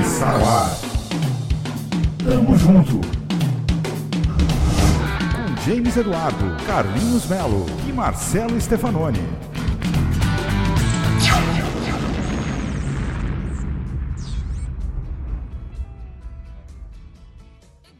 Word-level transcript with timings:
Está 0.00 0.38
no 0.38 0.48
ar. 0.48 0.70
Tamo 2.24 2.56
junto. 2.56 3.00
Com 5.32 5.62
James 5.62 5.96
Eduardo, 5.96 6.56
Carlinhos 6.66 7.26
Melo 7.26 7.66
e 7.86 7.92
Marcelo 7.92 8.58
Stefanoni. 8.58 9.20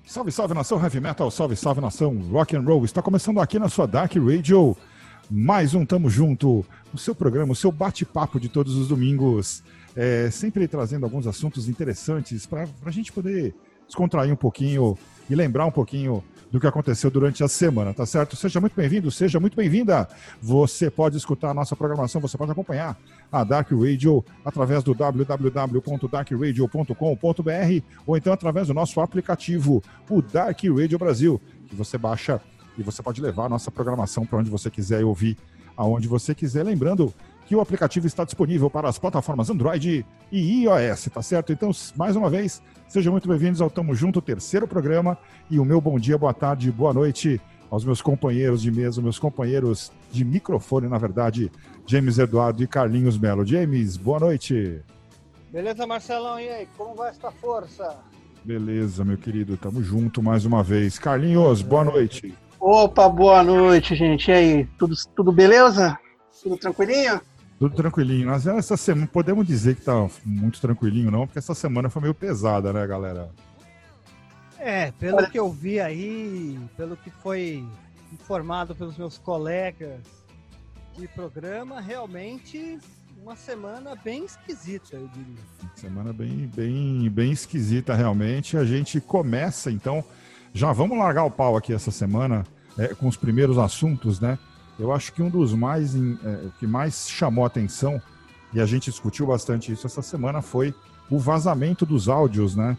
Salve, 0.06 0.32
salve 0.32 0.54
nação 0.54 0.82
heavy 0.82 1.00
metal, 1.00 1.30
salve, 1.30 1.54
salve 1.54 1.82
nação 1.82 2.16
rock 2.32 2.56
and 2.56 2.62
roll. 2.62 2.86
Está 2.86 3.02
começando 3.02 3.38
aqui 3.38 3.58
na 3.58 3.68
sua 3.68 3.86
Dark 3.86 4.14
Radio 4.14 4.74
mais 5.30 5.74
um 5.74 5.84
Tamo 5.84 6.08
Junto, 6.08 6.64
o 6.94 6.98
seu 6.98 7.14
programa, 7.14 7.52
o 7.52 7.56
seu 7.56 7.72
bate-papo 7.72 8.38
de 8.38 8.48
todos 8.48 8.76
os 8.76 8.88
domingos, 8.88 9.62
é, 9.94 10.30
sempre 10.30 10.66
trazendo 10.68 11.04
alguns 11.04 11.26
assuntos 11.26 11.68
interessantes 11.68 12.46
para 12.46 12.68
a 12.84 12.90
gente 12.90 13.12
poder 13.12 13.54
descontrair 13.86 14.32
um 14.32 14.36
pouquinho 14.36 14.96
e 15.28 15.34
lembrar 15.34 15.66
um 15.66 15.70
pouquinho 15.70 16.22
do 16.50 16.60
que 16.60 16.66
aconteceu 16.66 17.10
durante 17.10 17.42
a 17.42 17.48
semana, 17.48 17.92
tá 17.92 18.06
certo? 18.06 18.36
Seja 18.36 18.60
muito 18.60 18.76
bem-vindo, 18.76 19.10
seja 19.10 19.40
muito 19.40 19.56
bem-vinda. 19.56 20.08
Você 20.40 20.88
pode 20.88 21.16
escutar 21.16 21.50
a 21.50 21.54
nossa 21.54 21.74
programação, 21.74 22.20
você 22.20 22.38
pode 22.38 22.52
acompanhar 22.52 22.96
a 23.30 23.42
Dark 23.42 23.72
Radio 23.72 24.24
através 24.44 24.84
do 24.84 24.94
www.darkradio.com.br 24.94 27.84
ou 28.06 28.16
então 28.16 28.32
através 28.32 28.68
do 28.68 28.74
nosso 28.74 29.00
aplicativo, 29.00 29.82
o 30.08 30.22
Dark 30.22 30.62
Radio 30.62 30.98
Brasil, 30.98 31.40
que 31.68 31.74
você 31.74 31.98
baixa 31.98 32.40
e 32.76 32.82
você 32.82 33.02
pode 33.02 33.20
levar 33.20 33.46
a 33.46 33.48
nossa 33.48 33.70
programação 33.70 34.24
para 34.26 34.38
onde 34.38 34.50
você 34.50 34.70
quiser 34.70 35.00
e 35.00 35.04
ouvir 35.04 35.36
aonde 35.76 36.08
você 36.08 36.34
quiser. 36.34 36.64
Lembrando 36.64 37.12
que 37.46 37.54
o 37.54 37.60
aplicativo 37.60 38.06
está 38.06 38.24
disponível 38.24 38.68
para 38.68 38.88
as 38.88 38.98
plataformas 38.98 39.48
Android 39.50 40.04
e 40.32 40.64
iOS, 40.64 41.08
tá 41.12 41.22
certo? 41.22 41.52
Então, 41.52 41.70
mais 41.94 42.16
uma 42.16 42.28
vez, 42.28 42.60
sejam 42.88 43.12
muito 43.12 43.28
bem-vindos 43.28 43.60
ao 43.60 43.70
Tamo 43.70 43.94
Junto, 43.94 44.20
terceiro 44.20 44.66
programa, 44.66 45.16
e 45.48 45.60
o 45.60 45.64
meu 45.64 45.80
bom 45.80 45.98
dia, 45.98 46.18
boa 46.18 46.34
tarde, 46.34 46.72
boa 46.72 46.92
noite 46.92 47.40
aos 47.70 47.84
meus 47.84 48.00
companheiros 48.00 48.62
de 48.62 48.70
mesa, 48.70 49.02
meus 49.02 49.18
companheiros 49.18 49.92
de 50.10 50.24
microfone, 50.24 50.88
na 50.88 50.98
verdade, 50.98 51.50
James 51.86 52.18
Eduardo 52.18 52.62
e 52.62 52.66
Carlinhos 52.66 53.18
Melo. 53.18 53.44
James, 53.44 53.96
boa 53.96 54.20
noite. 54.20 54.80
Beleza, 55.50 55.86
Marcelão, 55.86 56.38
e 56.40 56.48
aí, 56.48 56.68
como 56.76 56.94
vai 56.94 57.10
esta 57.10 57.30
força? 57.30 57.96
Beleza, 58.44 59.04
meu 59.04 59.16
querido, 59.16 59.56
tamo 59.56 59.82
junto 59.82 60.22
mais 60.22 60.44
uma 60.44 60.62
vez. 60.62 60.98
Carlinhos, 60.98 61.62
boa 61.62 61.84
noite. 61.84 62.34
Opa, 62.58 63.08
boa 63.08 63.42
noite, 63.42 63.94
gente. 63.94 64.30
E 64.30 64.34
aí, 64.34 64.64
tudo, 64.78 64.94
tudo 65.14 65.30
beleza? 65.30 65.98
Tudo 66.42 66.56
tranquilinho? 66.56 67.20
Tudo 67.58 67.74
tranquilinho. 67.74 68.28
Mas 68.28 68.46
essa 68.46 68.76
semana, 68.76 69.06
podemos 69.06 69.46
dizer 69.46 69.76
que 69.76 69.82
tá 69.82 70.08
muito 70.24 70.60
tranquilinho, 70.60 71.10
não? 71.10 71.26
Porque 71.26 71.38
essa 71.38 71.54
semana 71.54 71.90
foi 71.90 72.02
meio 72.02 72.14
pesada, 72.14 72.72
né, 72.72 72.86
galera? 72.86 73.30
É, 74.58 74.90
pelo 74.92 75.18
Olha... 75.18 75.30
que 75.30 75.38
eu 75.38 75.50
vi 75.50 75.80
aí, 75.80 76.58
pelo 76.76 76.96
que 76.96 77.10
foi 77.10 77.64
informado 78.12 78.74
pelos 78.74 78.96
meus 78.96 79.18
colegas 79.18 80.00
de 80.96 81.06
programa, 81.08 81.80
realmente 81.80 82.78
uma 83.22 83.36
semana 83.36 83.94
bem 83.96 84.24
esquisita, 84.24 84.96
eu 84.96 85.08
diria. 85.08 85.42
Semana 85.74 86.12
bem, 86.12 86.50
bem, 86.54 87.10
bem 87.10 87.32
esquisita, 87.32 87.94
realmente. 87.94 88.56
A 88.56 88.64
gente 88.64 89.00
começa, 89.00 89.70
então, 89.70 90.04
já 90.56 90.72
vamos 90.72 90.96
largar 90.96 91.24
o 91.24 91.30
pau 91.30 91.54
aqui 91.54 91.74
essa 91.74 91.90
semana 91.90 92.42
é, 92.78 92.88
com 92.88 93.06
os 93.06 93.16
primeiros 93.16 93.58
assuntos, 93.58 94.18
né? 94.18 94.38
Eu 94.78 94.90
acho 94.90 95.12
que 95.12 95.22
um 95.22 95.28
dos 95.28 95.52
mais 95.52 95.94
é, 95.94 96.48
que 96.58 96.66
mais 96.66 97.08
chamou 97.10 97.44
atenção 97.44 98.00
e 98.54 98.60
a 98.60 98.64
gente 98.64 98.90
discutiu 98.90 99.26
bastante 99.26 99.70
isso 99.70 99.86
essa 99.86 100.00
semana 100.00 100.40
foi 100.40 100.74
o 101.10 101.18
vazamento 101.18 101.84
dos 101.84 102.08
áudios, 102.08 102.56
né? 102.56 102.74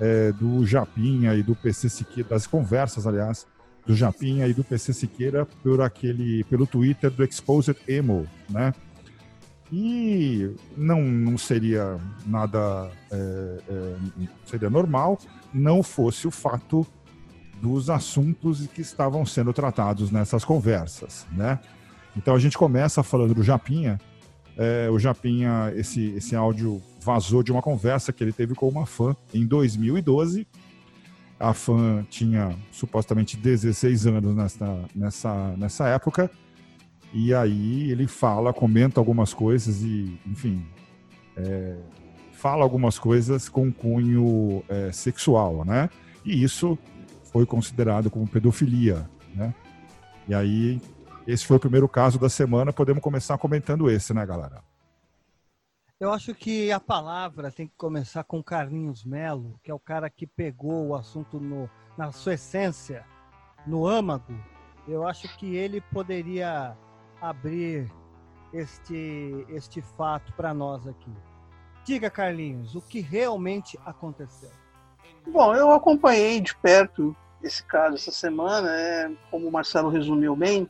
É, 0.00 0.32
do 0.32 0.66
Japinha 0.66 1.34
e 1.36 1.42
do 1.42 1.54
PC 1.54 1.88
Siqueira, 1.88 2.30
das 2.30 2.48
conversas, 2.48 3.06
aliás, 3.06 3.46
do 3.86 3.94
Japinha 3.94 4.48
e 4.48 4.54
do 4.54 4.64
PC 4.64 4.92
Siqueira 4.92 5.46
por 5.62 5.80
aquele, 5.82 6.42
pelo 6.44 6.66
Twitter 6.66 7.12
do 7.12 7.22
Exposed 7.22 7.76
Emo, 7.86 8.26
né? 8.48 8.74
E 9.70 10.52
não, 10.76 11.00
não 11.00 11.38
seria 11.38 11.96
nada 12.26 12.90
é, 13.08 13.58
é, 13.68 13.96
seria 14.46 14.68
normal 14.68 15.16
não 15.52 15.82
fosse 15.82 16.26
o 16.26 16.30
fato 16.30 16.86
dos 17.60 17.90
assuntos 17.90 18.66
que 18.68 18.80
estavam 18.80 19.24
sendo 19.26 19.52
tratados 19.52 20.10
nessas 20.10 20.44
conversas, 20.44 21.26
né? 21.32 21.58
Então 22.16 22.34
a 22.34 22.38
gente 22.38 22.56
começa 22.56 23.02
falando 23.02 23.34
do 23.34 23.42
Japinha. 23.42 24.00
É, 24.56 24.88
o 24.90 24.98
Japinha, 24.98 25.72
esse, 25.76 26.10
esse 26.10 26.34
áudio 26.34 26.82
vazou 27.00 27.42
de 27.42 27.52
uma 27.52 27.62
conversa 27.62 28.12
que 28.12 28.22
ele 28.22 28.32
teve 28.32 28.54
com 28.54 28.68
uma 28.68 28.86
fã 28.86 29.14
em 29.32 29.46
2012. 29.46 30.46
A 31.38 31.54
fã 31.54 32.04
tinha 32.10 32.54
supostamente 32.70 33.36
16 33.36 34.06
anos 34.06 34.34
nessa, 34.34 34.78
nessa, 34.94 35.54
nessa 35.56 35.88
época. 35.88 36.30
E 37.12 37.34
aí 37.34 37.90
ele 37.90 38.06
fala, 38.06 38.52
comenta 38.52 39.00
algumas 39.00 39.32
coisas 39.32 39.82
e, 39.82 40.18
enfim, 40.26 40.64
é, 41.36 41.76
fala 42.32 42.62
algumas 42.62 42.98
coisas 42.98 43.48
com 43.48 43.72
cunho 43.72 44.62
é, 44.68 44.92
sexual, 44.92 45.64
né? 45.64 45.88
E 46.24 46.42
isso 46.42 46.78
foi 47.32 47.46
considerado 47.46 48.10
como 48.10 48.26
pedofilia, 48.26 49.08
né? 49.34 49.54
E 50.28 50.34
aí, 50.34 50.80
esse 51.26 51.46
foi 51.46 51.56
o 51.56 51.60
primeiro 51.60 51.88
caso 51.88 52.18
da 52.18 52.28
semana, 52.28 52.72
podemos 52.72 53.02
começar 53.02 53.38
comentando 53.38 53.90
esse, 53.90 54.12
né, 54.12 54.24
galera? 54.26 54.62
Eu 55.98 56.12
acho 56.12 56.34
que 56.34 56.72
a 56.72 56.80
palavra 56.80 57.50
tem 57.52 57.66
que 57.66 57.74
começar 57.76 58.24
com 58.24 58.42
Carlinhos 58.42 59.04
Melo, 59.04 59.60
que 59.62 59.70
é 59.70 59.74
o 59.74 59.78
cara 59.78 60.08
que 60.08 60.26
pegou 60.26 60.88
o 60.88 60.94
assunto 60.94 61.38
no, 61.38 61.68
na 61.96 62.10
sua 62.10 62.34
essência, 62.34 63.04
no 63.66 63.86
âmago. 63.86 64.32
Eu 64.88 65.06
acho 65.06 65.36
que 65.36 65.54
ele 65.56 65.80
poderia 65.80 66.74
abrir 67.20 67.92
este, 68.52 69.44
este 69.50 69.82
fato 69.82 70.32
para 70.32 70.54
nós 70.54 70.86
aqui. 70.86 71.12
Diga, 71.84 72.10
Carlinhos, 72.10 72.74
o 72.74 72.80
que 72.80 73.00
realmente 73.00 73.78
aconteceu? 73.84 74.59
Bom, 75.26 75.54
eu 75.54 75.70
acompanhei 75.70 76.40
de 76.40 76.54
perto 76.56 77.14
esse 77.42 77.62
caso 77.64 77.94
essa 77.94 78.10
semana, 78.10 78.68
é, 78.70 79.10
como 79.30 79.48
o 79.48 79.52
Marcelo 79.52 79.88
resumiu 79.88 80.36
bem, 80.36 80.68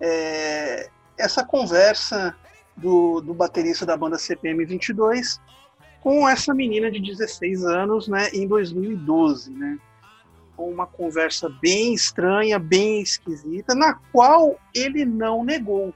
é, 0.00 0.88
essa 1.16 1.44
conversa 1.44 2.34
do, 2.76 3.20
do 3.20 3.34
baterista 3.34 3.86
da 3.86 3.96
banda 3.96 4.18
CPM 4.18 4.64
22 4.64 5.40
com 6.00 6.28
essa 6.28 6.52
menina 6.52 6.90
de 6.90 7.00
16 7.00 7.64
anos, 7.64 8.08
né, 8.08 8.28
em 8.30 8.46
2012, 8.48 9.52
né, 9.52 9.78
uma 10.58 10.86
conversa 10.86 11.48
bem 11.60 11.94
estranha, 11.94 12.58
bem 12.58 13.00
esquisita, 13.00 13.74
na 13.74 13.94
qual 14.12 14.58
ele 14.74 15.04
não 15.04 15.44
negou. 15.44 15.94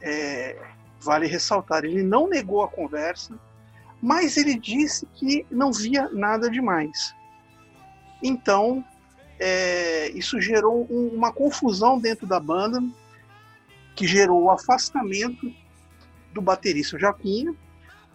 É, 0.00 0.56
vale 1.00 1.26
ressaltar, 1.26 1.84
ele 1.84 2.02
não 2.02 2.28
negou 2.28 2.62
a 2.62 2.68
conversa, 2.68 3.38
mas 4.00 4.36
ele 4.36 4.58
disse 4.58 5.06
que 5.14 5.44
não 5.50 5.72
via 5.72 6.08
nada 6.10 6.50
demais. 6.50 7.14
Então, 8.22 8.84
é, 9.38 10.10
isso 10.10 10.40
gerou 10.40 10.86
um, 10.90 11.08
uma 11.08 11.32
confusão 11.32 11.98
dentro 11.98 12.26
da 12.26 12.40
banda, 12.40 12.82
que 13.94 14.06
gerou 14.06 14.44
o 14.44 14.50
afastamento 14.50 15.52
do 16.32 16.40
baterista 16.40 16.98
Japinha, 16.98 17.54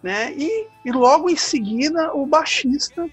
né? 0.01 0.33
E, 0.33 0.67
e 0.85 0.91
logo 0.91 1.29
em 1.29 1.35
seguida 1.35 2.13
o 2.13 2.25
baixista 2.25 3.09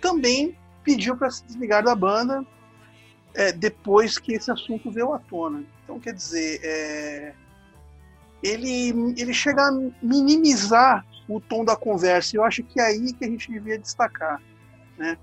também 0.00 0.56
pediu 0.82 1.16
para 1.16 1.30
se 1.30 1.44
desligar 1.44 1.82
da 1.82 1.94
banda 1.94 2.44
é, 3.34 3.52
depois 3.52 4.18
que 4.18 4.32
esse 4.32 4.50
assunto 4.50 4.90
veio 4.90 5.12
à 5.12 5.18
tona. 5.18 5.64
Então, 5.84 5.98
quer 6.00 6.12
dizer, 6.14 6.60
é, 6.62 7.34
ele, 8.42 9.14
ele 9.16 9.34
chega 9.34 9.68
a 9.68 9.72
minimizar 10.02 11.04
o 11.28 11.40
tom 11.40 11.64
da 11.64 11.76
conversa. 11.76 12.36
Eu 12.36 12.44
acho 12.44 12.62
que 12.64 12.80
é 12.80 12.86
aí 12.86 13.12
que 13.12 13.24
a 13.24 13.28
gente 13.28 13.52
devia 13.52 13.78
destacar, 13.78 14.40
né? 14.96 15.16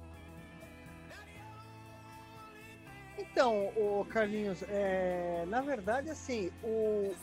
Então, 3.17 3.67
o 3.75 4.05
Carlinhos, 4.09 4.63
é, 4.69 5.45
na 5.47 5.61
verdade, 5.61 6.09
assim, 6.09 6.51
o, 6.63 7.13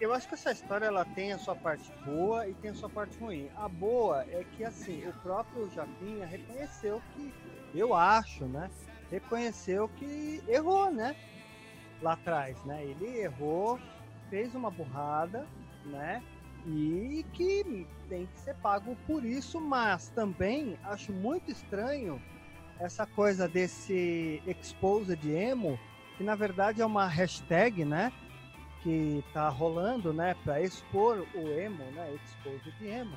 eu 0.00 0.14
acho 0.14 0.26
que 0.26 0.34
essa 0.34 0.50
história 0.50 0.86
ela 0.86 1.04
tem 1.04 1.32
a 1.32 1.38
sua 1.38 1.54
parte 1.54 1.92
boa 2.06 2.48
e 2.48 2.54
tem 2.54 2.70
a 2.70 2.74
sua 2.74 2.88
parte 2.88 3.18
ruim. 3.18 3.50
A 3.54 3.68
boa 3.68 4.24
é 4.30 4.44
que 4.56 4.64
assim, 4.64 5.06
o 5.06 5.12
próprio 5.22 5.70
Japinha 5.70 6.26
reconheceu 6.26 7.02
que, 7.14 7.34
eu 7.74 7.92
acho, 7.94 8.46
né? 8.46 8.70
Reconheceu 9.10 9.88
que 9.88 10.42
errou, 10.48 10.90
né? 10.90 11.14
Lá 12.00 12.14
atrás, 12.14 12.56
né? 12.64 12.82
Ele 12.82 13.18
errou, 13.18 13.78
fez 14.30 14.54
uma 14.54 14.70
burrada, 14.70 15.46
né? 15.84 16.22
E 16.66 17.24
que 17.32 17.86
tem 18.08 18.26
que 18.26 18.40
ser 18.40 18.54
pago 18.56 18.96
por 19.06 19.24
isso, 19.24 19.60
mas 19.60 20.08
também 20.10 20.78
acho 20.84 21.12
muito 21.12 21.50
estranho 21.50 22.20
essa 22.78 23.06
coisa 23.06 23.48
desse 23.48 24.42
exposed 24.46 25.30
emo, 25.30 25.78
que 26.16 26.24
na 26.24 26.34
verdade 26.34 26.80
é 26.80 26.86
uma 26.86 27.06
hashtag, 27.06 27.84
né? 27.84 28.12
que 28.82 29.22
tá 29.32 29.48
rolando, 29.48 30.12
né, 30.12 30.34
para 30.44 30.60
expor 30.60 31.26
o 31.34 31.48
emo, 31.48 31.84
né, 31.92 32.14
Exposed 32.14 32.74
Emo, 32.82 33.16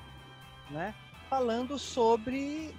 né, 0.70 0.94
falando 1.30 1.80
sobre 1.80 2.74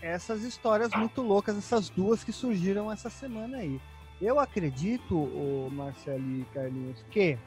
essas 0.00 0.42
histórias 0.42 0.90
muito 0.94 1.22
loucas, 1.22 1.56
essas 1.56 1.90
duas 1.90 2.24
que 2.24 2.32
surgiram 2.32 2.90
essa 2.90 3.10
semana 3.10 3.58
aí. 3.58 3.80
Eu 4.20 4.38
acredito, 4.38 5.14
o 5.16 5.68
Marcelo 5.72 6.22
e 6.22 6.44
Carlinhos, 6.52 7.04
que 7.10 7.38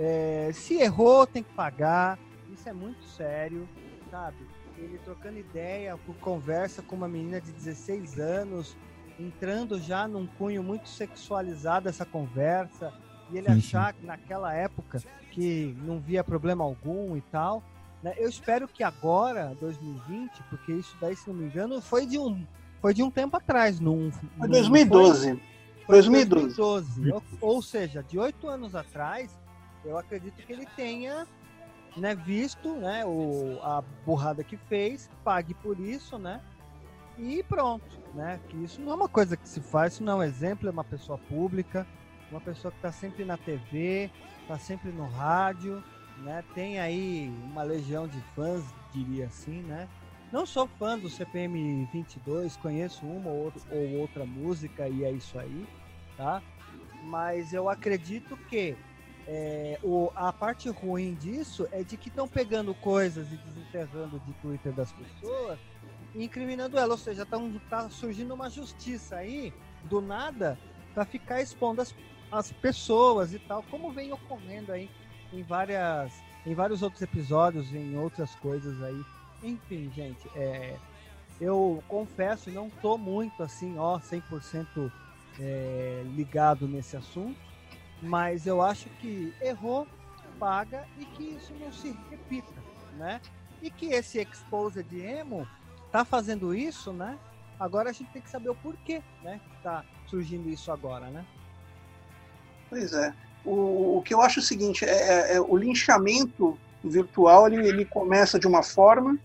é, 0.00 0.50
se 0.54 0.80
errou 0.80 1.26
tem 1.26 1.42
que 1.42 1.52
pagar, 1.52 2.18
isso 2.50 2.66
é 2.66 2.72
muito 2.72 3.04
sério, 3.04 3.68
sabe? 4.10 4.38
Ele 4.78 4.98
trocando 5.04 5.38
ideia, 5.38 5.94
por 5.98 6.16
conversa 6.16 6.80
com 6.80 6.96
uma 6.96 7.06
menina 7.06 7.38
de 7.38 7.52
16 7.52 8.18
anos, 8.18 8.74
entrando 9.18 9.78
já 9.78 10.08
num 10.08 10.26
cunho 10.26 10.62
muito 10.62 10.88
sexualizado 10.88 11.86
essa 11.86 12.06
conversa, 12.06 12.94
e 13.30 13.36
ele 13.36 13.48
sim, 13.48 13.58
achar 13.58 13.92
que 13.92 14.06
naquela 14.06 14.54
época 14.54 15.02
que 15.32 15.76
não 15.82 16.00
via 16.00 16.24
problema 16.24 16.64
algum 16.64 17.14
e 17.14 17.20
tal. 17.20 17.62
Né? 18.02 18.14
Eu 18.16 18.28
espero 18.28 18.66
que 18.66 18.82
agora, 18.82 19.54
2020, 19.60 20.42
porque 20.48 20.72
isso 20.72 20.96
daí, 20.98 21.14
se 21.14 21.28
não 21.28 21.34
me 21.34 21.44
engano, 21.44 21.78
foi 21.82 22.06
de 22.06 22.18
um, 22.18 22.42
foi 22.80 22.94
de 22.94 23.02
um 23.02 23.10
tempo 23.10 23.36
atrás. 23.36 23.78
Num, 23.78 24.10
foi 24.10 24.48
2012. 24.48 25.26
Foi, 25.26 25.40
foi 25.84 25.94
2012. 25.96 26.56
2012. 26.56 27.12
Ou, 27.12 27.22
ou 27.40 27.62
seja, 27.62 28.02
de 28.02 28.18
oito 28.18 28.48
anos 28.48 28.74
atrás, 28.74 29.38
eu 29.84 29.98
acredito 29.98 30.34
que 30.44 30.52
ele 30.52 30.66
tenha 30.76 31.26
né, 31.96 32.14
visto 32.14 32.74
né, 32.74 33.04
o, 33.04 33.58
a 33.62 33.82
burrada 34.04 34.44
que 34.44 34.56
fez, 34.56 35.10
pague 35.24 35.54
por 35.54 35.78
isso, 35.78 36.18
né? 36.18 36.40
E 37.18 37.42
pronto, 37.42 37.84
né? 38.14 38.40
Que 38.48 38.56
isso 38.64 38.80
não 38.80 38.92
é 38.92 38.94
uma 38.94 39.08
coisa 39.08 39.36
que 39.36 39.48
se 39.48 39.60
faz, 39.60 39.94
isso 39.94 40.04
não 40.04 40.14
é 40.14 40.16
um 40.16 40.22
exemplo, 40.22 40.68
é 40.68 40.72
uma 40.72 40.84
pessoa 40.84 41.18
pública, 41.18 41.86
uma 42.30 42.40
pessoa 42.40 42.70
que 42.70 42.78
está 42.78 42.92
sempre 42.92 43.24
na 43.24 43.36
TV, 43.36 44.10
está 44.42 44.58
sempre 44.58 44.90
no 44.90 45.06
rádio, 45.06 45.82
né? 46.18 46.44
Tem 46.54 46.78
aí 46.78 47.28
uma 47.44 47.62
legião 47.62 48.06
de 48.06 48.20
fãs, 48.34 48.64
diria 48.92 49.26
assim, 49.26 49.62
né? 49.62 49.88
Não 50.32 50.46
sou 50.46 50.68
fã 50.78 50.96
do 50.96 51.10
CPM 51.10 51.86
22, 51.92 52.56
conheço 52.56 53.04
uma 53.04 53.30
ou 53.30 53.52
ou 53.70 54.00
outra 54.00 54.24
música 54.24 54.88
e 54.88 55.04
é 55.04 55.10
isso 55.10 55.38
aí, 55.38 55.66
tá? 56.16 56.40
Mas 57.04 57.52
eu 57.52 57.68
acredito 57.68 58.36
que 58.48 58.76
é, 59.32 59.78
o, 59.84 60.10
a 60.16 60.32
parte 60.32 60.68
ruim 60.68 61.14
disso 61.14 61.68
é 61.70 61.84
de 61.84 61.96
que 61.96 62.08
estão 62.08 62.26
pegando 62.26 62.74
coisas 62.74 63.32
e 63.32 63.36
desenterrando 63.36 64.18
de 64.26 64.32
Twitter 64.34 64.72
das 64.72 64.90
pessoas 64.90 65.56
e 66.12 66.24
incriminando 66.24 66.76
ela. 66.76 66.94
Ou 66.94 66.98
seja, 66.98 67.24
tão, 67.24 67.52
tá 67.70 67.88
surgindo 67.88 68.34
uma 68.34 68.50
justiça 68.50 69.14
aí, 69.14 69.54
do 69.84 70.00
nada, 70.00 70.58
para 70.92 71.04
ficar 71.04 71.40
expondo 71.40 71.80
as, 71.80 71.94
as 72.32 72.50
pessoas 72.50 73.32
e 73.32 73.38
tal, 73.38 73.62
como 73.70 73.92
vem 73.92 74.12
ocorrendo 74.12 74.72
aí 74.72 74.90
em 75.32 75.44
várias 75.44 76.12
em 76.44 76.52
vários 76.52 76.82
outros 76.82 77.00
episódios, 77.00 77.72
em 77.72 77.96
outras 77.96 78.34
coisas 78.34 78.82
aí. 78.82 79.04
Enfim, 79.44 79.92
gente, 79.94 80.28
é, 80.34 80.76
eu 81.40 81.84
confesso, 81.86 82.50
não 82.50 82.68
tô 82.68 82.98
muito 82.98 83.44
assim, 83.44 83.78
ó, 83.78 84.00
100% 84.00 84.90
é, 85.38 86.02
ligado 86.16 86.66
nesse 86.66 86.96
assunto, 86.96 87.38
mas 88.02 88.46
eu 88.46 88.62
acho 88.62 88.88
que 89.00 89.34
errou, 89.40 89.86
paga 90.38 90.84
e 90.98 91.04
que 91.04 91.24
isso 91.24 91.52
não 91.60 91.72
se 91.72 91.96
repita, 92.10 92.62
né? 92.96 93.20
E 93.62 93.70
que 93.70 93.86
esse 93.86 94.18
Exposed 94.18 94.86
Emo 94.92 95.46
tá 95.92 96.04
fazendo 96.04 96.54
isso, 96.54 96.92
né? 96.92 97.18
Agora 97.58 97.90
a 97.90 97.92
gente 97.92 98.10
tem 98.10 98.22
que 98.22 98.30
saber 98.30 98.48
o 98.48 98.54
porquê, 98.54 99.02
né? 99.22 99.40
Que 99.44 99.62
tá 99.62 99.84
surgindo 100.06 100.48
isso 100.48 100.72
agora, 100.72 101.10
né? 101.10 101.24
Pois 102.70 102.92
é. 102.92 103.12
O, 103.44 103.98
o 103.98 104.02
que 104.02 104.14
eu 104.14 104.20
acho 104.20 104.38
é 104.38 104.42
o 104.42 104.44
seguinte, 104.44 104.84
é, 104.84 105.32
é, 105.32 105.36
é 105.36 105.40
o 105.40 105.56
linchamento 105.56 106.58
virtual 106.82 107.46
ele, 107.46 107.68
ele 107.68 107.84
começa 107.84 108.38
de 108.38 108.46
uma 108.46 108.62
forma, 108.62 109.18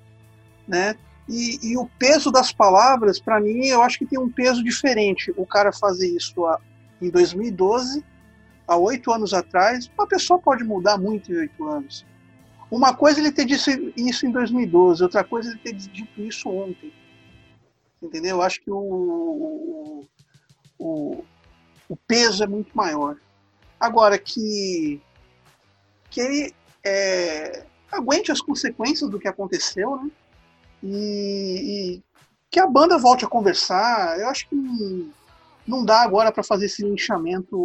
né? 0.68 0.96
E, 1.28 1.72
e 1.72 1.78
o 1.78 1.90
peso 1.98 2.32
das 2.32 2.52
palavras, 2.52 3.20
para 3.20 3.40
mim, 3.40 3.66
eu 3.68 3.82
acho 3.82 3.98
que 3.98 4.06
tem 4.06 4.20
um 4.20 4.30
peso 4.30 4.64
diferente. 4.64 5.34
O 5.38 5.46
cara 5.46 5.72
fazer 5.72 6.08
isso 6.08 6.46
a, 6.46 6.60
em 7.02 7.10
2012, 7.10 8.04
há 8.68 8.76
oito 8.78 9.12
anos 9.12 9.34
atrás, 9.34 9.90
uma 9.98 10.08
pessoa 10.08 10.40
pode 10.40 10.64
mudar 10.64 10.98
muito 10.98 11.32
em 11.32 11.38
oito 11.38 11.68
anos. 11.68 12.06
Uma 12.70 12.96
coisa 12.96 13.20
ele 13.20 13.32
ter 13.32 13.46
dito 13.46 13.70
isso 13.96 14.26
em 14.26 14.32
2012, 14.32 15.04
outra 15.04 15.24
coisa 15.24 15.50
ele 15.50 15.60
ter 15.60 15.74
dito 15.74 16.22
isso 16.22 16.50
ontem. 16.50 16.92
Entendeu? 18.02 18.38
Eu 18.38 18.42
acho 18.42 18.62
que 18.62 18.72
o, 18.72 18.78
o, 18.78 20.08
o, 20.80 21.24
o 21.88 21.96
peso 21.96 22.44
é 22.44 22.48
muito 22.48 22.76
maior. 22.76 23.18
Agora, 23.80 24.18
que, 24.18 25.02
que 26.10 26.22
ele 26.22 26.56
é, 26.84 27.66
aguente 27.92 28.32
as 28.32 28.42
consequências 28.42 29.10
do 29.10 29.20
que 29.20 29.28
aconteceu, 29.28 29.98
né? 29.98 30.12
E, 30.84 31.98
e, 31.98 32.04
que 32.50 32.60
a 32.60 32.68
banda 32.68 32.98
volte 32.98 33.26
a 33.26 33.28
conversar. 33.28 34.20
Eu 34.20 34.30
acho 34.30 34.48
que 34.48 34.56
não, 34.56 35.10
não 35.68 35.86
dá 35.86 36.02
agora 36.02 36.32
para 36.32 36.44
fazer 36.44 36.66
esse 36.66 36.84
linchamento 36.84 37.58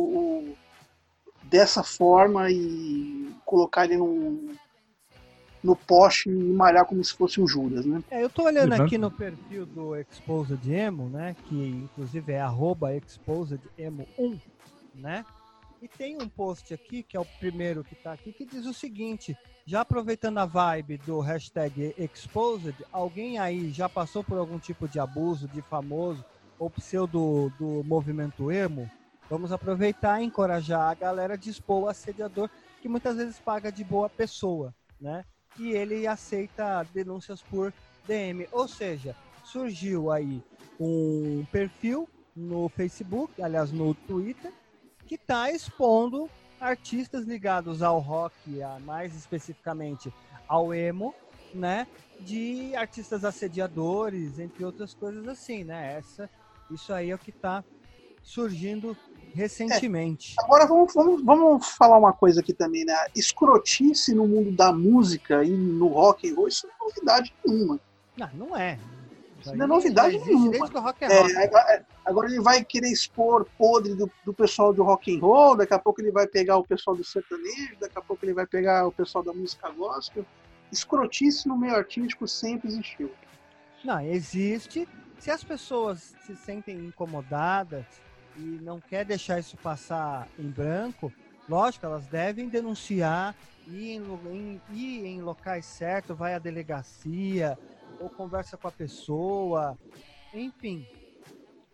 dessa 1.51 1.83
forma 1.83 2.49
e 2.51 3.35
colocar 3.45 3.85
ele 3.85 3.97
num, 3.97 4.55
no 5.63 5.75
poste 5.75 6.31
e 6.31 6.33
malhar 6.33 6.87
como 6.87 7.05
se 7.05 7.13
fosse 7.13 7.41
o 7.41 7.47
Judas, 7.47 7.85
né? 7.85 8.03
É, 8.11 8.23
eu 8.23 8.31
tô 8.31 8.45
olhando 8.45 8.73
aqui 8.73 8.97
no 8.97 9.11
perfil 9.11 9.67
do 9.67 9.97
Exposed 9.97 10.73
Emo, 10.73 11.09
né? 11.09 11.35
Que 11.47 11.57
inclusive 11.57 12.33
é 12.33 12.41
arroba 12.41 12.95
Exposed 12.95 13.61
Emo 13.77 14.07
1, 14.17 14.39
né? 14.95 15.25
E 15.83 15.89
tem 15.89 16.17
um 16.23 16.29
post 16.29 16.73
aqui, 16.73 17.03
que 17.03 17.17
é 17.17 17.21
o 17.21 17.25
primeiro 17.25 17.83
que 17.83 17.95
está 17.95 18.13
aqui, 18.13 18.33
que 18.33 18.45
diz 18.45 18.65
o 18.67 18.75
seguinte: 18.75 19.37
já 19.67 19.81
aproveitando 19.81 20.39
a 20.39 20.47
vibe 20.47 20.99
do 20.99 21.21
hashtag 21.21 21.95
Exposed, 21.99 22.77
alguém 22.93 23.39
aí 23.39 23.71
já 23.71 23.89
passou 23.89 24.23
por 24.23 24.39
algum 24.39 24.59
tipo 24.59 24.87
de 24.87 25.01
abuso 25.01 25.49
de 25.49 25.63
famoso 25.63 26.25
ou 26.59 26.71
pseudo 26.71 27.51
do 27.59 27.83
movimento 27.85 28.53
emo? 28.53 28.89
Vamos 29.31 29.53
aproveitar 29.53 30.21
e 30.21 30.25
encorajar 30.25 30.91
a 30.91 30.95
galera 30.95 31.35
a 31.35 31.37
dispor 31.37 31.85
o 31.85 31.89
assediador, 31.89 32.51
que 32.83 32.89
muitas 32.89 33.17
vezes 33.17 33.39
paga 33.39 33.71
de 33.71 33.85
boa 33.85 34.11
pessoa, 34.11 34.75
né? 35.01 35.25
E 35.57 35.71
ele 35.71 36.05
aceita 36.05 36.85
denúncias 36.93 37.41
por 37.41 37.73
DM. 38.09 38.49
Ou 38.51 38.67
seja, 38.67 39.15
surgiu 39.45 40.11
aí 40.11 40.43
um 40.81 41.47
perfil 41.53 42.09
no 42.35 42.69
Facebook, 42.71 43.41
aliás, 43.41 43.71
no 43.71 43.95
Twitter, 43.95 44.53
que 45.07 45.15
está 45.15 45.49
expondo 45.53 46.29
artistas 46.61 47.25
ligados 47.25 47.83
ao 47.83 48.01
rock, 48.01 48.61
a, 48.61 48.81
mais 48.81 49.15
especificamente 49.15 50.13
ao 50.49 50.75
emo, 50.75 51.15
né? 51.55 51.87
De 52.19 52.75
artistas 52.75 53.25
assediadores, 53.25 54.41
entre 54.41 54.65
outras 54.65 54.93
coisas 54.93 55.29
assim, 55.29 55.63
né? 55.63 55.99
Essa, 55.99 56.29
isso 56.69 56.93
aí 56.93 57.11
é 57.11 57.15
o 57.15 57.19
que 57.19 57.31
está 57.31 57.63
surgindo 58.23 58.97
recentemente. 59.35 60.35
É, 60.39 60.45
agora 60.45 60.67
vamos, 60.67 60.93
vamos, 60.95 61.23
vamos 61.23 61.67
falar 61.69 61.99
uma 61.99 62.13
coisa 62.13 62.41
aqui 62.41 62.53
também, 62.53 62.85
né? 62.85 62.95
Escrotice 63.15 64.15
no 64.15 64.27
mundo 64.27 64.53
da 64.53 64.73
música 64.73 65.45
e 65.45 65.51
no 65.51 65.89
rock 65.89 66.31
and 66.31 66.35
roll, 66.35 66.49
isso 66.49 66.67
não 66.67 66.75
é 66.75 66.89
novidade 66.89 67.35
nenhuma. 67.45 67.81
Não, 68.17 68.31
não 68.35 68.57
é. 68.57 68.79
Isso 69.41 69.57
não 69.57 69.65
é 69.65 69.69
novidade 69.69 70.19
nenhuma. 70.19 70.51
Desde 70.51 70.71
que 70.71 70.77
o 70.77 70.81
rock 70.81 71.05
é, 71.05 71.07
é 71.07 71.21
rock. 71.21 71.57
É, 71.57 71.85
agora 72.05 72.29
ele 72.29 72.41
vai 72.41 72.63
querer 72.65 72.91
expor 72.91 73.47
podre 73.57 73.95
do, 73.95 74.11
do 74.25 74.35
pessoal 74.35 74.73
do 74.73 74.83
rock 74.83 75.17
and 75.17 75.21
roll, 75.21 75.57
daqui 75.57 75.73
a 75.73 75.79
pouco 75.79 76.01
ele 76.01 76.11
vai 76.11 76.27
pegar 76.27 76.59
o 76.59 76.65
pessoal 76.65 76.95
do 76.95 77.05
sertanejo, 77.05 77.77
daqui 77.81 77.99
a 77.99 78.03
pouco 78.03 78.25
ele 78.25 78.35
vai 78.35 78.47
pegar 78.47 78.87
o 78.87 78.93
pessoal 78.93 79.25
da 79.25 79.33
música 79.33 79.71
gospel. 79.71 80.25
Escrotice 80.71 81.49
no 81.49 81.57
meio 81.57 81.75
artístico 81.75 82.29
sempre 82.29 82.69
existiu. 82.69 83.11
Não, 83.85 84.01
existe. 84.01 84.87
Se 85.19 85.31
as 85.31 85.43
pessoas 85.43 86.15
se 86.25 86.37
sentem 86.37 86.77
incomodadas 86.77 87.85
e 88.37 88.59
não 88.63 88.81
quer 88.81 89.05
deixar 89.05 89.39
isso 89.39 89.57
passar 89.57 90.29
em 90.39 90.49
branco, 90.49 91.13
lógico, 91.49 91.87
elas 91.87 92.07
devem 92.07 92.49
denunciar, 92.49 93.35
ir 93.67 93.97
em, 93.97 94.61
ir 94.73 95.07
em 95.07 95.21
locais 95.21 95.65
certos, 95.65 96.17
vai 96.17 96.35
à 96.35 96.39
delegacia, 96.39 97.59
ou 97.99 98.09
conversa 98.09 98.57
com 98.57 98.69
a 98.69 98.73
pessoa, 98.73 99.79
enfim. 100.33 100.87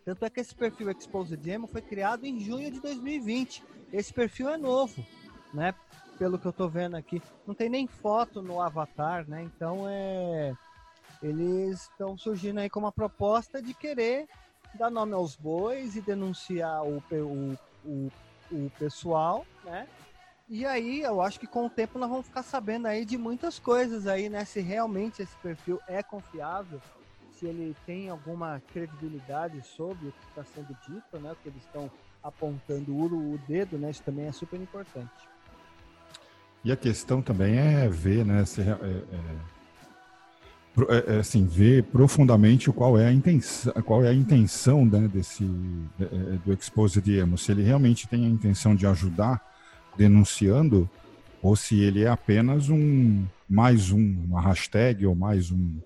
Tanto 0.03 0.23
é 0.23 0.29
que 0.29 0.39
esse 0.39 0.55
perfil 0.55 0.89
Exposed 0.89 1.37
Demo 1.37 1.67
foi 1.67 1.81
criado 1.81 2.25
em 2.25 2.39
junho 2.39 2.71
de 2.71 2.79
2020. 2.79 3.63
Esse 3.91 4.13
perfil 4.13 4.49
é 4.49 4.57
novo, 4.57 5.05
né? 5.53 5.73
Pelo 6.17 6.39
que 6.39 6.45
eu 6.45 6.53
tô 6.53 6.67
vendo 6.69 6.95
aqui. 6.95 7.21
Não 7.45 7.53
tem 7.53 7.69
nem 7.69 7.87
foto 7.87 8.41
no 8.41 8.61
avatar, 8.61 9.27
né? 9.27 9.43
Então 9.43 9.85
é. 9.87 10.53
Eles 11.21 11.81
estão 11.81 12.17
surgindo 12.17 12.59
aí 12.59 12.69
com 12.69 12.79
uma 12.79 12.91
proposta 12.91 13.61
de 13.61 13.73
querer 13.73 14.27
dar 14.77 14.89
nome 14.89 15.13
aos 15.13 15.35
bois 15.35 15.95
e 15.95 16.01
denunciar 16.01 16.83
o, 16.83 17.03
o, 17.11 17.57
o, 17.85 18.11
o 18.51 18.71
pessoal, 18.77 19.45
né? 19.65 19.87
E 20.49 20.65
aí, 20.65 21.01
eu 21.01 21.21
acho 21.21 21.39
que 21.39 21.47
com 21.47 21.65
o 21.65 21.69
tempo 21.69 21.99
nós 21.99 22.09
vamos 22.09 22.25
ficar 22.25 22.43
sabendo 22.43 22.87
aí 22.87 23.03
de 23.03 23.17
muitas 23.17 23.59
coisas 23.59 24.07
aí, 24.07 24.29
né? 24.29 24.45
Se 24.45 24.61
realmente 24.61 25.21
esse 25.21 25.35
perfil 25.37 25.79
é 25.87 26.01
confiável, 26.01 26.79
se 27.37 27.45
ele 27.45 27.75
tem 27.85 28.09
alguma 28.09 28.61
credibilidade 28.71 29.61
sobre 29.61 30.07
o 30.07 30.11
que 30.11 30.25
está 30.29 30.45
sendo 30.45 30.75
dito, 30.87 31.19
né? 31.19 31.33
Porque 31.33 31.49
eles 31.49 31.63
estão 31.63 31.91
apontando 32.23 32.93
o, 32.93 33.33
o 33.33 33.37
dedo, 33.47 33.77
né? 33.77 33.89
Isso 33.89 34.03
também 34.03 34.27
é 34.27 34.31
super 34.31 34.59
importante. 34.59 35.11
E 36.63 36.71
a 36.71 36.77
questão 36.77 37.21
também 37.21 37.57
é 37.57 37.89
ver, 37.89 38.25
né? 38.25 38.45
Se, 38.45 38.61
é, 38.61 38.71
é, 38.71 39.56
assim, 41.19 41.45
ver 41.45 41.83
profundamente 41.85 42.71
qual 42.71 42.97
é 42.97 43.07
a 43.07 43.11
intenção, 43.11 43.73
qual 43.83 44.03
é 44.03 44.09
a 44.09 44.13
intenção 44.13 44.85
né, 44.85 45.07
desse 45.07 45.43
do 46.45 46.53
Exposed 46.53 47.07
Emo. 47.07 47.37
Se 47.37 47.51
ele 47.51 47.63
realmente 47.63 48.07
tem 48.07 48.25
a 48.25 48.29
intenção 48.29 48.75
de 48.75 48.85
ajudar 48.85 49.41
denunciando, 49.97 50.89
ou 51.41 51.55
se 51.55 51.79
ele 51.79 52.03
é 52.03 52.07
apenas 52.07 52.69
um 52.69 53.25
mais 53.49 53.91
um, 53.91 54.17
uma 54.25 54.41
hashtag 54.41 55.05
ou 55.05 55.15
mais 55.15 55.51
um 55.51 55.79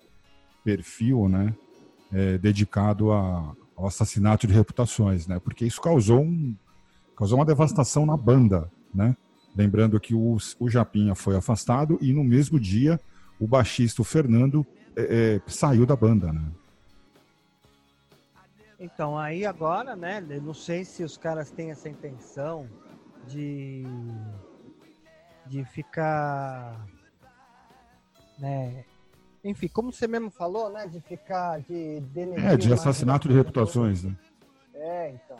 perfil, 0.64 1.28
né, 1.28 1.54
é, 2.12 2.36
dedicado 2.38 3.12
a, 3.12 3.54
ao 3.76 3.86
assassinato 3.86 4.46
de 4.46 4.52
reputações, 4.52 5.26
né? 5.26 5.40
Porque 5.40 5.64
isso 5.64 5.80
causou 5.80 6.20
um 6.20 6.54
causou 7.16 7.38
uma 7.38 7.44
devastação 7.44 8.04
na 8.04 8.16
banda, 8.16 8.70
né? 8.94 9.16
Lembrando 9.54 10.00
que 10.00 10.14
o, 10.14 10.36
o 10.58 10.68
Japinha 10.68 11.14
foi 11.14 11.36
afastado 11.36 11.98
e 12.00 12.12
no 12.12 12.24
mesmo 12.24 12.58
dia 12.58 12.98
o 13.38 13.46
baixista 13.46 14.02
o 14.02 14.04
Fernando 14.04 14.66
é, 14.96 15.36
é, 15.36 15.40
saiu 15.46 15.86
da 15.86 15.96
banda, 15.96 16.32
né? 16.32 16.42
Então, 18.78 19.16
aí 19.16 19.46
agora, 19.46 19.94
né? 19.94 20.20
Não 20.20 20.54
sei 20.54 20.84
se 20.84 21.04
os 21.04 21.16
caras 21.16 21.50
têm 21.50 21.70
essa 21.70 21.88
intenção 21.88 22.68
de, 23.28 23.84
de 25.46 25.64
ficar. 25.64 26.84
Né, 28.38 28.84
enfim, 29.44 29.68
como 29.68 29.92
você 29.92 30.06
mesmo 30.06 30.30
falou, 30.30 30.70
né? 30.70 30.86
De 30.86 31.00
ficar. 31.00 31.60
De 31.60 32.02
É, 32.44 32.56
de 32.56 32.72
assassinato 32.72 33.28
de 33.28 33.34
reputações, 33.34 34.04
né? 34.04 34.16
É, 34.74 35.10
então. 35.10 35.38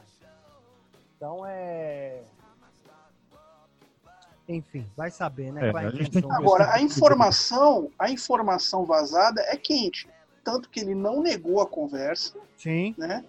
Então 1.16 1.46
é. 1.46 2.22
Enfim, 4.54 4.86
vai 4.96 5.10
saber, 5.10 5.52
né? 5.52 5.70
É, 5.70 5.76
a 5.76 5.90
gente 5.90 6.10
tem 6.10 6.22
que... 6.22 6.32
Agora, 6.32 6.72
a 6.72 6.80
informação, 6.80 7.90
a 7.98 8.10
informação 8.10 8.84
vazada 8.84 9.40
é 9.42 9.56
quente. 9.56 10.08
Tanto 10.44 10.68
que 10.68 10.80
ele 10.80 10.94
não 10.94 11.22
negou 11.22 11.60
a 11.60 11.66
conversa. 11.66 12.38
Sim. 12.56 12.94
Né? 12.98 13.24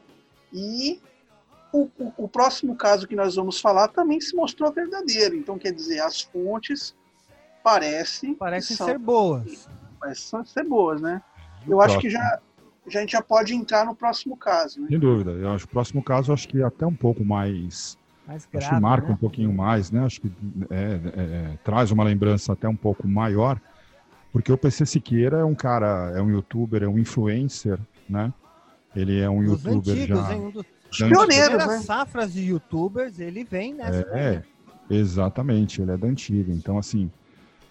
E 0.51 0.99
o, 1.71 1.89
o, 1.97 2.13
o, 2.17 2.27
próximo 2.27 2.75
caso 2.75 3.07
que 3.07 3.15
nós 3.15 3.35
vamos 3.35 3.59
falar 3.59 3.87
também 3.87 4.19
se 4.21 4.35
mostrou 4.35 4.71
verdadeiro. 4.71 5.35
Então, 5.35 5.57
quer 5.57 5.71
dizer, 5.71 5.99
as 5.99 6.21
fontes 6.21 6.95
parecem. 7.63 8.35
Parecem 8.35 8.75
são, 8.75 8.87
ser 8.87 8.97
boas. 8.97 9.67
Parecem 9.99 10.45
ser 10.45 10.63
boas, 10.63 11.01
né? 11.01 11.21
Eu 11.67 11.81
acho 11.81 11.97
que 11.99 12.09
já, 12.09 12.39
já, 12.87 12.99
a 12.99 13.01
gente 13.01 13.13
já 13.13 13.21
pode 13.21 13.55
entrar 13.55 13.85
no 13.85 13.95
próximo 13.95 14.35
caso. 14.35 14.81
Né? 14.81 14.87
Sem 14.89 14.99
dúvida. 14.99 15.31
Eu 15.31 15.49
acho 15.51 15.65
que 15.65 15.71
o 15.71 15.73
próximo 15.73 16.03
caso, 16.03 16.33
acho 16.33 16.47
que 16.47 16.61
é 16.61 16.65
até 16.65 16.85
um 16.85 16.95
pouco 16.95 17.23
mais 17.23 17.97
mais 18.27 18.45
grave, 18.45 18.65
acho 18.65 18.75
que 18.75 18.81
marca 18.81 19.07
né? 19.07 19.13
um 19.13 19.17
pouquinho 19.17 19.53
mais, 19.53 19.91
né? 19.91 20.03
Acho 20.05 20.21
que 20.21 20.31
é, 20.69 20.75
é, 20.75 21.21
é, 21.21 21.57
traz 21.63 21.91
uma 21.91 22.03
lembrança 22.03 22.53
até 22.53 22.67
um 22.67 22.75
pouco 22.75 23.07
maior, 23.07 23.59
porque 24.31 24.51
o 24.51 24.57
PC 24.57 24.85
Siqueira 24.85 25.39
é 25.39 25.45
um 25.45 25.55
cara, 25.55 26.13
é 26.15 26.21
um 26.21 26.29
youtuber, 26.29 26.83
é 26.83 26.87
um 26.87 26.97
influencer, 26.97 27.79
né? 28.09 28.33
Ele 28.95 29.19
é 29.19 29.29
um 29.29 29.39
Os 29.39 29.63
youtuber 29.63 29.93
antigos, 29.93 30.07
já. 30.07 30.33
Hein? 30.33 30.41
Um 30.41 30.51
dos 30.51 30.65
pioneiros, 30.91 31.67
né? 31.67 31.79
safras 31.79 32.33
de 32.33 32.41
youtubers, 32.41 33.19
ele 33.19 33.43
vem 33.43 33.73
nessa. 33.73 34.07
É, 34.11 34.43
exatamente, 34.89 35.81
ele 35.81 35.91
é 35.91 35.97
da 35.97 36.07
antiga. 36.07 36.51
Então, 36.53 36.77
assim, 36.77 37.11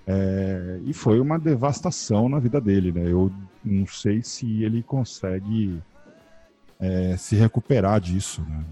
é, 0.06 0.80
e 0.84 0.92
foi 0.92 1.20
uma 1.20 1.38
devastação 1.38 2.28
na 2.28 2.38
vida 2.38 2.60
dele, 2.60 2.92
né? 2.92 3.04
Eu 3.10 3.32
não 3.64 3.86
sei 3.86 4.22
se 4.22 4.62
ele 4.64 4.82
consegue 4.82 5.80
é, 6.80 7.16
se 7.16 7.36
recuperar 7.36 8.00
disso, 8.00 8.42
né? 8.42 8.64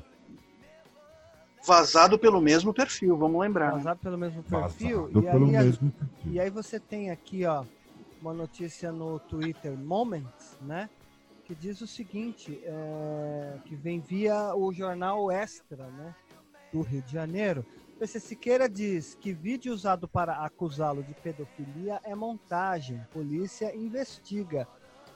Vazado 1.70 2.18
pelo 2.18 2.40
mesmo 2.40 2.74
perfil, 2.74 3.16
vamos 3.16 3.40
lembrar. 3.40 3.70
Vazado 3.70 4.00
pelo 4.00 4.18
mesmo 4.18 4.42
perfil. 4.42 5.02
Vazado 5.02 5.20
e, 5.20 5.30
pelo 5.30 5.44
aí, 5.46 5.52
mesmo 5.52 5.92
perfil. 5.92 6.32
e 6.32 6.40
aí 6.40 6.50
você 6.50 6.80
tem 6.80 7.12
aqui, 7.12 7.46
ó, 7.46 7.64
uma 8.20 8.34
notícia 8.34 8.90
no 8.90 9.20
Twitter 9.20 9.78
Moments, 9.78 10.58
né? 10.60 10.90
Que 11.44 11.54
diz 11.54 11.80
o 11.80 11.86
seguinte, 11.86 12.60
é, 12.64 13.52
que 13.64 13.76
vem 13.76 14.00
via 14.00 14.52
o 14.52 14.72
jornal 14.72 15.30
Extra, 15.30 15.86
né? 15.86 16.12
Do 16.72 16.80
Rio 16.80 17.02
de 17.02 17.12
Janeiro. 17.12 17.64
PC 18.00 18.18
Siqueira 18.18 18.68
diz 18.68 19.14
que 19.14 19.32
vídeo 19.32 19.72
usado 19.72 20.08
para 20.08 20.44
acusá-lo 20.44 21.04
de 21.04 21.14
pedofilia 21.14 22.00
é 22.02 22.16
montagem. 22.16 23.00
Polícia 23.12 23.72
investiga. 23.76 24.66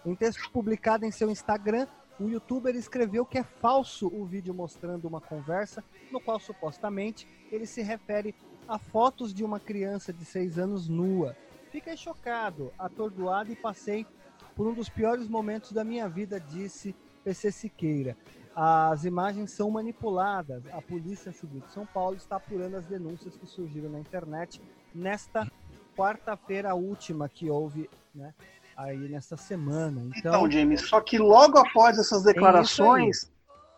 Em 0.07 0.15
texto 0.15 0.49
publicado 0.53 1.05
em 1.05 1.11
seu 1.11 1.29
Instagram, 1.29 1.89
o 2.19 2.29
youtuber 2.29 2.75
escreveu 2.77 3.27
que 3.27 3.39
é 3.39 3.43
falso 3.43 4.07
o 4.07 4.25
vídeo 4.25 4.55
mostrando 4.55 5.07
uma 5.07 5.21
conversa 5.21 5.83
no 6.11 6.21
qual 6.21 6.39
supostamente 6.39 7.27
ele 7.51 7.67
se 7.67 7.83
refere 7.83 8.35
a 8.69 8.79
fotos 8.79 9.35
de 9.35 9.45
uma 9.45 9.61
criança 9.61 10.13
de 10.13 10.25
6 10.25 10.59
anos 10.59 10.89
nua. 10.89 11.37
Fiquei 11.71 11.97
chocado, 11.97 12.73
atordoado 12.79 13.53
e 13.53 13.57
passei 13.57 14.07
por 14.55 14.67
um 14.67 14.73
dos 14.73 14.89
piores 14.89 15.29
momentos 15.29 15.73
da 15.73 15.83
minha 15.83 16.09
vida, 16.09 16.39
disse 16.39 16.95
PC 17.25 17.51
Siqueira. 17.51 18.17
As 18.55 19.05
imagens 19.05 19.51
são 19.51 19.71
manipuladas. 19.71 20.65
A 20.73 20.81
Polícia 20.81 21.33
Civil 21.33 21.61
de 21.61 21.73
São 21.73 21.85
Paulo 21.85 22.17
está 22.17 22.37
apurando 22.37 22.77
as 22.77 22.87
denúncias 22.87 23.37
que 23.37 23.47
surgiram 23.47 23.91
na 23.91 23.99
internet 23.99 24.63
nesta 24.95 25.51
quarta-feira 25.97 26.75
última 26.75 27.29
que 27.29 27.51
houve, 27.51 27.91
né, 28.15 28.33
aí 28.77 29.09
nessa 29.09 29.37
semana. 29.37 30.03
Então, 30.17 30.35
então 30.35 30.51
James, 30.51 30.89
só 30.89 31.01
que 31.01 31.19
logo 31.19 31.59
após 31.59 31.99
essas 31.99 32.23
declarações, 32.23 33.31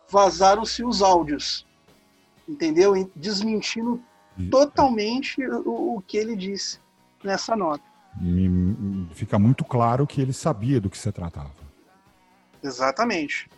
vazaram-se 0.09 0.83
os 0.83 1.01
áudios, 1.01 1.65
entendeu? 2.47 3.09
Desmentindo 3.15 4.01
totalmente 4.49 5.43
o, 5.45 5.95
o, 5.95 6.01
que 6.01 6.17
ele 6.17 6.35
disse 6.35 6.79
nessa 7.23 7.55
nota. 7.55 7.83
Me, 8.19 9.07
fica 9.13 9.37
muito 9.37 9.63
claro 9.63 10.07
que 10.07 10.21
ele 10.21 10.33
sabia 10.33 10.79
do 10.79 10.89
que 10.89 10.97
se 10.97 11.11
tratava. 11.11 11.51
Exatamente. 12.63 13.49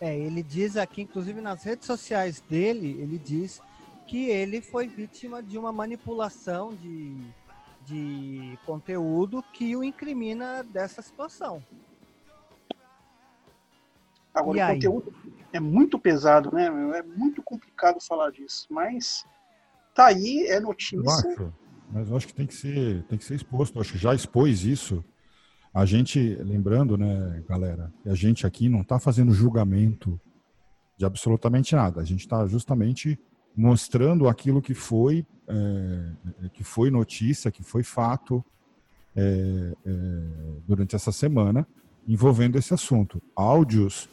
É, 0.00 0.16
ele 0.16 0.42
diz 0.42 0.76
aqui, 0.76 1.02
inclusive 1.02 1.40
nas 1.40 1.62
redes 1.62 1.86
sociais 1.86 2.42
dele, 2.48 2.96
ele 3.00 3.18
diz 3.18 3.60
que 4.06 4.28
ele 4.28 4.60
foi 4.60 4.86
vítima 4.86 5.42
de 5.42 5.56
uma 5.56 5.72
manipulação 5.72 6.74
de 6.74 7.16
de 7.86 8.58
conteúdo 8.64 9.42
que 9.52 9.76
o 9.76 9.84
incrimina 9.84 10.62
dessa 10.62 11.02
situação. 11.02 11.62
Agora, 14.34 14.58
e 14.58 14.60
o 14.60 14.64
aí? 14.64 14.74
conteúdo 14.74 15.14
é 15.52 15.60
muito 15.60 15.98
pesado, 15.98 16.52
né? 16.52 16.66
É 16.66 17.02
muito 17.02 17.42
complicado 17.42 18.00
falar 18.00 18.30
disso, 18.30 18.66
mas 18.70 19.24
tá 19.94 20.06
aí, 20.06 20.46
é 20.48 20.58
notícia. 20.58 20.96
Eu 20.96 21.10
acho, 21.10 21.54
mas 21.92 22.10
eu 22.10 22.16
acho 22.16 22.26
que 22.26 22.34
tem 22.34 22.46
que 22.46 22.54
ser, 22.54 23.04
tem 23.04 23.16
que 23.16 23.24
ser 23.24 23.34
exposto. 23.34 23.76
Eu 23.76 23.82
acho 23.82 23.92
que 23.92 23.98
já 23.98 24.14
expôs 24.14 24.64
isso. 24.64 25.04
A 25.72 25.84
gente, 25.84 26.36
lembrando, 26.36 26.96
né, 26.96 27.42
galera, 27.48 27.92
que 28.02 28.08
a 28.08 28.14
gente 28.14 28.46
aqui 28.46 28.68
não 28.68 28.80
está 28.80 28.98
fazendo 28.98 29.32
julgamento 29.32 30.20
de 30.96 31.04
absolutamente 31.04 31.74
nada. 31.74 32.00
A 32.00 32.04
gente 32.04 32.20
está 32.20 32.46
justamente 32.46 33.18
mostrando 33.56 34.28
aquilo 34.28 34.60
que 34.60 34.74
foi 34.74 35.26
é, 35.46 36.48
que 36.52 36.64
foi 36.64 36.90
notícia, 36.90 37.50
que 37.50 37.62
foi 37.62 37.82
fato 37.82 38.44
é, 39.14 39.72
é, 39.86 39.92
durante 40.66 40.96
essa 40.96 41.12
semana 41.12 41.66
envolvendo 42.06 42.58
esse 42.58 42.74
assunto. 42.74 43.22
Áudios 43.34 44.08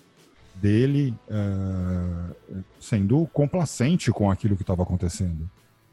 dele 0.55 1.13
é, 1.29 2.61
sendo 2.79 3.25
complacente 3.27 4.11
com 4.11 4.29
aquilo 4.29 4.55
que 4.55 4.63
estava 4.63 4.83
acontecendo. 4.83 5.49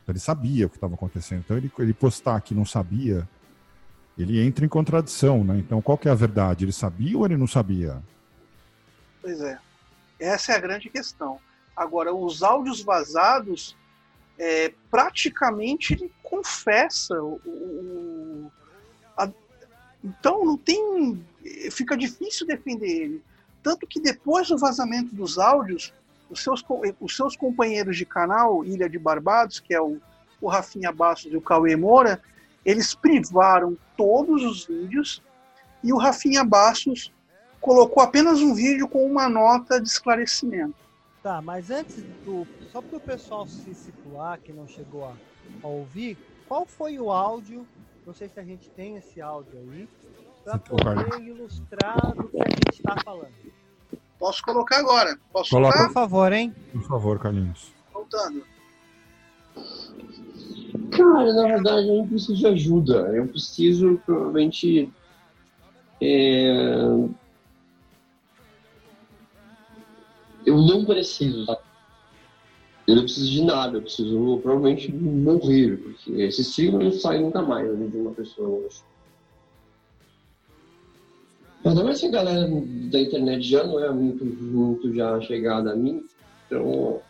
Ele 0.07 0.19
sabia 0.19 0.67
o 0.67 0.71
que 0.71 0.77
estava 0.77 0.95
acontecendo. 0.95 1.41
Então 1.41 1.57
ele, 1.57 1.71
ele 1.79 1.93
postar 1.93 2.41
que 2.41 2.55
não 2.55 2.65
sabia, 2.65 3.29
ele 4.17 4.41
entra 4.41 4.65
em 4.65 4.69
contradição, 4.69 5.45
né? 5.45 5.59
Então 5.59 5.83
qual 5.83 5.99
que 5.99 6.09
é 6.09 6.11
a 6.11 6.15
verdade? 6.15 6.65
Ele 6.65 6.73
sabia 6.73 7.19
ou 7.19 7.27
ele 7.27 7.37
não 7.37 7.47
sabia? 7.47 8.03
Pois 9.21 9.41
é. 9.41 9.59
Essa 10.19 10.53
é 10.53 10.57
a 10.57 10.61
grande 10.61 10.89
questão. 10.89 11.39
Agora, 11.79 12.13
os 12.13 12.43
áudios 12.43 12.83
vazados, 12.83 13.77
é, 14.37 14.75
praticamente 14.91 15.93
ele 15.93 16.13
confessa 16.25 17.23
o, 17.23 17.41
o 17.47 18.53
a, 19.17 19.31
então 20.03 20.45
não 20.45 20.57
tem 20.57 21.25
fica 21.71 21.97
difícil 21.97 22.49
defender 22.49 22.89
ele. 22.89 23.25
Tanto 23.63 23.87
que 23.87 24.01
depois 24.01 24.49
do 24.49 24.59
vazamento 24.59 25.15
dos 25.15 25.39
áudios 25.39 25.95
os 26.29 26.43
seus, 26.43 26.65
os 27.01 27.15
seus 27.15 27.37
companheiros 27.37 27.97
de 27.97 28.05
canal 28.05 28.65
Ilha 28.65 28.89
de 28.89 28.99
Barbados 28.99 29.61
que 29.61 29.73
é 29.73 29.81
o, 29.81 30.01
o 30.41 30.49
Rafinha 30.49 30.91
Bastos 30.91 31.33
e 31.33 31.37
o 31.37 31.41
Cauê 31.41 31.77
Moura 31.77 32.21
eles 32.67 32.93
privaram 32.93 33.79
todos 33.97 34.43
os 34.43 34.67
vídeos 34.67 35.23
e 35.83 35.93
o 35.93 35.97
Rafinha 35.97 36.45
Bastos 36.45 37.13
colocou 37.61 38.03
apenas 38.03 38.41
um 38.41 38.53
vídeo 38.53 38.89
com 38.89 39.07
uma 39.07 39.29
nota 39.29 39.81
de 39.81 39.89
esclarecimento 39.89 40.88
Tá, 41.29 41.43
mas 41.43 41.71
antes 41.71 42.03
do. 42.25 42.47
Só 42.73 42.81
para 42.81 42.97
o 42.97 43.01
pessoal 43.01 43.47
se 43.47 43.75
situar, 43.75 44.41
que 44.41 44.51
não 44.51 44.67
chegou 44.67 45.05
a, 45.05 45.13
a, 45.63 45.69
ouvir, 45.69 46.17
qual 46.49 46.65
foi 46.65 46.99
o 46.99 47.13
áudio? 47.13 47.67
Não 48.07 48.15
sei 48.15 48.31
se 48.31 48.41
a 48.41 48.43
gente 48.43 48.71
tem 48.71 48.97
esse 48.97 49.21
áudio 49.21 49.53
aí, 49.59 49.87
para 50.43 50.59
poder 50.59 51.21
ilustrar 51.21 52.15
do 52.15 52.29
que 52.31 52.41
a 52.41 52.49
gente 52.49 52.79
está 52.79 52.97
falando. 53.05 53.35
Posso 54.19 54.43
colocar 54.43 54.79
agora? 54.79 55.19
Posso 55.31 55.51
Coloca, 55.51 55.85
Por 55.85 55.93
favor, 55.93 56.33
hein? 56.33 56.55
Por 56.73 56.83
favor, 56.85 57.19
Carlinhos. 57.19 57.75
Voltando. 57.93 58.43
Cara, 60.97 61.35
na 61.35 61.43
verdade, 61.43 61.89
eu 61.89 61.97
não 61.99 62.09
preciso 62.09 62.37
de 62.37 62.47
ajuda. 62.47 62.95
Eu 63.15 63.29
preciso, 63.29 64.01
provavelmente. 64.07 64.91
É... 66.01 66.79
Eu 70.49 70.57
não 70.57 70.83
preciso, 70.83 71.45
tá? 71.45 71.59
Eu 72.87 72.97
não 72.97 73.03
preciso 73.03 73.31
de 73.31 73.43
nada, 73.43 73.77
eu 73.77 73.83
preciso 73.83 74.41
provavelmente 74.43 74.91
morrer, 74.91 75.77
porque 75.77 76.11
esse 76.23 76.41
estigma 76.41 76.83
não 76.83 76.91
sai 76.91 77.21
nunca 77.21 77.43
mais 77.43 77.71
né, 77.79 77.87
de 77.87 77.99
uma 77.99 78.13
pessoa 78.13 78.49
hoje. 78.49 78.83
Ainda 81.63 81.85
mais 81.85 82.01
que 82.01 82.07
a 82.07 82.11
galera 82.11 82.49
da 82.91 82.99
internet 82.99 83.43
já 83.43 83.63
não 83.63 83.85
é 83.85 83.91
muito, 83.91 84.25
muito 84.25 84.95
já 84.95 85.21
chegada 85.21 85.73
a 85.73 85.77
mim, 85.77 86.03
então 86.47 87.03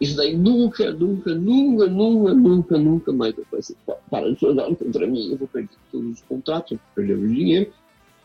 isso 0.00 0.16
daí 0.16 0.36
nunca, 0.36 0.90
nunca, 0.90 1.32
nunca, 1.36 1.86
nunca, 1.86 2.34
nunca, 2.34 2.78
nunca 2.78 3.12
mais 3.12 3.34
vai 3.48 3.62
ser 3.62 3.76
para 4.10 4.32
de 4.32 4.40
jogar 4.40 4.74
contra 4.74 5.06
mim. 5.06 5.30
Eu 5.30 5.36
vou 5.36 5.46
perder 5.46 5.70
todos 5.92 6.14
os 6.14 6.22
contratos, 6.22 6.72
eu 6.72 6.78
vou 6.78 6.86
perder 6.96 7.14
o 7.14 7.28
dinheiro. 7.28 7.72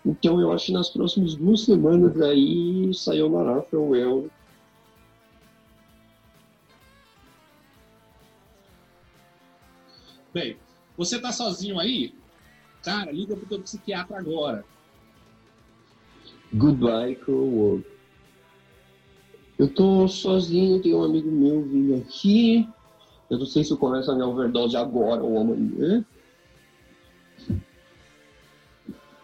Então 0.06 0.40
eu 0.42 0.52
acho 0.52 0.68
que 0.68 0.74
nas 0.74 0.90
próximas 0.90 1.36
duas 1.36 1.62
semanas 1.62 2.20
aí 2.22 2.92
saiu 2.94 3.30
Mará, 3.30 3.62
farewell. 3.64 4.30
Bem, 10.34 10.58
você 10.98 11.20
tá 11.20 11.32
sozinho 11.32 11.80
aí? 11.80 12.16
Cara, 12.84 13.12
liga 13.12 13.36
pro 13.36 13.46
teu 13.46 13.62
psiquiatra 13.62 14.18
agora. 14.18 14.66
Goodbye, 16.54 17.16
Cruel 17.16 17.44
World. 17.44 17.86
Eu 19.58 19.72
tô 19.74 20.08
sozinho, 20.08 20.82
tem 20.82 20.94
um 20.94 21.04
amigo 21.04 21.30
meu 21.30 21.62
vindo 21.64 21.96
aqui. 21.96 22.68
Eu 23.30 23.38
não 23.38 23.46
sei 23.46 23.64
se 23.64 23.72
eu 23.72 23.78
começo 23.78 24.10
a 24.10 24.16
minha 24.16 24.28
overdose 24.28 24.76
agora 24.76 25.22
ou 25.24 25.40
amanhã. 25.40 26.04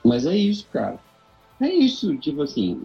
Mas 0.08 0.26
é 0.26 0.36
isso, 0.36 0.66
cara. 0.72 0.98
É 1.60 1.68
isso, 1.68 2.16
tipo 2.18 2.42
assim. 2.42 2.80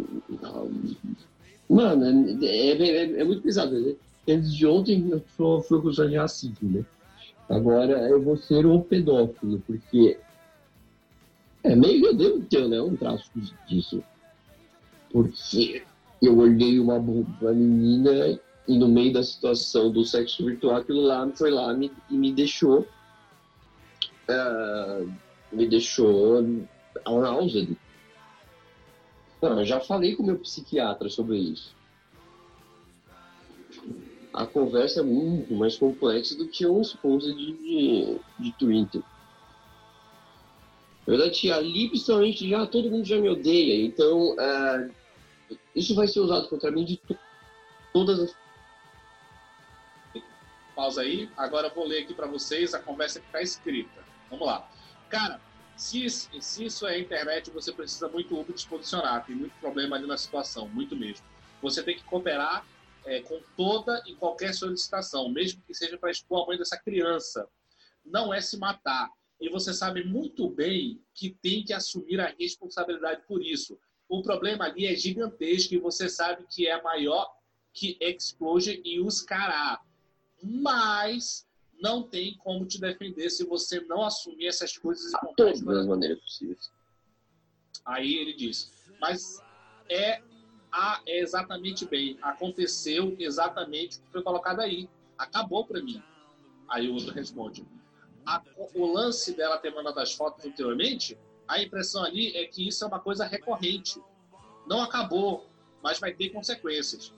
Mano, 1.69 2.45
é, 2.45 2.47
é, 2.47 2.83
é, 2.83 3.21
é 3.21 3.25
muito 3.25 3.43
pesado. 3.43 3.79
Né? 3.79 3.95
Antes 4.29 4.55
de 4.55 4.67
ontem 4.67 5.09
eu 5.09 5.23
sou, 5.37 5.63
fui 5.63 5.79
acusado 5.79 6.11
de 6.11 6.17
racismo, 6.17 6.69
né? 6.69 6.85
Agora 7.49 7.93
eu 8.09 8.21
vou 8.21 8.37
ser 8.37 8.67
um 8.67 8.81
pedófilo, 8.81 9.63
porque. 9.67 10.19
É 11.65 11.77
meio 11.77 12.01
que 12.01 12.07
eu 12.09 12.15
devo 12.17 12.41
ter, 12.41 12.69
né? 12.69 12.81
Um 12.81 12.97
traço 12.97 13.31
disso. 13.69 14.03
Porque 15.13 15.85
eu 16.21 16.37
olhei 16.39 16.81
uma, 16.81 16.97
uma 16.97 17.53
menina 17.53 18.41
e 18.67 18.79
no 18.79 18.89
meio 18.89 19.13
da 19.13 19.23
situação 19.23 19.93
do 19.93 20.05
sexo 20.05 20.45
virtual, 20.45 20.77
aquilo 20.77 21.03
lá 21.03 21.29
foi 21.37 21.51
lá 21.51 21.73
me, 21.73 21.93
e 22.11 22.17
me 22.17 22.33
deixou. 22.33 22.87
Uh, 24.29 25.13
me 25.53 25.69
deixou 25.69 26.43
aroused. 27.05 27.77
Não, 29.41 29.59
eu 29.59 29.65
já 29.65 29.81
falei 29.81 30.15
com 30.15 30.23
o 30.23 30.27
meu 30.27 30.39
psiquiatra 30.39 31.09
sobre 31.09 31.37
isso. 31.37 31.75
A 34.33 34.47
conversa 34.47 35.01
é 35.01 35.03
muito 35.03 35.53
mais 35.55 35.77
complexa 35.77 36.37
do 36.37 36.49
que 36.49 36.67
um 36.67 36.81
posts 37.03 37.37
de, 37.37 37.53
de, 37.53 38.21
de 38.39 38.53
Twitter. 38.53 39.03
Na 41.07 41.17
verdade, 41.17 41.51
ali, 41.51 41.89
principalmente, 41.89 42.49
já 42.49 42.67
todo 42.67 42.91
mundo 42.91 43.05
já 43.05 43.19
me 43.19 43.29
odeia. 43.29 43.85
Então, 43.85 44.35
uh, 44.35 44.91
isso 45.75 45.95
vai 45.95 46.07
ser 46.07 46.21
usado 46.21 46.49
contra 46.49 46.71
mim 46.71 46.85
de 46.85 47.01
todas 47.93 48.21
as. 48.21 48.43
Pausa 50.75 51.03
aí. 51.03 51.29
Agora 51.37 51.69
vou 51.69 51.87
ler 51.87 52.05
aqui 52.05 52.15
para 52.15 52.27
vocês 52.27 52.73
a 52.73 52.79
conversa 52.79 53.21
que 53.21 53.27
está 53.27 53.43
escrita. 53.43 54.03
Vamos 54.31 54.47
lá. 54.47 54.67
Cara, 55.11 55.41
se, 55.77 56.09
se 56.09 56.65
isso 56.65 56.87
é 56.87 56.99
internet, 56.99 57.51
você 57.51 57.73
precisa 57.73 58.09
muito 58.09 58.39
Uber 58.39 58.55
te 58.55 58.67
posicionar. 58.67 59.25
Tem 59.27 59.35
muito 59.35 59.53
problema 59.61 59.97
ali 59.97 60.07
na 60.07 60.17
situação, 60.17 60.69
muito 60.69 60.97
mesmo. 60.97 61.25
Você 61.61 61.83
tem 61.83 61.97
que 61.97 62.05
cooperar 62.05 62.67
é, 63.05 63.21
com 63.21 63.41
toda 63.57 64.03
e 64.07 64.15
qualquer 64.15 64.55
solicitação, 64.55 65.29
mesmo 65.29 65.63
que 65.67 65.75
seja 65.75 65.99
para 65.99 66.11
expor 66.11 66.45
a 66.45 66.47
mãe 66.47 66.59
dessa 66.59 66.77
criança. 66.77 67.49
Não 68.05 68.33
é 68.33 68.41
se 68.41 68.57
matar. 68.57 69.11
E 69.41 69.49
você 69.49 69.75
sabe 69.75 70.05
muito 70.05 70.49
bem 70.49 71.01
que 71.15 71.31
tem 71.43 71.65
que 71.65 71.73
assumir 71.73 72.21
a 72.21 72.35
responsabilidade 72.39 73.23
por 73.27 73.45
isso 73.45 73.79
o 74.13 74.21
problema 74.21 74.67
ali 74.67 74.87
é 74.87 74.95
gigantesco 74.95 75.73
e 75.73 75.79
você 75.79 76.07
sabe 76.07 76.45
que 76.51 76.69
é 76.69 76.81
maior 76.83 77.35
que 77.73 77.97
Explosion 77.99 78.75
e 78.85 79.01
os 79.01 79.23
Cará. 79.23 79.81
Mas 80.43 81.47
não 81.83 82.03
tem 82.03 82.37
como 82.39 82.65
te 82.65 82.81
defender 82.81 83.29
se 83.29 83.45
você 83.45 83.81
não 83.81 84.05
assumir 84.05 84.47
essas 84.47 84.79
coisas 84.79 85.13
e 85.13 85.19
contar 85.19 85.35
todas 85.35 85.67
as 85.67 85.87
maneiras 85.87 86.21
possíveis. 86.21 86.71
Aí 87.85 88.15
ele 88.15 88.35
diz, 88.35 88.73
mas 89.01 89.43
é, 89.91 90.23
a, 90.71 91.03
é 91.07 91.21
exatamente 91.21 91.85
bem, 91.85 92.17
aconteceu 92.23 93.17
exatamente 93.19 93.99
o 93.99 94.03
que 94.03 94.13
foi 94.13 94.23
colocado 94.23 94.61
aí. 94.61 94.89
Acabou 95.19 95.67
para 95.67 95.83
mim. 95.83 96.01
Aí 96.69 96.89
o 96.89 96.95
outro 96.95 97.13
responde. 97.13 97.67
A, 98.25 98.41
o 98.75 98.87
lance 98.87 99.35
dela 99.35 99.59
ter 99.59 99.75
mandado 99.75 99.99
as 99.99 100.13
fotos 100.13 100.45
anteriormente 100.45 101.19
a 101.49 101.61
impressão 101.61 102.05
ali 102.05 102.35
é 102.37 102.47
que 102.47 102.67
isso 102.67 102.85
é 102.85 102.87
uma 102.87 103.01
coisa 103.01 103.27
recorrente. 103.27 104.01
Não 104.67 104.81
acabou, 104.81 105.47
mas 105.83 105.99
vai 105.99 106.13
ter 106.13 106.31
consequências. 106.31 107.13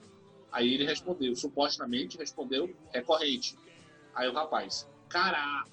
Aí 0.51 0.73
ele 0.73 0.85
respondeu, 0.85 1.35
supostamente 1.35 2.17
respondeu, 2.17 2.75
recorrente. 2.93 3.55
Aí 4.15 4.27
o 4.29 4.33
rapaz, 4.33 4.87
cara, 5.09 5.65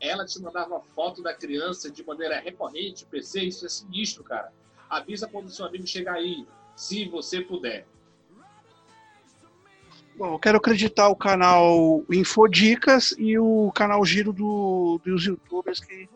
ela 0.00 0.24
te 0.24 0.40
mandava 0.40 0.80
foto 0.94 1.22
da 1.22 1.34
criança 1.34 1.90
de 1.90 2.04
maneira 2.04 2.40
recorrente, 2.40 3.04
PC, 3.04 3.42
isso 3.42 3.66
é 3.66 3.68
sinistro, 3.68 4.24
cara. 4.24 4.52
Avisa 4.88 5.28
quando 5.28 5.50
seu 5.50 5.66
amigo 5.66 5.86
chegar 5.86 6.14
aí, 6.14 6.46
se 6.74 7.06
você 7.08 7.40
puder. 7.40 7.86
Bom, 10.16 10.34
eu 10.34 10.38
quero 10.38 10.58
acreditar 10.58 11.08
o 11.08 11.16
canal 11.16 12.02
Infodicas 12.10 13.14
e 13.18 13.38
o 13.38 13.70
canal 13.72 14.04
Giro 14.04 14.32
do, 14.32 15.00
dos 15.04 15.24
youtubers 15.24 15.80
que 15.80 16.08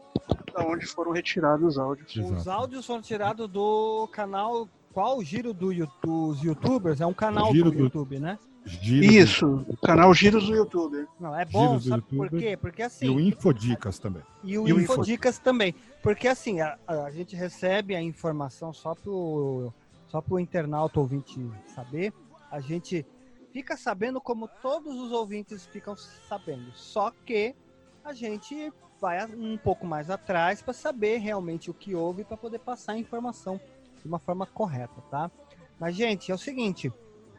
da 0.55 0.65
onde 0.65 0.87
foram 0.87 1.13
retirados 1.13 1.67
os 1.67 1.79
áudios. 1.79 2.17
Exato. 2.17 2.35
Os 2.35 2.49
áudios 2.49 2.87
foram 2.87 3.03
tirados 3.03 3.49
do 3.49 4.09
canal. 4.13 4.69
Qual 4.93 5.19
o 5.19 5.25
giro 5.25 5.53
do, 5.53 5.71
dos 6.03 6.43
youtubers? 6.43 7.01
É 7.01 7.07
um 7.07 7.13
canal 7.13 7.53
do, 7.53 7.71
do, 7.71 7.79
YouTube, 7.79 8.21
né? 8.21 8.39
Giro 8.65 9.05
Isso, 9.05 9.47
do... 9.47 9.77
canal 9.77 10.13
Giros 10.15 10.47
do 10.47 10.55
YouTube. 10.55 11.07
Não, 11.21 11.39
é 11.39 11.45
bom, 11.45 11.79
sabe 11.79 12.03
por 12.03 12.31
quê? 12.31 12.57
Porque 12.57 12.83
assim. 12.83 13.07
E 13.07 13.11
o 13.11 13.21
Infodicas 13.21 13.99
também. 13.99 14.23
E 14.43 14.57
o, 14.57 14.67
e 14.67 14.73
o 14.73 14.81
Infodicas 14.81 15.39
também. 15.39 15.75
Porque 16.03 16.27
assim, 16.27 16.61
a, 16.61 16.79
a, 16.87 17.11
gente 17.11 17.37
recebe 17.37 17.95
a 17.95 18.01
informação 18.01 18.73
só 18.73 18.95
pro, 18.95 19.73
só 20.09 20.21
pro 20.23 20.41
internauta 20.41 20.99
ouvinte 20.99 21.39
saber. 21.75 22.13
A 22.51 22.61
gente 22.61 23.05
fica 23.53 23.77
sabendo 23.77 24.21
como 24.21 24.49
todos 24.49 24.99
os 24.99 25.13
ouvintes 25.13 25.67
ficam 25.67 25.95
sabendo. 26.29 26.73
Só 26.75 27.13
que 27.25 27.55
a 28.03 28.15
gente 28.15 28.73
vai 29.01 29.27
um 29.27 29.59
pouco 29.59 29.87
mais 29.87 30.09
atrás 30.09 30.63
para 30.63 30.73
saber 30.73 31.19
realmente 31.19 31.71
o 31.71 31.75
que 31.75 31.95
houve 31.95 32.25
para 32.25 32.37
poder 32.37 32.61
passar 32.61 32.93
a 32.93 32.99
informação 32.99 33.61
de 34.01 34.09
uma 34.09 34.19
forma 34.19 34.47
correta, 34.47 35.03
tá? 35.11 35.31
Mas, 35.79 35.95
gente, 35.95 36.31
é 36.31 36.35
o 36.35 36.39
seguinte: 36.39 36.91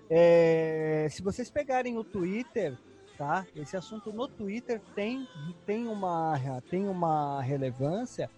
é, 0.10 1.08
se 1.10 1.22
vocês 1.22 1.50
pegarem 1.50 1.98
o 1.98 2.04
Twitter, 2.04 2.78
tá? 3.18 3.46
Esse 3.56 3.76
assunto 3.76 4.12
no 4.12 4.28
Twitter 4.28 4.82
tem, 4.94 5.28
tem, 5.66 5.88
uma, 5.88 6.40
tem 6.70 6.88
uma 6.88 7.42
relevância, 7.42 8.30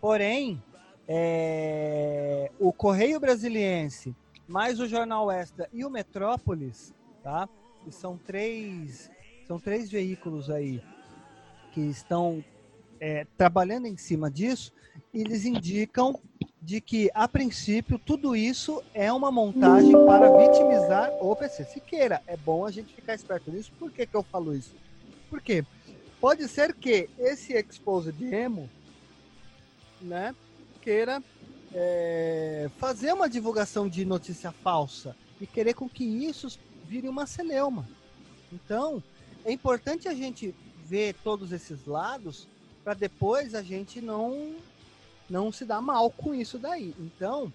porém, 0.00 0.62
é, 1.08 2.50
o 2.58 2.72
Correio 2.72 3.18
Brasiliense, 3.18 4.14
mais 4.46 4.78
o 4.78 4.86
Jornal 4.86 5.30
Extra 5.30 5.68
e 5.72 5.84
o 5.84 5.90
Metrópolis, 5.90 6.94
tá? 7.22 7.48
Que 7.82 7.90
são 7.90 8.16
três, 8.16 9.10
são 9.46 9.58
três 9.58 9.90
veículos 9.90 10.50
aí 10.50 10.82
que 11.72 11.80
estão 11.80 12.44
é, 13.00 13.26
trabalhando 13.36 13.86
em 13.86 13.96
cima 13.96 14.30
disso, 14.30 14.72
eles 15.12 15.44
indicam 15.44 16.20
de 16.62 16.80
que, 16.80 17.10
a 17.14 17.26
princípio, 17.26 17.98
tudo 17.98 18.36
isso 18.36 18.82
é 18.92 19.10
uma 19.12 19.30
montagem 19.30 19.92
para 20.04 20.30
vitimizar 20.36 21.10
o 21.20 21.34
PC 21.34 21.64
Siqueira. 21.64 22.22
É 22.26 22.36
bom 22.36 22.66
a 22.66 22.70
gente 22.70 22.94
ficar 22.94 23.14
esperto 23.14 23.50
nisso. 23.50 23.72
Por 23.78 23.90
que, 23.90 24.06
que 24.06 24.14
eu 24.14 24.22
falo 24.22 24.54
isso? 24.54 24.74
Porque 25.30 25.64
pode 26.20 26.46
ser 26.48 26.74
que 26.74 27.08
esse 27.18 27.54
Exposed 27.54 28.22
Emo 28.22 28.68
né, 30.02 30.34
queira 30.82 31.22
é, 31.72 32.70
fazer 32.78 33.12
uma 33.12 33.28
divulgação 33.28 33.88
de 33.88 34.04
notícia 34.04 34.52
falsa 34.52 35.16
e 35.40 35.46
querer 35.46 35.74
com 35.74 35.88
que 35.88 36.04
isso 36.04 36.58
vire 36.86 37.08
uma 37.08 37.26
celeuma. 37.26 37.88
Então, 38.52 39.02
é 39.44 39.52
importante 39.52 40.08
a 40.08 40.14
gente 40.14 40.54
ver 40.84 41.14
todos 41.22 41.52
esses 41.52 41.86
lados 41.86 42.46
para 42.82 42.94
depois 42.94 43.54
a 43.54 43.62
gente 43.62 44.00
não 44.00 44.56
não 45.30 45.52
se 45.52 45.64
dar 45.64 45.80
mal 45.80 46.10
com 46.10 46.34
isso 46.34 46.58
daí. 46.58 46.94
Então, 46.98 47.52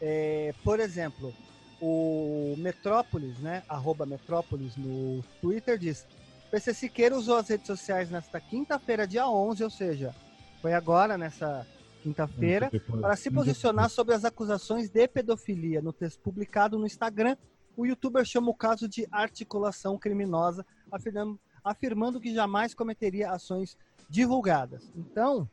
é, 0.00 0.54
por 0.64 0.80
exemplo, 0.80 1.32
o 1.80 2.56
Metrópolis, 2.58 3.38
né, 3.38 3.62
arroba 3.68 4.06
Metrópolis 4.06 4.76
no 4.76 5.22
Twitter 5.40 5.78
diz 5.78 6.06
PC 6.50 6.72
Siqueira 6.72 7.16
usou 7.16 7.36
as 7.36 7.48
redes 7.48 7.66
sociais 7.66 8.10
nesta 8.10 8.40
quinta-feira, 8.40 9.06
dia 9.06 9.28
11, 9.28 9.62
ou 9.62 9.70
seja, 9.70 10.14
foi 10.62 10.72
agora, 10.72 11.18
nessa 11.18 11.66
quinta-feira, 12.02 12.70
para 13.00 13.16
se 13.16 13.30
posicionar 13.30 13.90
sobre 13.90 14.14
as 14.14 14.24
acusações 14.24 14.88
de 14.88 15.06
pedofilia. 15.06 15.82
No 15.82 15.92
texto 15.92 16.20
publicado 16.20 16.78
no 16.78 16.86
Instagram, 16.86 17.36
o 17.76 17.84
youtuber 17.84 18.24
chama 18.24 18.50
o 18.50 18.54
caso 18.54 18.88
de 18.88 19.06
articulação 19.12 19.98
criminosa, 19.98 20.64
afirmando, 20.90 21.38
afirmando 21.62 22.20
que 22.20 22.34
jamais 22.34 22.72
cometeria 22.72 23.30
ações 23.30 23.76
divulgadas. 24.08 24.90
Então, 24.96 25.48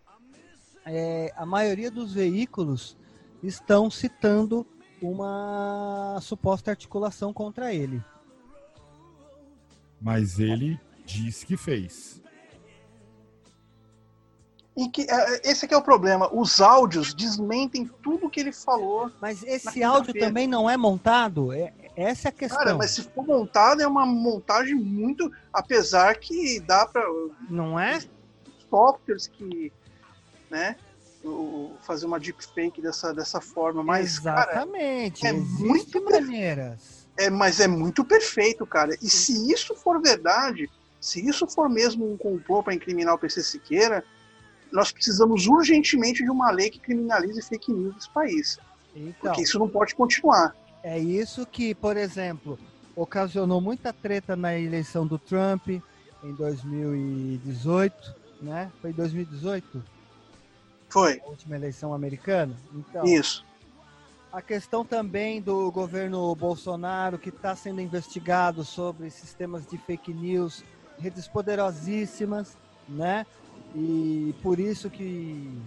é, 0.85 1.33
a 1.35 1.45
maioria 1.45 1.89
dos 1.89 2.13
veículos 2.13 2.97
estão 3.41 3.89
citando 3.89 4.65
uma 5.01 6.17
suposta 6.21 6.71
articulação 6.71 7.33
contra 7.33 7.73
ele. 7.73 8.03
Mas 10.01 10.39
ele 10.39 10.79
diz 11.05 11.43
que 11.43 11.57
fez. 11.57 12.21
E 14.77 14.89
que, 14.89 15.07
é, 15.09 15.49
esse 15.49 15.71
é 15.73 15.77
o 15.77 15.81
problema. 15.81 16.29
Os 16.33 16.59
áudios 16.59 17.13
desmentem 17.13 17.89
tudo 18.03 18.29
que 18.29 18.39
ele 18.39 18.51
falou. 18.51 19.09
Mas 19.21 19.41
esse 19.43 19.81
áudio 19.81 20.13
também 20.13 20.47
não 20.47 20.69
é 20.69 20.75
montado? 20.75 21.53
É, 21.53 21.73
essa 21.95 22.27
é 22.27 22.29
a 22.29 22.31
questão. 22.31 22.59
Cara, 22.59 22.75
mas 22.75 22.91
se 22.91 23.03
for 23.03 23.25
montado, 23.25 23.81
é 23.81 23.87
uma 23.87 24.05
montagem 24.05 24.75
muito. 24.75 25.31
Apesar 25.53 26.15
que 26.17 26.59
dá 26.59 26.85
para. 26.85 27.03
Não 27.49 27.79
é? 27.79 28.01
Softwares 28.69 29.27
que. 29.27 29.71
Né? 30.49 30.75
fazer 31.81 32.05
uma 32.05 32.19
deepfake 32.19 32.81
dessa, 32.81 33.13
dessa 33.13 33.41
forma, 33.41 33.83
mas 33.83 34.17
exatamente 34.17 35.21
cara, 35.21 35.35
é 35.35 35.39
muito 35.39 36.03
maneiras. 36.03 37.07
É, 37.17 37.29
mas 37.29 37.59
é 37.59 37.67
muito 37.67 38.03
perfeito, 38.03 38.65
cara. 38.65 38.95
E 39.01 39.09
se 39.09 39.51
isso 39.51 39.73
for 39.75 40.01
verdade, 40.01 40.69
se 40.99 41.25
isso 41.25 41.47
for 41.47 41.69
mesmo 41.69 42.11
um 42.11 42.17
complô 42.17 42.61
para 42.61 42.73
incriminar 42.73 43.15
o 43.15 43.17
PC 43.17 43.41
Siqueira, 43.41 44.03
nós 44.71 44.91
precisamos 44.91 45.47
urgentemente 45.47 46.23
de 46.23 46.29
uma 46.29 46.51
lei 46.51 46.69
que 46.69 46.79
criminalize 46.79 47.41
fake 47.41 47.71
news 47.71 47.95
nesse 47.95 48.09
país. 48.09 48.59
Então, 48.95 49.13
porque 49.21 49.43
isso 49.43 49.57
não 49.57 49.69
pode 49.69 49.95
continuar. 49.95 50.55
É 50.83 50.99
isso 50.99 51.45
que, 51.45 51.73
por 51.73 51.97
exemplo, 51.97 52.59
ocasionou 52.95 53.61
muita 53.61 53.91
treta 53.93 54.35
na 54.35 54.57
eleição 54.57 55.07
do 55.07 55.17
Trump 55.17 55.69
em 55.69 56.33
2018, 56.33 58.15
né? 58.41 58.71
Foi 58.81 58.91
2018? 58.91 59.94
Foi. 60.89 61.21
A 61.25 61.29
última 61.29 61.55
eleição 61.55 61.93
americana. 61.93 62.55
Então, 62.73 63.03
Isso. 63.05 63.45
A 64.31 64.41
questão 64.41 64.83
também 64.83 65.41
do 65.41 65.71
governo 65.71 66.35
Bolsonaro, 66.35 67.17
que 67.17 67.29
está 67.29 67.55
sendo 67.55 67.79
investigado 67.79 68.65
sobre 68.65 69.09
sistemas 69.09 69.65
de 69.65 69.77
fake 69.77 70.13
news, 70.13 70.61
redes 70.99 71.25
poderosíssimas, 71.25 72.57
né? 72.87 73.25
E 73.73 74.35
por 74.43 74.59
isso 74.59 74.89
que 74.89 75.57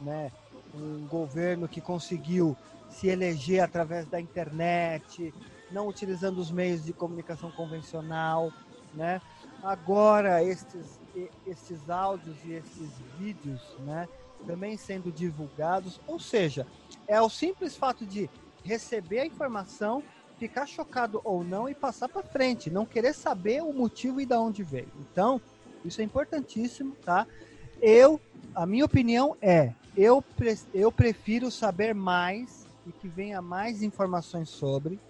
né, 0.00 0.32
um 0.74 1.06
governo 1.06 1.68
que 1.68 1.82
conseguiu 1.82 2.56
se 2.88 3.08
eleger 3.08 3.60
através 3.60 4.06
da 4.06 4.18
internet, 4.18 5.32
não 5.70 5.86
utilizando 5.86 6.38
os 6.38 6.50
meios 6.50 6.84
de 6.84 6.92
comunicação 6.92 7.50
convencional, 7.50 8.50
né? 8.94 9.20
Agora 9.62 10.42
estes, 10.42 10.98
estes 11.46 11.88
áudios 11.88 12.36
e 12.44 12.52
esses 12.52 12.90
vídeos, 13.18 13.60
né? 13.80 14.08
Também 14.46 14.76
sendo 14.76 15.10
divulgados. 15.12 16.00
Ou 16.06 16.18
seja, 16.18 16.66
é 17.06 17.20
o 17.20 17.28
simples 17.28 17.76
fato 17.76 18.06
de 18.06 18.28
receber 18.64 19.20
a 19.20 19.26
informação, 19.26 20.02
ficar 20.38 20.66
chocado 20.66 21.20
ou 21.24 21.44
não 21.44 21.68
e 21.68 21.74
passar 21.74 22.08
para 22.08 22.22
frente, 22.22 22.70
não 22.70 22.86
querer 22.86 23.14
saber 23.14 23.62
o 23.62 23.72
motivo 23.72 24.20
e 24.20 24.26
da 24.26 24.40
onde 24.40 24.62
veio. 24.62 24.90
Então, 25.00 25.40
isso 25.84 26.00
é 26.00 26.04
importantíssimo, 26.04 26.96
tá? 27.04 27.26
Eu, 27.80 28.20
a 28.54 28.66
minha 28.66 28.84
opinião 28.84 29.36
é, 29.40 29.74
eu, 29.96 30.24
eu 30.72 30.92
prefiro 30.92 31.50
saber 31.50 31.94
mais 31.94 32.66
e 32.86 32.92
que 32.92 33.08
venha 33.08 33.40
mais 33.42 33.82
informações 33.82 34.48
sobre 34.48 35.00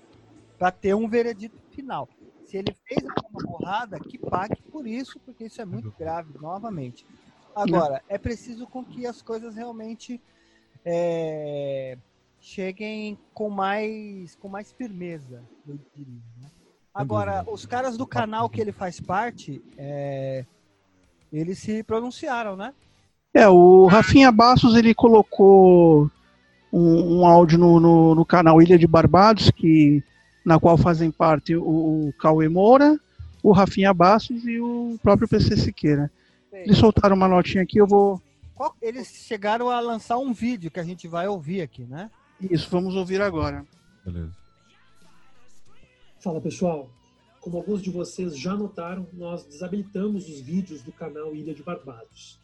para 0.59 0.71
ter 0.71 0.95
um 0.95 1.09
veredito 1.09 1.59
final. 1.71 2.09
Se 2.45 2.57
ele 2.59 2.75
fez 2.87 3.03
alguma 3.05 3.43
borrada, 3.45 3.99
que 3.99 4.19
pague 4.19 4.61
por 4.71 4.87
isso, 4.87 5.19
porque 5.25 5.45
isso 5.45 5.61
é 5.61 5.65
muito 5.65 5.93
grave, 5.99 6.33
novamente. 6.39 7.07
Agora, 7.55 8.03
é 8.09 8.19
preciso 8.19 8.67
com 8.67 8.85
que 8.85 9.07
as 9.07 9.23
coisas 9.23 9.55
realmente 9.55 10.21
é, 10.85 11.97
cheguem 12.41 13.19
com 13.33 13.49
mais, 13.49 14.35
com 14.37 14.49
mais 14.49 14.73
firmeza, 14.73 15.43
eu 15.67 15.79
diria. 15.95 16.21
Né? 16.41 16.51
Agora, 16.95 17.45
os 17.47 17.65
caras 17.65 17.97
do 17.97 18.07
canal 18.07 18.51
que 18.51 18.61
ele 18.61 18.73
faz 18.73 19.01
parte, 19.01 19.63
é, 19.79 20.45
eles 21.33 21.59
se 21.59 21.83
pronunciaram, 21.83 22.57
né? 22.57 22.75
É, 23.33 23.49
o 23.49 23.87
Rafinha 23.87 24.31
Bastos, 24.31 24.77
ele 24.77 24.95
colocou 24.95 26.11
um, 26.71 27.21
um 27.21 27.27
áudio 27.27 27.59
no, 27.59 27.81
no, 27.81 28.15
no, 28.15 28.27
canal 28.27 28.61
Ilha 28.61 28.79
de 28.79 28.87
Barbados, 28.87 29.51
que, 29.51 30.03
na 30.45 30.61
qual 30.61 30.77
fazem 30.77 31.11
parte 31.11 31.57
o, 31.57 31.63
o 32.09 32.15
Cauê 32.19 32.49
Moura, 32.49 32.99
o 33.43 33.53
Rafinha 33.53 33.95
Bastos 33.95 34.45
e 34.45 34.61
o 34.61 34.99
próprio 35.03 35.27
PC 35.27 35.57
Siqueira. 35.57 36.11
Eles 36.53 36.79
soltaram 36.79 37.17
uma 37.17 37.29
notinha 37.29 37.63
aqui, 37.63 37.79
eu 37.79 37.87
vou. 37.87 38.21
Eles 38.81 39.09
chegaram 39.09 39.71
a 39.71 39.81
lançar 39.81 40.19
um 40.19 40.33
vídeo 40.33 40.71
que 40.71 40.79
a 40.79 40.85
gente 40.85 41.09
vai 41.09 41.27
ouvir 41.27 41.63
aqui, 41.63 41.85
né? 41.85 42.11
Isso, 42.41 42.69
vamos 42.71 42.95
ouvir 42.95 43.21
agora. 43.21 43.67
Beleza. 44.05 44.37
Fala 46.21 46.41
pessoal, 46.41 46.89
como 47.41 47.57
alguns 47.57 47.83
de 47.83 47.91
vocês 47.91 48.39
já 48.39 48.55
notaram, 48.55 49.07
nós 49.13 49.45
desabilitamos 49.45 50.29
os 50.29 50.41
vídeos 50.41 50.83
do 50.83 50.93
canal 50.93 51.35
Ilha 51.35 51.55
de 51.55 51.63
Barbados. 51.63 52.39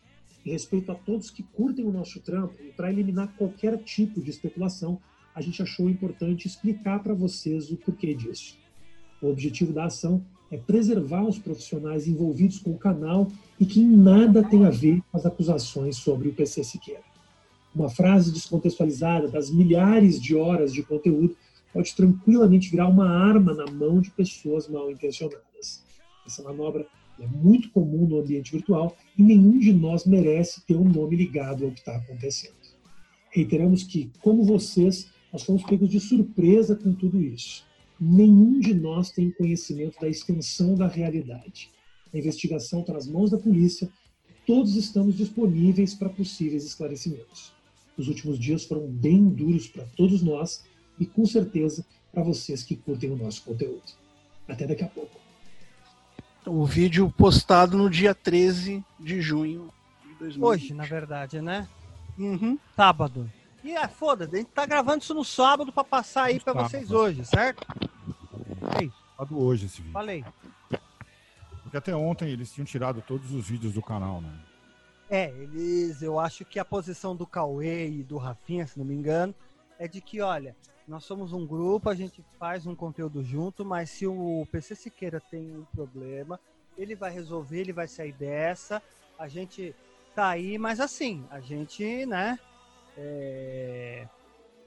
Em 0.44 0.50
respeito 0.50 0.90
a 0.90 0.94
todos 0.94 1.30
que 1.30 1.42
curtem 1.42 1.84
o 1.84 1.92
nosso 1.92 2.20
trampo 2.20 2.54
e 2.62 2.72
para 2.72 2.90
eliminar 2.90 3.32
qualquer 3.36 3.78
tipo 3.78 4.20
de 4.20 4.30
especulação, 4.30 5.00
a 5.34 5.40
gente 5.40 5.62
achou 5.62 5.88
importante 5.88 6.48
explicar 6.48 7.00
para 7.02 7.14
vocês 7.14 7.70
o 7.70 7.76
porquê 7.76 8.14
disso. 8.14 8.56
O 9.20 9.28
objetivo 9.28 9.72
da 9.72 9.84
ação 9.84 10.24
é 10.50 10.56
preservar 10.56 11.24
os 11.24 11.38
profissionais 11.38 12.06
envolvidos 12.06 12.58
com 12.58 12.70
o 12.70 12.78
canal 12.78 13.30
e 13.60 13.66
que 13.66 13.80
em 13.80 13.86
nada 13.86 14.42
tem 14.42 14.64
a 14.64 14.70
ver 14.70 15.02
com 15.10 15.18
as 15.18 15.26
acusações 15.26 15.96
sobre 15.96 16.28
o 16.28 16.34
PC 16.34 16.64
Siqueira. 16.64 17.02
Uma 17.74 17.90
frase 17.90 18.32
descontextualizada 18.32 19.28
das 19.28 19.50
milhares 19.50 20.20
de 20.20 20.34
horas 20.34 20.72
de 20.72 20.82
conteúdo 20.82 21.36
pode 21.72 21.94
tranquilamente 21.94 22.70
virar 22.70 22.88
uma 22.88 23.08
arma 23.08 23.52
na 23.52 23.70
mão 23.70 24.00
de 24.00 24.10
pessoas 24.10 24.68
mal 24.68 24.90
intencionadas. 24.90 25.84
Essa 26.26 26.42
manobra 26.42 26.86
é 27.20 27.26
muito 27.26 27.70
comum 27.70 28.06
no 28.06 28.20
ambiente 28.20 28.52
virtual 28.52 28.96
e 29.18 29.22
nenhum 29.22 29.58
de 29.58 29.72
nós 29.72 30.06
merece 30.06 30.64
ter 30.64 30.76
um 30.76 30.88
nome 30.88 31.16
ligado 31.16 31.64
ao 31.64 31.70
que 31.70 31.80
está 31.80 31.96
acontecendo. 31.96 32.56
Reiteramos 33.30 33.82
que, 33.82 34.10
como 34.22 34.44
vocês, 34.44 35.10
nós 35.30 35.42
fomos 35.42 35.62
pegos 35.64 35.90
de 35.90 36.00
surpresa 36.00 36.74
com 36.74 36.94
tudo 36.94 37.20
isso 37.20 37.67
nenhum 38.00 38.60
de 38.60 38.74
nós 38.74 39.10
tem 39.10 39.30
conhecimento 39.30 40.00
da 40.00 40.08
extensão 40.08 40.74
da 40.74 40.86
realidade. 40.86 41.70
A 42.12 42.18
investigação 42.18 42.80
está 42.80 42.92
nas 42.92 43.06
mãos 43.06 43.30
da 43.30 43.38
polícia, 43.38 43.88
todos 44.46 44.76
estamos 44.76 45.16
disponíveis 45.16 45.94
para 45.94 46.08
possíveis 46.08 46.64
esclarecimentos. 46.64 47.52
Os 47.96 48.08
últimos 48.08 48.38
dias 48.38 48.64
foram 48.64 48.86
bem 48.86 49.28
duros 49.28 49.66
para 49.66 49.84
todos 49.96 50.22
nós 50.22 50.64
e, 50.98 51.04
com 51.04 51.26
certeza, 51.26 51.84
para 52.12 52.22
vocês 52.22 52.62
que 52.62 52.76
curtem 52.76 53.10
o 53.10 53.16
nosso 53.16 53.42
conteúdo. 53.42 53.82
Até 54.46 54.66
daqui 54.66 54.84
a 54.84 54.88
pouco. 54.88 55.18
O 56.46 56.64
vídeo 56.64 57.12
postado 57.16 57.76
no 57.76 57.90
dia 57.90 58.14
13 58.14 58.82
de 58.98 59.20
junho 59.20 59.68
de 60.02 60.14
2020. 60.14 60.42
Hoje, 60.42 60.74
na 60.74 60.84
verdade, 60.84 61.42
né? 61.42 61.68
Uhum. 62.16 62.58
Sábado. 62.74 63.30
E 63.62 63.74
é 63.74 63.88
foda, 63.88 64.28
a 64.30 64.36
gente 64.36 64.50
tá 64.50 64.64
gravando 64.64 65.02
isso 65.02 65.14
no 65.14 65.24
sábado 65.24 65.72
para 65.72 65.84
passar 65.84 66.24
aí 66.24 66.38
para 66.38 66.52
vocês 66.52 66.90
hoje, 66.90 67.24
certo? 67.24 67.66
É 68.78 68.84
isso. 68.84 69.34
hoje 69.34 69.66
esse 69.66 69.78
vídeo. 69.78 69.92
Falei. 69.92 70.24
Porque 71.62 71.76
até 71.76 71.94
ontem 71.94 72.30
eles 72.30 72.52
tinham 72.52 72.64
tirado 72.64 73.02
todos 73.02 73.32
os 73.32 73.48
vídeos 73.48 73.74
do 73.74 73.82
canal, 73.82 74.20
né? 74.20 74.32
É, 75.10 75.30
eles, 75.30 76.02
eu 76.02 76.20
acho 76.20 76.44
que 76.44 76.58
a 76.58 76.64
posição 76.64 77.16
do 77.16 77.26
Cauê 77.26 77.88
e 77.88 78.02
do 78.02 78.16
Rafinha, 78.16 78.66
se 78.66 78.78
não 78.78 78.84
me 78.84 78.94
engano, 78.94 79.34
é 79.78 79.88
de 79.88 80.00
que, 80.00 80.20
olha, 80.20 80.54
nós 80.86 81.04
somos 81.04 81.32
um 81.32 81.46
grupo, 81.46 81.90
a 81.90 81.94
gente 81.94 82.22
faz 82.38 82.66
um 82.66 82.74
conteúdo 82.74 83.22
junto, 83.22 83.64
mas 83.64 83.90
se 83.90 84.06
o 84.06 84.46
PC 84.50 84.74
Siqueira 84.74 85.20
tem 85.20 85.56
um 85.56 85.64
problema, 85.74 86.38
ele 86.76 86.94
vai 86.94 87.10
resolver, 87.10 87.60
ele 87.60 87.72
vai 87.72 87.88
sair 87.88 88.12
dessa, 88.12 88.82
a 89.18 89.28
gente 89.28 89.74
tá 90.14 90.28
aí, 90.28 90.58
mas 90.58 90.80
assim, 90.80 91.24
a 91.30 91.40
gente, 91.40 92.06
né, 92.06 92.38
é, 93.00 94.08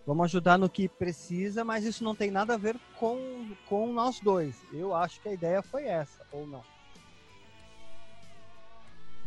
vamos 0.08 0.24
ajudar 0.26 0.58
no 0.58 0.70
que 0.70 0.88
precisa, 0.88 1.66
mas 1.66 1.84
isso 1.84 2.02
não 2.02 2.16
tem 2.16 2.32
nada 2.32 2.54
a 2.54 2.58
ver 2.58 2.80
com, 2.96 3.50
com 3.66 3.92
nós 3.92 4.22
dois. 4.22 4.56
Eu 4.72 4.96
acho 4.96 5.20
que 5.22 5.28
a 5.28 5.34
ideia 5.34 5.62
foi 5.62 5.84
essa, 5.84 6.26
ou 6.32 6.48
não. 6.48 6.64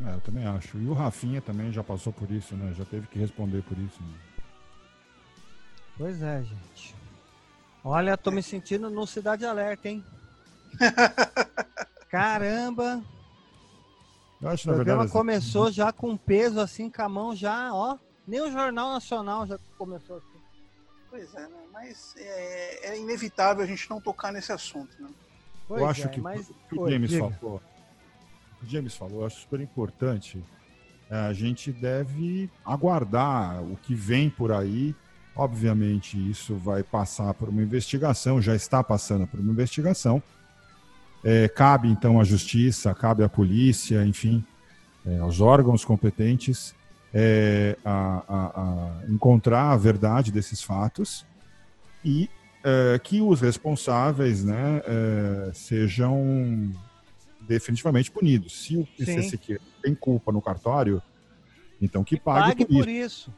É, 0.06 0.14
eu 0.14 0.20
também 0.22 0.46
acho. 0.46 0.78
E 0.78 0.88
o 0.88 0.94
Rafinha 0.94 1.42
também 1.42 1.70
já 1.70 1.84
passou 1.84 2.12
por 2.12 2.30
isso, 2.30 2.56
né? 2.56 2.72
Já 2.72 2.84
teve 2.86 3.06
que 3.06 3.18
responder 3.18 3.62
por 3.62 3.78
isso. 3.78 4.02
Né? 4.02 4.18
Pois 5.98 6.22
é, 6.22 6.42
gente. 6.42 6.94
Olha, 7.84 8.16
tô 8.16 8.30
me 8.30 8.42
sentindo 8.42 8.88
no 8.88 9.06
Cidade 9.06 9.44
Alerta, 9.44 9.88
hein? 9.88 10.02
Caramba! 12.08 13.02
Eu 14.40 14.48
acho, 14.48 14.70
O 14.70 14.74
programa 14.74 15.02
verdade, 15.02 15.12
começou 15.12 15.70
já 15.70 15.92
com 15.92 16.16
peso, 16.16 16.58
assim, 16.58 16.90
com 16.90 17.02
a 17.02 17.08
mão 17.08 17.36
já, 17.36 17.72
ó. 17.72 17.98
Nem 18.26 18.40
o 18.40 18.50
Jornal 18.50 18.92
Nacional 18.92 19.46
já 19.46 19.58
começou 19.76 20.16
assim. 20.16 20.34
Pois 21.10 21.34
é, 21.34 21.40
né? 21.42 21.56
mas 21.72 22.14
é, 22.16 22.88
é 22.92 22.98
inevitável 22.98 23.62
a 23.62 23.66
gente 23.66 23.88
não 23.88 24.00
tocar 24.00 24.32
nesse 24.32 24.50
assunto. 24.50 24.90
Né? 25.00 25.08
Pois 25.68 25.80
eu 25.80 25.86
acho 25.86 26.06
é, 26.06 26.08
que 26.08 26.20
mas... 26.20 26.48
o 26.48 26.54
que 26.68 26.78
o 26.78 26.80
Oi, 26.82 26.90
James 26.90 27.10
diga. 27.10 27.30
falou, 27.30 27.62
o 28.62 28.66
James 28.66 28.94
falou, 28.94 29.20
eu 29.20 29.26
acho 29.26 29.40
super 29.40 29.60
importante. 29.60 30.42
É, 31.10 31.16
a 31.16 31.32
gente 31.32 31.70
deve 31.70 32.50
aguardar 32.64 33.62
o 33.62 33.76
que 33.76 33.94
vem 33.94 34.30
por 34.30 34.50
aí. 34.50 34.94
Obviamente, 35.36 36.18
isso 36.30 36.54
vai 36.56 36.82
passar 36.82 37.34
por 37.34 37.48
uma 37.48 37.62
investigação, 37.62 38.40
já 38.40 38.54
está 38.54 38.82
passando 38.82 39.26
por 39.26 39.38
uma 39.38 39.52
investigação. 39.52 40.22
É, 41.22 41.48
cabe 41.48 41.88
então 41.88 42.20
à 42.20 42.24
justiça, 42.24 42.94
cabe 42.94 43.22
à 43.22 43.28
polícia, 43.28 44.04
enfim, 44.04 44.44
é, 45.06 45.18
aos 45.18 45.40
órgãos 45.40 45.84
competentes 45.84 46.74
é, 47.16 47.76
a, 47.84 48.24
a- 48.28 48.60
a 49.04 49.06
encontrar 49.08 49.70
a 49.70 49.76
verdade 49.76 50.32
desses 50.32 50.62
fatos 50.62 51.24
e 52.04 52.28
é, 52.64 52.98
que 52.98 53.20
os 53.20 53.40
responsáveis 53.40 54.42
né, 54.44 54.82
é, 54.84 55.50
sejam 55.54 56.72
definitivamente 57.42 58.10
punidos. 58.10 58.64
Se 58.64 58.76
o 58.76 58.86
PC 58.98 59.22
Sim. 59.22 59.28
Siqueira 59.28 59.62
tem 59.82 59.94
culpa 59.94 60.32
no 60.32 60.42
cartório, 60.42 61.00
então 61.80 62.02
que 62.02 62.18
pague, 62.18 62.48
Pague 62.48 62.64
por 62.66 62.78
por 62.78 62.88
isso. 62.88 63.30
isso. 63.30 63.34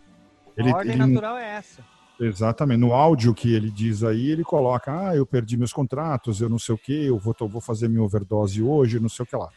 Ele- 0.57 0.71
a 0.71 0.77
ordem 0.77 0.93
ele- 0.95 1.07
natural 1.07 1.37
é 1.37 1.45
essa. 1.57 1.85
Exatamente. 2.19 2.79
No 2.81 2.95
áudio 2.95 3.35
que 3.35 3.53
ele 3.55 3.71
diz 3.71 4.03
aí, 4.03 4.31
ele 4.31 4.43
coloca: 4.43 5.09
ah, 5.11 5.15
eu 5.15 5.27
perdi 5.27 5.55
meus 5.59 5.71
contratos, 5.73 6.41
eu 6.41 6.49
não 6.49 6.59
sei 6.59 6.75
o 6.75 6.79
que, 6.79 7.05
eu 7.07 7.19
vou, 7.19 7.35
tô- 7.35 7.47
vou 7.47 7.61
fazer 7.61 7.89
minha 7.89 8.03
overdose 8.03 8.63
hoje, 8.63 8.99
não 8.99 9.09
sei 9.11 9.25
o 9.25 9.27
que 9.27 9.37
lá. 9.37 9.51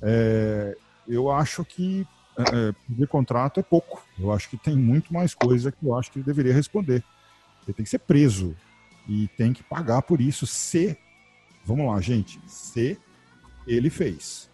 É, 0.00 0.74
eu 1.06 1.30
acho 1.30 1.62
que 1.62 2.06
é, 2.38 2.72
pedir 2.88 3.06
contrato 3.08 3.60
é 3.60 3.62
pouco. 3.62 4.02
Eu 4.18 4.32
acho 4.32 4.48
que 4.48 4.56
tem 4.56 4.76
muito 4.76 5.12
mais 5.12 5.34
coisa 5.34 5.70
que 5.70 5.84
eu 5.84 5.96
acho 5.96 6.10
que 6.10 6.18
ele 6.18 6.26
deveria 6.26 6.52
responder. 6.54 7.02
Ele 7.66 7.74
tem 7.74 7.84
que 7.84 7.90
ser 7.90 8.00
preso 8.00 8.56
e 9.08 9.28
tem 9.36 9.52
que 9.52 9.62
pagar 9.62 10.02
por 10.02 10.20
isso 10.20 10.46
se, 10.46 10.96
vamos 11.64 11.86
lá, 11.92 12.00
gente, 12.00 12.40
se 12.46 12.98
ele 13.66 13.90
fez. 13.90 14.50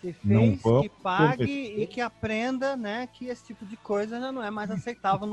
Se 0.00 0.14
Não 0.24 0.48
fez, 0.48 0.62
vamos 0.62 0.82
que 0.82 0.88
pague 1.02 1.82
e 1.82 1.86
que 1.86 2.00
aprenda, 2.00 2.76
né, 2.76 3.08
que 3.12 3.26
esse 3.26 3.44
tipo 3.44 3.64
de 3.64 3.76
coisa 3.76 4.20
já 4.20 4.32
não 4.32 4.42
é 4.42 4.50
mais 4.50 4.70
aceitável 4.70 5.26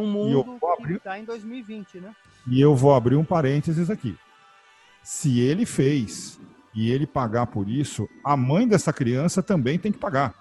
eu 0.00 0.06
mundo 0.06 0.58
vou 0.60 0.76
que 0.76 0.82
abrir- 0.82 0.96
está 0.96 1.18
em 1.18 1.24
2020, 1.24 2.00
né? 2.00 2.14
E 2.48 2.60
eu 2.60 2.74
vou 2.74 2.94
abrir 2.94 3.16
um 3.16 3.24
parênteses 3.24 3.90
aqui. 3.90 4.16
Se 5.02 5.40
ele 5.40 5.64
fez 5.66 6.38
e 6.74 6.90
ele 6.90 7.06
pagar 7.06 7.46
por 7.46 7.68
isso, 7.68 8.08
a 8.24 8.36
mãe 8.36 8.66
dessa 8.66 8.92
criança 8.92 9.42
também 9.42 9.78
tem 9.78 9.90
que 9.92 9.98
pagar. 9.98 10.34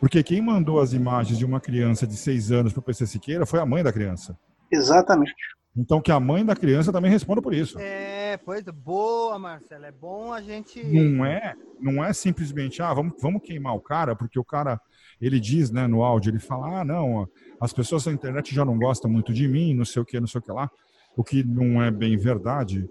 Porque 0.00 0.22
quem 0.22 0.40
mandou 0.40 0.80
as 0.80 0.94
imagens 0.94 1.38
de 1.38 1.44
uma 1.44 1.60
criança 1.60 2.06
de 2.06 2.16
seis 2.16 2.50
anos 2.50 2.72
para 2.72 2.80
o 2.80 2.82
PC 2.82 3.06
Siqueira 3.06 3.44
foi 3.44 3.60
a 3.60 3.66
mãe 3.66 3.84
da 3.84 3.92
criança. 3.92 4.36
Exatamente. 4.72 5.34
Então 5.76 6.00
que 6.00 6.10
a 6.10 6.18
mãe 6.18 6.44
da 6.44 6.56
criança 6.56 6.90
também 6.90 7.10
responda 7.10 7.42
por 7.42 7.54
isso. 7.54 7.78
É, 7.78 8.36
pois 8.38 8.66
é, 8.66 8.72
boa, 8.72 9.38
Marcelo. 9.38 9.84
É 9.84 9.92
bom 9.92 10.32
a 10.32 10.40
gente. 10.40 10.82
Não 10.82 11.24
é, 11.24 11.54
não 11.78 12.02
é 12.02 12.12
simplesmente, 12.12 12.82
ah, 12.82 12.92
vamos, 12.92 13.12
vamos 13.20 13.42
queimar 13.42 13.74
o 13.74 13.80
cara, 13.80 14.16
porque 14.16 14.38
o 14.38 14.44
cara, 14.44 14.80
ele 15.20 15.38
diz, 15.38 15.70
né, 15.70 15.86
no 15.86 16.02
áudio, 16.02 16.30
ele 16.30 16.40
fala, 16.40 16.80
ah, 16.80 16.84
não, 16.84 17.28
as 17.60 17.72
pessoas 17.72 18.04
da 18.04 18.12
internet 18.12 18.54
já 18.54 18.64
não 18.64 18.78
gostam 18.78 19.10
muito 19.10 19.32
de 19.32 19.46
mim, 19.46 19.74
não 19.74 19.84
sei 19.84 20.02
o 20.02 20.04
que, 20.04 20.18
não 20.18 20.26
sei 20.26 20.40
o 20.40 20.42
que 20.42 20.50
lá. 20.50 20.68
O 21.16 21.22
que 21.22 21.44
não 21.44 21.82
é 21.82 21.90
bem 21.90 22.16
verdade, 22.16 22.88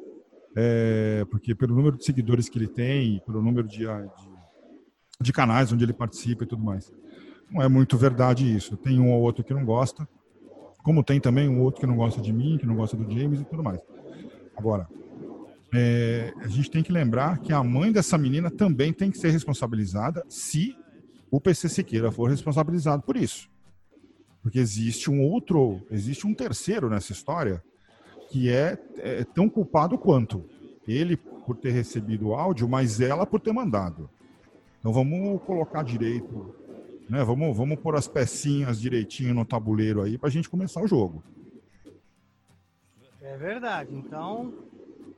é, 0.56 1.26
porque 1.32 1.56
pelo 1.56 1.76
número 1.76 1.98
de 1.98 2.06
seguidores 2.06 2.48
que 2.48 2.58
ele 2.58 2.68
tem, 2.68 3.22
pelo 3.26 3.42
número 3.42 3.68
de, 3.68 3.80
de, 3.80 4.29
de 5.22 5.34
canais 5.34 5.72
onde 5.72 5.84
ele 5.84 5.94
participa 5.94 6.44
e 6.44 6.48
tudo 6.48 6.64
mais. 6.64 6.92
Não 7.52 7.62
é 7.62 7.68
muito 7.68 7.98
verdade 7.98 8.56
isso. 8.56 8.78
Tem 8.78 9.00
um 9.00 9.12
ou 9.12 9.22
outro 9.22 9.44
que 9.44 9.54
não 9.54 9.66
gosta, 9.66 10.08
como 10.84 11.04
tem 11.04 11.20
também 11.20 11.50
um 11.50 11.62
outro 11.62 11.82
que 11.82 11.88
não 11.88 11.96
gosta 11.96 12.22
de 12.22 12.32
mim, 12.32 12.58
que 12.58 12.66
não 12.66 12.76
gosta 12.76 12.96
do 12.96 13.04
James 13.12 13.42
e 13.42 13.46
tudo 13.46 13.64
mais. 13.64 13.82
Agora, 14.56 14.88
é, 15.74 16.34
a 16.38 16.48
gente 16.48 16.72
tem 16.72 16.82
que 16.82 16.92
lembrar 16.92 17.40
que 17.40 17.54
a 17.54 17.64
mãe 17.64 17.92
dessa 17.92 18.18
menina 18.18 18.50
também 18.50 18.94
tem 18.94 19.12
que 19.12 19.18
ser 19.18 19.30
responsabilizada 19.30 20.24
se 20.30 20.76
o 21.30 21.40
PC 21.40 21.70
Siqueira 21.70 22.12
for 22.12 22.30
responsabilizado 22.30 23.04
por 23.04 23.16
isso. 23.16 23.50
Porque 24.42 24.58
existe 24.58 25.12
um 25.12 25.22
outro, 25.22 25.82
existe 25.92 26.26
um 26.26 26.34
terceiro 26.34 26.90
nessa 26.90 27.12
história 27.12 27.62
que 28.32 28.50
é, 28.50 28.78
é 28.98 29.24
tão 29.24 29.50
culpado 29.50 29.98
quanto 29.98 30.46
ele 30.88 31.18
por 31.18 31.58
ter 31.58 31.72
recebido 31.72 32.28
o 32.28 32.36
áudio, 32.36 32.70
mas 32.70 33.02
ela 33.02 33.26
por 33.26 33.40
ter 33.40 33.52
mandado. 33.52 34.10
Então 34.80 34.94
vamos 34.94 35.42
colocar 35.44 35.84
direito, 35.84 36.54
né? 37.10 37.24
Vamos, 37.24 37.56
vamos 37.56 37.78
pôr 37.80 37.96
as 37.96 38.08
pecinhas 38.08 38.80
direitinho 38.80 39.34
no 39.34 39.46
tabuleiro 39.46 40.02
aí 40.02 40.18
para 40.18 40.30
a 40.30 40.32
gente 40.32 40.50
começar 40.50 40.82
o 40.82 40.88
jogo. 40.88 41.22
É 43.22 43.38
verdade. 43.38 43.94
Então, 43.94 44.54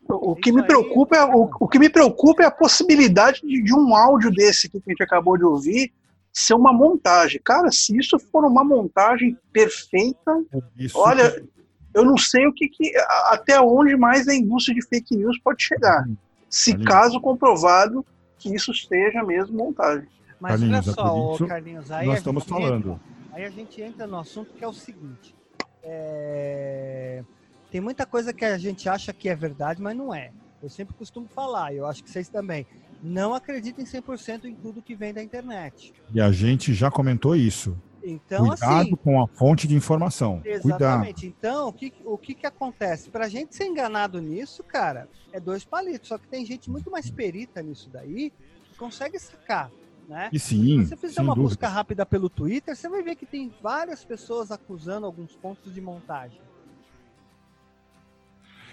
O, 0.09 0.31
o 0.31 0.35
que 0.35 0.51
me 0.51 0.63
preocupa 0.63 1.15
é 1.15 1.23
o, 1.25 1.49
o 1.59 1.67
que 1.67 1.79
me 1.79 1.89
preocupa 1.89 2.43
é 2.43 2.45
a 2.45 2.51
possibilidade 2.51 3.41
de, 3.41 3.61
de 3.63 3.73
um 3.73 3.95
áudio 3.95 4.31
desse 4.31 4.67
aqui 4.67 4.79
que 4.81 4.89
a 4.89 4.93
gente 4.93 5.03
acabou 5.03 5.37
de 5.37 5.45
ouvir 5.45 5.91
ser 6.33 6.53
uma 6.55 6.73
montagem. 6.73 7.39
Cara, 7.43 7.71
se 7.71 7.97
isso 7.97 8.17
for 8.19 8.43
uma 8.45 8.63
montagem 8.63 9.37
perfeita, 9.53 10.43
Isso 10.77 10.97
Olha, 10.97 11.29
que- 11.31 11.47
eu 11.93 12.05
não 12.05 12.17
sei 12.17 12.47
o 12.47 12.53
que, 12.53 12.67
que 12.69 12.91
até 13.29 13.59
onde 13.61 13.95
mais 13.97 14.27
a 14.27 14.33
indústria 14.33 14.73
de 14.75 14.85
fake 14.87 15.15
news 15.15 15.37
pode 15.39 15.61
chegar. 15.63 16.07
Se 16.49 16.71
Carlinhos. 16.71 16.93
caso 16.93 17.21
comprovado 17.21 18.05
que 18.41 18.53
isso 18.55 18.73
seja 18.73 19.23
mesmo 19.23 19.55
montagem. 19.55 20.07
mas 20.39 20.53
Carlinhos, 20.59 20.87
olha 20.87 20.95
só, 20.95 21.33
isso 21.35 21.47
Carlinhos, 21.47 21.91
aí 21.91 22.05
nós 22.07 22.15
a 22.15 22.17
estamos 22.17 22.43
gente 22.43 22.53
entra- 22.53 22.67
falando. 22.67 22.99
Aí 23.31 23.45
a 23.45 23.49
gente 23.49 23.81
entra 23.81 24.07
no 24.07 24.17
assunto 24.19 24.51
que 24.53 24.63
é 24.63 24.67
o 24.67 24.73
seguinte: 24.73 25.35
é, 25.83 27.23
tem 27.69 27.79
muita 27.79 28.05
coisa 28.05 28.33
que 28.33 28.43
a 28.43 28.57
gente 28.57 28.89
acha 28.89 29.13
que 29.13 29.29
é 29.29 29.35
verdade, 29.35 29.81
mas 29.81 29.95
não 29.95 30.13
é. 30.13 30.31
Eu 30.61 30.69
sempre 30.69 30.93
costumo 30.95 31.27
falar, 31.27 31.73
e 31.73 31.77
eu 31.77 31.85
acho 31.85 32.03
que 32.03 32.09
vocês 32.09 32.27
também. 32.29 32.65
Não 33.03 33.33
acreditem 33.33 33.83
100% 33.83 34.45
em 34.45 34.53
tudo 34.53 34.79
que 34.81 34.93
vem 34.93 35.11
da 35.13 35.23
internet. 35.23 35.91
E 36.13 36.21
a 36.21 36.31
gente 36.31 36.71
já 36.73 36.91
comentou 36.91 37.35
isso. 37.35 37.75
Então, 38.03 38.47
Cuidado 38.47 38.81
assim. 38.81 38.95
com 38.95 39.21
a 39.23 39.27
fonte 39.27 39.67
de 39.67 39.75
informação. 39.75 40.41
Cuidado. 40.41 40.65
Exatamente. 40.81 41.27
Então, 41.27 41.67
o 41.67 41.73
que, 41.73 41.93
o 42.03 42.17
que 42.17 42.33
que 42.33 42.47
acontece? 42.47 43.09
Pra 43.09 43.27
gente 43.29 43.55
ser 43.55 43.65
enganado 43.65 44.19
nisso, 44.19 44.63
cara, 44.63 45.07
é 45.31 45.39
dois 45.39 45.63
palitos. 45.63 46.07
Só 46.09 46.17
que 46.17 46.27
tem 46.27 46.45
gente 46.45 46.69
muito 46.69 46.89
mais 46.89 47.09
perita 47.11 47.61
nisso 47.61 47.89
daí 47.91 48.31
que 48.65 48.75
consegue 48.77 49.19
sacar, 49.19 49.69
né? 50.09 50.29
E 50.33 50.39
sim, 50.39 50.83
Se 50.83 50.89
você 50.89 50.97
fizer 50.97 51.21
uma 51.21 51.35
dúvida. 51.35 51.49
busca 51.49 51.67
rápida 51.67 52.05
pelo 52.05 52.27
Twitter, 52.29 52.75
você 52.75 52.89
vai 52.89 53.03
ver 53.03 53.15
que 53.15 53.25
tem 53.25 53.53
várias 53.61 54.03
pessoas 54.03 54.51
acusando 54.51 55.05
alguns 55.05 55.35
pontos 55.35 55.71
de 55.73 55.79
montagem. 55.79 56.41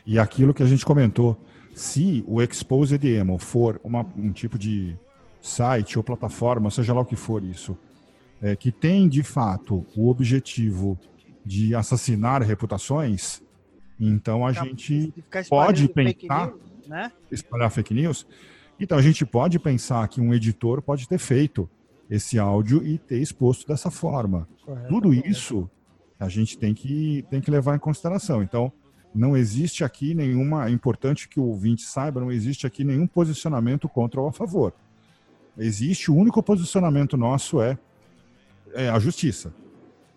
E 0.07 0.19
aquilo 0.19 0.55
que 0.55 0.63
a 0.63 0.67
gente 0.67 0.87
comentou, 0.87 1.37
se 1.75 2.25
o 2.27 2.41
Exposed 2.41 3.05
Emo 3.07 3.39
for 3.39 3.79
uma- 3.85 4.07
um 4.17 4.33
tipo 4.33 4.59
de 4.59 4.97
site 5.41 5.99
ou 5.99 6.03
plataforma, 6.05 6.71
seja 6.71 6.95
lá 6.95 7.03
o 7.03 7.05
que 7.05 7.15
for 7.17 7.43
isso, 7.45 7.77
é, 8.41 8.55
que 8.57 8.71
tem 8.71 9.09
de 9.09 9.23
fato 9.23 9.85
o 9.97 10.09
objetivo 10.09 10.99
de 11.45 11.75
assassinar 11.75 12.43
reputações, 12.43 13.43
então 13.99 14.47
a 14.47 14.53
gente 14.53 15.13
pode 15.49 15.89
pensar- 15.89 16.49
news, 16.49 16.89
né? 16.89 17.13
espalhar 17.31 17.71
fake 17.71 17.95
news, 17.95 18.27
então 18.79 18.97
a 18.97 19.03
gente 19.03 19.25
pode 19.27 19.59
pensar 19.59 20.07
que 20.09 20.21
um 20.21 20.33
editor 20.33 20.83
pode 20.83 21.09
ter 21.09 21.19
feito 21.19 21.69
esse 22.09 22.39
áudio 22.39 22.87
e 22.87 22.97
ter 22.99 23.21
exposto 23.21 23.67
dessa 23.67 23.91
forma. 23.91 24.49
Tudo 24.89 25.13
isso 25.13 25.69
a 26.19 26.29
gente 26.29 26.59
tem 26.59 26.75
que, 26.75 27.25
tem 27.31 27.41
que 27.41 27.51
levar 27.51 27.77
em 27.77 27.79
consideração. 27.79 28.43
Então, 28.43 28.73
não 29.15 29.37
existe 29.37 29.85
aqui 29.85 30.15
nenhuma. 30.15 30.67
É 30.67 30.71
importante 30.71 31.29
que 31.29 31.39
o 31.39 31.45
ouvinte 31.45 31.83
saiba, 31.83 32.21
não 32.21 32.33
existe 32.33 32.67
aqui 32.67 32.83
nenhum 32.85 33.07
posicionamento 33.07 33.89
contra 33.89 34.21
ou 34.21 34.29
a 34.29 34.33
favor. 34.33 34.73
Existe 35.57 36.11
o 36.11 36.15
único 36.15 36.43
posicionamento 36.43 37.17
nosso 37.17 37.61
é, 37.61 37.79
é 38.75 38.89
a 38.89 38.99
justiça. 38.99 39.53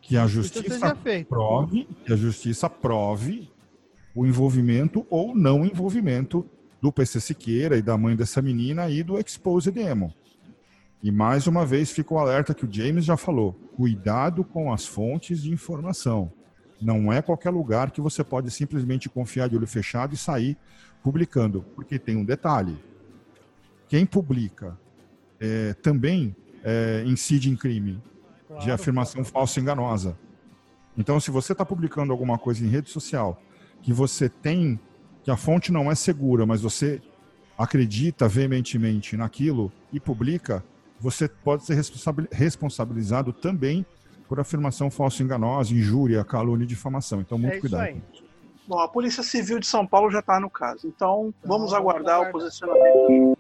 Que 0.02 0.18
a 0.18 0.28
justiça 0.28 0.96
prove, 1.28 1.88
que 2.06 2.12
a 2.12 2.16
justiça 2.16 2.70
prove 2.70 3.50
o 4.16 4.26
envolvimento 4.26 5.06
ou 5.10 5.36
não 5.36 5.66
envolvimento 5.66 6.46
do 6.82 6.92
PC 6.92 7.20
Siqueira 7.22 7.78
e 7.78 7.82
da 7.82 7.98
mãe 7.98 8.16
dessa 8.16 8.42
menina 8.42 8.90
e 8.90 9.04
do 9.04 9.18
Exposed 9.20 9.78
Emo. 9.78 10.14
E 11.04 11.12
mais 11.12 11.48
uma 11.48 11.66
vez 11.66 11.92
fica 11.92 12.14
o 12.14 12.20
alerta 12.20 12.54
que 12.54 12.66
o 12.66 12.72
James 12.72 13.06
já 13.06 13.16
falou: 13.16 13.54
cuidado 13.76 14.44
com 14.44 14.74
as 14.74 14.86
fontes 14.86 15.42
de 15.42 15.52
informação. 15.52 16.32
Não 16.82 17.14
é 17.14 17.22
qualquer 17.22 17.52
lugar 17.52 17.92
que 17.92 18.02
você 18.02 18.24
pode 18.24 18.50
simplesmente 18.50 19.08
confiar 19.08 19.48
de 19.48 19.56
olho 19.56 19.68
fechado 19.68 20.14
e 20.14 20.18
sair 20.18 20.58
publicando, 21.04 21.64
porque 21.76 21.98
tem 22.00 22.18
um 22.18 22.26
detalhe: 22.26 22.78
quem 23.88 24.06
publica 24.06 24.78
é, 25.40 25.74
também 25.74 26.36
é, 26.64 27.04
incide 27.06 27.50
em 27.50 27.56
crime 27.56 28.02
de 28.60 28.66
Claro. 28.66 28.74
afirmação 28.74 29.24
falsa 29.24 29.60
e 29.60 29.64
enganosa. 29.64 30.18
Então, 30.98 31.20
se 31.20 31.32
você 31.32 31.54
está 31.54 31.66
publicando 31.66 32.12
alguma 32.12 32.38
coisa 32.38 32.64
em 32.66 32.68
rede 32.70 32.90
social 32.90 33.42
que 33.82 33.94
você 33.94 34.28
tem, 34.30 34.80
que 35.24 35.32
a 35.32 35.38
fonte 35.38 35.72
não 35.72 35.90
é 35.92 35.96
segura, 35.96 36.46
mas 36.46 36.62
você 36.62 37.02
acredita 37.58 38.28
veementemente 38.28 39.16
naquilo 39.16 39.72
e 39.94 40.00
publica, 40.00 40.64
você 41.00 41.28
pode 41.28 41.64
ser 41.66 41.76
responsabilizado 42.32 43.32
também 43.34 43.86
por 44.28 44.40
afirmação 44.40 44.90
falsa 44.90 45.24
enganosa, 45.24 45.74
injúria, 45.74 46.24
calúnia 46.24 46.64
e 46.64 46.68
difamação. 46.68 47.22
Então, 47.22 47.38
muito 47.38 47.54
É 47.54 47.58
isso 47.58 47.62
cuidado. 47.62 47.82
aí. 47.84 48.02
Bom, 48.68 48.80
a 48.80 48.88
Polícia 48.88 49.24
Civil 49.24 49.60
de 49.60 49.68
São 49.68 49.86
Paulo 49.86 50.12
já 50.12 50.20
está 50.20 50.40
no 50.40 50.50
caso. 50.50 50.88
Então, 50.88 51.34
Então, 51.40 51.50
vamos 51.58 51.74
aguardar 51.74 52.22
o 52.22 52.32
posicionamento. 52.32 53.38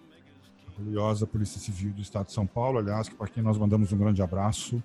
Orgulhosa 0.77 1.27
Polícia 1.27 1.59
Civil 1.59 1.93
do 1.93 2.01
Estado 2.01 2.25
de 2.27 2.33
São 2.33 2.45
Paulo, 2.47 2.79
aliás, 2.79 3.07
para 3.07 3.27
quem 3.27 3.43
nós 3.43 3.57
mandamos 3.57 3.91
um 3.93 3.97
grande 3.97 4.21
abraço. 4.21 4.81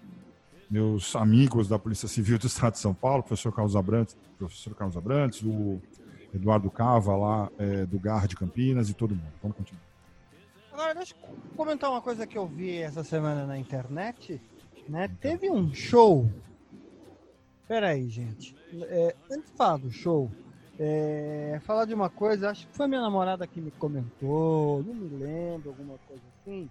Meus 0.68 1.14
amigos 1.14 1.68
da 1.68 1.78
Polícia 1.78 2.08
Civil 2.08 2.38
do 2.38 2.46
Estado 2.46 2.72
de 2.72 2.80
São 2.80 2.92
Paulo, 2.92 3.22
professor 3.22 3.52
Carlos 3.52 3.76
Abrantes, 3.76 4.16
professor 4.36 4.74
Carlos 4.74 4.96
Abrantes, 4.96 5.42
o 5.42 5.80
Eduardo 6.34 6.70
Cava 6.70 7.16
lá 7.16 7.50
é, 7.58 7.86
do 7.86 7.98
GAR 7.98 8.26
de 8.26 8.34
Campinas 8.34 8.90
e 8.90 8.94
todo 8.94 9.14
mundo. 9.14 9.32
Vamos 9.40 9.56
continuar. 9.56 9.82
Agora, 10.72 10.94
deixa 10.94 11.14
eu 11.14 11.36
comentar 11.56 11.90
uma 11.90 12.02
coisa 12.02 12.26
que 12.26 12.36
eu 12.36 12.46
vi 12.46 12.78
essa 12.78 13.04
semana 13.04 13.46
na 13.46 13.56
internet. 13.56 14.40
Né? 14.88 15.08
Teve 15.20 15.50
um 15.50 15.72
show. 15.72 16.30
Pera 17.66 17.90
aí, 17.90 18.08
gente. 18.08 18.54
É, 18.82 19.14
antes 19.30 19.50
de 19.50 19.56
falar 19.56 19.78
do 19.78 19.90
show, 19.90 20.30
é, 20.78 21.58
falar 21.64 21.86
de 21.86 21.94
uma 21.94 22.10
coisa, 22.10 22.50
acho 22.50 22.66
que 22.68 22.76
foi 22.76 22.86
minha 22.86 23.00
namorada 23.00 23.46
que 23.46 23.60
me 23.60 23.70
comentou, 23.70 24.82
não 24.82 24.94
me 24.94 25.08
lembro, 25.16 25.70
alguma 25.70 25.96
coisa 26.06 26.22
assim. 26.40 26.68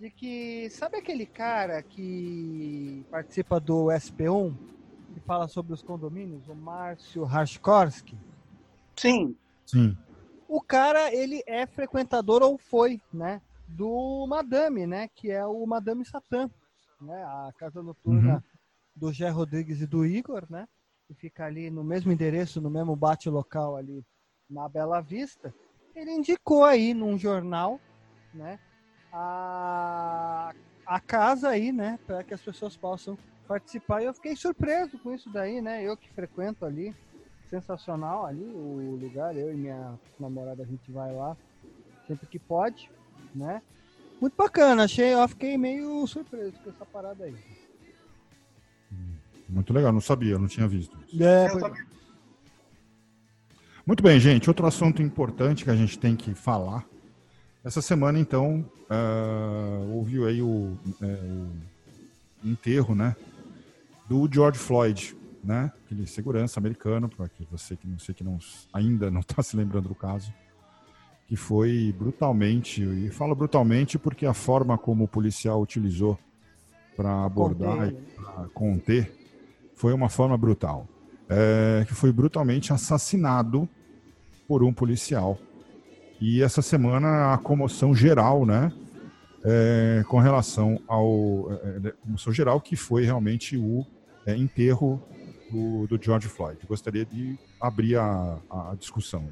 De 0.00 0.10
que, 0.10 0.70
sabe 0.70 0.96
aquele 0.96 1.26
cara 1.26 1.82
que 1.82 3.04
participa 3.10 3.60
do 3.60 3.88
SP1, 3.90 4.50
que 5.12 5.20
fala 5.20 5.46
sobre 5.46 5.74
os 5.74 5.82
condomínios, 5.82 6.48
o 6.48 6.54
Márcio 6.54 7.22
Rashkorski? 7.22 8.16
Sim, 8.96 9.36
Sim. 9.66 9.94
o 10.48 10.62
cara 10.62 11.14
ele 11.14 11.42
é 11.46 11.66
frequentador 11.66 12.42
ou 12.42 12.56
foi, 12.56 12.98
né, 13.12 13.42
do 13.68 14.26
Madame, 14.26 14.86
né, 14.86 15.06
que 15.14 15.30
é 15.30 15.44
o 15.44 15.66
Madame 15.66 16.02
Satã, 16.06 16.50
né, 17.02 17.22
a 17.22 17.50
casa 17.58 17.82
noturna 17.82 18.36
Uhum. 18.36 18.42
do 18.96 19.12
Gé 19.12 19.28
Rodrigues 19.28 19.82
e 19.82 19.86
do 19.86 20.06
Igor, 20.06 20.46
né, 20.48 20.66
que 21.08 21.14
fica 21.14 21.44
ali 21.44 21.68
no 21.70 21.84
mesmo 21.84 22.10
endereço, 22.10 22.58
no 22.58 22.70
mesmo 22.70 22.96
bate 22.96 23.28
local 23.28 23.76
ali 23.76 24.02
na 24.48 24.66
Bela 24.66 25.02
Vista. 25.02 25.54
Ele 25.94 26.10
indicou 26.12 26.64
aí 26.64 26.94
num 26.94 27.18
jornal, 27.18 27.78
né, 28.32 28.58
a, 29.12 30.52
a 30.86 31.00
casa 31.00 31.48
aí, 31.48 31.72
né, 31.72 31.98
para 32.06 32.22
que 32.22 32.34
as 32.34 32.40
pessoas 32.42 32.76
possam 32.76 33.18
participar. 33.46 34.02
E 34.02 34.06
eu 34.06 34.14
fiquei 34.14 34.36
surpreso 34.36 34.98
com 34.98 35.12
isso 35.14 35.30
daí, 35.32 35.60
né, 35.60 35.82
eu 35.82 35.96
que 35.96 36.12
frequento 36.12 36.64
ali 36.64 36.94
sensacional 37.48 38.24
ali 38.26 38.44
o 38.44 38.96
lugar. 39.00 39.36
Eu 39.36 39.52
e 39.52 39.56
minha 39.56 39.98
namorada 40.18 40.62
a 40.62 40.66
gente 40.66 40.90
vai 40.92 41.12
lá 41.12 41.36
sempre 42.06 42.26
que 42.28 42.38
pode, 42.38 42.90
né? 43.34 43.62
Muito 44.20 44.36
bacana, 44.36 44.84
achei, 44.84 45.14
eu 45.14 45.28
fiquei 45.28 45.56
meio 45.56 46.06
surpreso 46.06 46.52
com 46.62 46.70
essa 46.70 46.84
parada 46.86 47.24
aí. 47.24 47.34
Muito 49.48 49.72
legal, 49.72 49.92
não 49.92 50.00
sabia, 50.00 50.38
não 50.38 50.46
tinha 50.46 50.68
visto. 50.68 50.96
isso. 51.08 51.22
É, 51.22 51.48
pois- 51.48 51.62
também. 51.62 51.82
Muito 53.86 54.02
bem, 54.02 54.20
gente. 54.20 54.48
Outro 54.48 54.66
assunto 54.66 55.02
importante 55.02 55.64
que 55.64 55.70
a 55.70 55.74
gente 55.74 55.98
tem 55.98 56.14
que 56.14 56.34
falar. 56.34 56.86
Essa 57.62 57.82
semana, 57.82 58.18
então, 58.18 58.64
houve 59.92 60.24
aí 60.26 60.40
o, 60.40 60.78
é, 61.02 61.06
o 62.42 62.48
enterro, 62.48 62.94
né, 62.94 63.14
do 64.08 64.28
George 64.32 64.58
Floyd, 64.58 65.14
né, 65.44 65.70
aquele 65.84 66.06
segurança 66.06 66.58
americano, 66.58 67.08
para 67.08 67.28
que 67.28 67.46
você 67.50 67.76
que 67.76 67.86
não 67.86 67.98
sei 67.98 68.14
que 68.14 68.24
não 68.24 68.38
ainda 68.72 69.10
não 69.10 69.20
está 69.20 69.42
se 69.44 69.56
lembrando 69.56 69.88
do 69.88 69.94
caso, 69.94 70.32
que 71.28 71.36
foi 71.36 71.94
brutalmente 71.96 72.82
e 72.82 73.10
falo 73.10 73.34
brutalmente 73.34 73.98
porque 73.98 74.26
a 74.26 74.34
forma 74.34 74.76
como 74.76 75.04
o 75.04 75.08
policial 75.08 75.60
utilizou 75.60 76.18
para 76.96 77.24
abordar 77.24 77.88
e 77.88 77.92
pra 77.92 78.48
conter 78.52 79.12
foi 79.76 79.92
uma 79.92 80.08
forma 80.08 80.36
brutal, 80.36 80.88
é, 81.28 81.84
que 81.86 81.94
foi 81.94 82.10
brutalmente 82.10 82.72
assassinado 82.72 83.68
por 84.48 84.64
um 84.64 84.72
policial. 84.72 85.38
E 86.20 86.42
essa 86.42 86.60
semana 86.60 87.32
a 87.32 87.38
comoção 87.38 87.94
geral, 87.94 88.44
né, 88.44 88.70
é, 89.42 90.04
com 90.06 90.18
relação 90.18 90.80
ao 90.86 91.50
é, 91.50 91.88
é, 91.88 91.90
comoção 91.92 92.30
geral 92.32 92.60
que 92.60 92.76
foi 92.76 93.04
realmente 93.04 93.56
o 93.56 93.86
é, 94.26 94.36
enterro 94.36 95.02
do, 95.50 95.86
do 95.86 96.02
George 96.02 96.28
Floyd. 96.28 96.58
Gostaria 96.66 97.06
de 97.06 97.38
abrir 97.58 97.96
a, 97.96 98.38
a 98.50 98.74
discussão. 98.78 99.30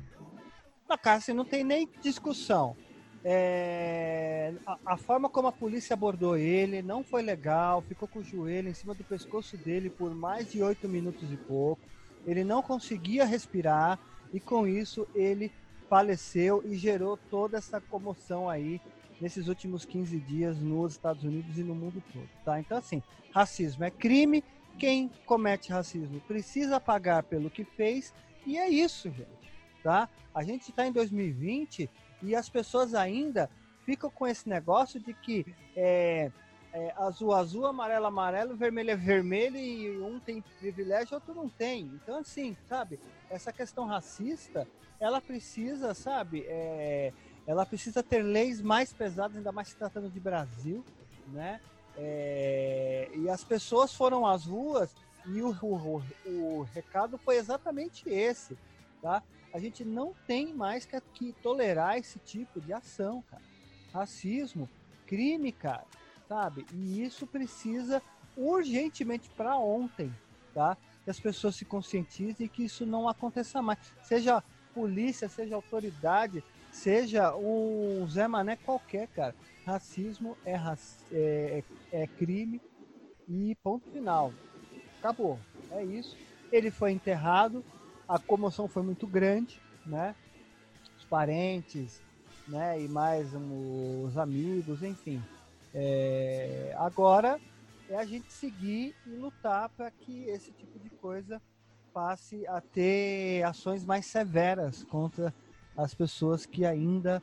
Cara, 1.03 1.19
assim, 1.19 1.35
não 1.35 1.45
tem 1.45 1.63
nem 1.63 1.87
discussão. 2.01 2.75
É, 3.23 4.55
a, 4.67 4.79
a 4.87 4.97
forma 4.97 5.29
como 5.29 5.49
a 5.49 5.53
polícia 5.53 5.93
abordou 5.93 6.39
ele 6.39 6.81
não 6.81 7.05
foi 7.05 7.21
legal, 7.21 7.83
ficou 7.83 8.09
com 8.09 8.21
o 8.21 8.25
joelho 8.25 8.71
em 8.71 8.75
cima 8.75 8.95
do 8.95 9.05
pescoço 9.05 9.57
dele 9.57 9.91
por 9.91 10.15
mais 10.15 10.51
de 10.51 10.63
oito 10.63 10.89
minutos 10.89 11.31
e 11.31 11.37
pouco. 11.37 11.83
Ele 12.27 12.45
não 12.45 12.63
conseguia 12.63 13.27
respirar 13.27 13.99
e 14.33 14.41
com 14.41 14.67
isso 14.67 15.07
ele 15.15 15.53
faleceu 15.89 16.63
e 16.65 16.77
gerou 16.77 17.17
toda 17.31 17.59
essa 17.59 17.81
comoção 17.81 18.49
aí 18.49 18.81
nesses 19.21 19.49
últimos 19.49 19.85
15 19.85 20.19
dias 20.21 20.59
nos 20.61 20.93
Estados 20.93 21.25
Unidos 21.25 21.59
e 21.59 21.65
no 21.65 21.75
mundo 21.75 22.03
todo, 22.13 22.29
tá? 22.45 22.61
Então 22.61 22.79
assim, 22.79 23.03
racismo 23.33 23.85
é 23.85 23.91
crime, 23.91 24.45
quem 24.79 25.11
comete 25.27 25.73
racismo 25.73 26.21
precisa 26.21 26.79
pagar 26.79 27.25
pelo 27.25 27.51
que 27.51 27.65
fez 27.65 28.15
e 28.47 28.57
é 28.57 28.69
isso, 28.69 29.11
gente, 29.11 29.53
tá? 29.83 30.09
A 30.35 30.43
gente 30.45 30.71
está 30.71 30.87
em 30.87 30.93
2020 30.93 31.91
e 32.23 32.35
as 32.35 32.49
pessoas 32.49 32.95
ainda 32.95 33.51
ficam 33.85 34.11
com 34.11 34.27
esse 34.27 34.49
negócio 34.49 35.01
de 35.01 35.15
que 35.15 35.47
é, 35.75 36.31
é, 36.73 36.93
azul, 36.99 37.33
azul, 37.33 37.67
amarelo, 37.67 38.07
amarelo, 38.07 38.57
vermelho 38.57 38.91
é 38.91 38.97
vermelho 38.97 39.57
e 39.57 39.99
um 40.01 40.21
tem 40.21 40.43
privilégio, 40.61 41.15
outro 41.15 41.35
não 41.35 41.49
tem. 41.49 41.91
Então, 42.03 42.19
assim, 42.19 42.57
sabe, 42.69 43.01
essa 43.31 43.53
questão 43.53 43.87
racista, 43.87 44.67
ela 45.01 45.21
precisa, 45.21 45.95
sabe, 45.95 46.45
é, 46.49 47.13
ela 47.47 47.65
precisa 47.65 48.03
ter 48.03 48.23
leis 48.23 48.61
mais 48.61 48.93
pesadas, 48.93 49.37
ainda 49.37 49.53
mais 49.53 49.69
se 49.69 49.77
tratando 49.77 50.11
de 50.11 50.21
Brasil, 50.21 50.85
né? 51.29 51.61
É, 51.97 53.11
e 53.15 53.29
as 53.29 53.43
pessoas 53.43 53.93
foram 53.93 54.25
às 54.27 54.45
ruas 54.45 54.95
e 55.27 55.43
o, 55.43 55.51
o, 55.63 56.03
o 56.27 56.63
recado 56.75 57.19
foi 57.19 57.37
exatamente 57.37 58.09
esse, 58.09 58.57
tá? 59.03 59.23
A 59.53 59.59
gente 59.59 59.85
não 59.85 60.15
tem 60.27 60.55
mais 60.55 60.85
que, 60.85 61.01
que 61.15 61.33
tolerar 61.43 61.97
esse 61.97 62.19
tipo 62.19 62.61
de 62.61 62.73
ação, 62.73 63.23
cara. 63.31 63.43
Racismo, 63.93 64.69
crime, 65.07 65.51
cara, 65.51 65.87
sabe? 66.29 66.67
E 66.73 67.03
isso 67.03 67.27
precisa 67.27 68.03
urgentemente 68.37 69.29
para 69.31 69.57
ontem, 69.57 70.15
tá? 70.55 70.77
Que 71.09 71.13
as 71.13 71.19
pessoas 71.19 71.57
se 71.57 71.65
conscientizem 71.65 72.45
e 72.45 72.49
que 72.51 72.63
isso 72.63 72.85
não 72.85 73.09
aconteça 73.09 73.63
mais. 73.63 73.79
Seja 74.03 74.45
polícia, 74.75 75.27
seja 75.27 75.55
autoridade, 75.55 76.45
seja 76.71 77.35
um 77.35 78.07
Zé 78.07 78.29
Mané 78.29 78.57
qualquer, 78.57 79.09
cara. 79.09 79.35
Racismo 79.65 80.37
é, 80.45 80.55
rac... 80.55 80.79
é, 81.11 81.65
é 81.91 82.07
crime 82.07 82.61
e 83.27 83.55
ponto 83.63 83.91
final. 83.91 84.35
Acabou. 84.99 85.41
É 85.71 85.83
isso. 85.83 86.15
Ele 86.53 86.71
foi 86.71 86.93
enterrado, 86.93 87.65
a 88.07 88.19
comoção 88.19 88.69
foi 88.69 88.83
muito 88.83 89.07
grande, 89.07 89.59
né? 89.87 90.15
Os 90.99 91.07
parentes, 91.07 92.03
né? 92.47 92.83
E 92.83 92.87
mais 92.87 93.33
um, 93.33 94.05
os 94.05 94.19
amigos, 94.19 94.83
enfim. 94.83 95.23
É, 95.73 96.75
agora 96.77 97.41
é 97.89 97.97
a 97.97 98.05
gente 98.05 98.31
seguir 98.33 98.95
e 99.07 99.11
lutar 99.11 99.71
para 99.71 99.91
que 99.91 100.25
esse 100.25 100.53
tipo 100.53 100.78
coisa 101.01 101.41
passe 101.93 102.47
a 102.47 102.61
ter 102.61 103.43
ações 103.43 103.85
mais 103.85 104.07
severas 104.07 104.85
contra 104.85 105.35
as 105.77 105.95
pessoas 105.95 106.45
que 106.45 106.65
ainda 106.65 107.23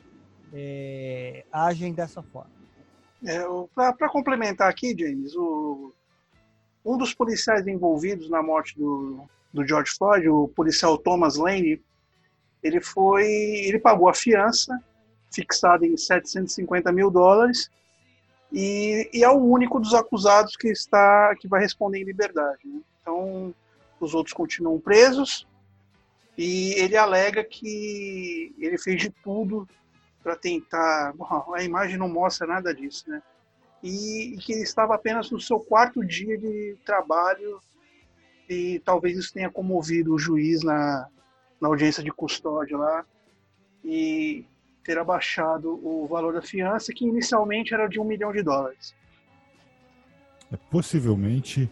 é, 0.53 1.45
agem 1.51 1.93
dessa 1.93 2.21
forma. 2.21 2.51
É, 3.23 3.43
Para 3.73 4.09
complementar 4.09 4.69
aqui, 4.69 4.95
James, 4.97 5.35
o, 5.35 5.93
um 6.85 6.97
dos 6.97 7.13
policiais 7.13 7.65
envolvidos 7.67 8.29
na 8.29 8.41
morte 8.41 8.77
do, 8.77 9.23
do 9.53 9.67
George 9.67 9.91
Floyd, 9.97 10.27
o 10.29 10.47
policial 10.49 10.97
Thomas 10.97 11.35
Lane, 11.35 11.81
ele 12.61 12.81
foi, 12.81 13.25
ele 13.25 13.79
pagou 13.79 14.09
a 14.09 14.13
fiança 14.13 14.77
fixada 15.31 15.85
em 15.85 15.97
750 15.97 16.91
mil 16.91 17.11
dólares 17.11 17.69
e, 18.51 19.09
e, 19.13 19.23
é 19.23 19.29
o 19.29 19.37
único 19.37 19.79
dos 19.79 19.93
acusados 19.93 20.55
que 20.55 20.69
está 20.69 21.35
que 21.39 21.47
vai 21.47 21.61
responder 21.61 21.99
em 21.99 22.05
liberdade. 22.05 22.59
Né? 22.63 22.79
Então, 23.01 23.53
os 23.99 24.13
outros 24.13 24.33
continuam 24.33 24.79
presos 24.79 25.47
e 26.37 26.73
ele 26.73 26.97
alega 26.97 27.43
que 27.43 28.53
ele 28.57 28.77
fez 28.77 29.01
de 29.01 29.09
tudo 29.09 29.67
para 30.21 30.35
tentar. 30.35 31.13
Bom, 31.13 31.53
a 31.53 31.63
imagem 31.63 31.97
não 31.97 32.09
mostra 32.09 32.45
nada 32.45 32.73
disso, 32.73 33.09
né? 33.09 33.21
E, 33.81 34.33
e, 34.33 34.37
que 34.37 34.53
ele 34.53 34.63
estava 34.63 34.95
apenas 34.95 35.29
no 35.29 35.39
seu 35.39 35.59
quarto 35.59 36.03
dia 36.03 36.37
de 36.37 36.75
trabalho 36.85 37.59
e 38.49 38.79
talvez 38.83 39.17
isso 39.17 39.33
tenha 39.33 39.49
comovido 39.49 40.13
o 40.13 40.19
juiz 40.19 40.63
na, 40.63 41.07
na 41.61 41.67
audiência 41.67 42.03
de 42.03 42.11
custódia 42.11 42.77
lá. 42.77 43.05
E 43.83 44.45
ter 44.83 44.97
abaixado 44.97 45.79
o 45.83 46.07
valor 46.07 46.33
da 46.33 46.41
fiança, 46.41 46.93
que 46.93 47.05
inicialmente 47.05 47.73
era 47.73 47.87
de 47.87 47.99
um 47.99 48.03
milhão 48.03 48.31
de 48.31 48.43
dólares. 48.43 48.95
É, 50.51 50.57
possivelmente 50.69 51.71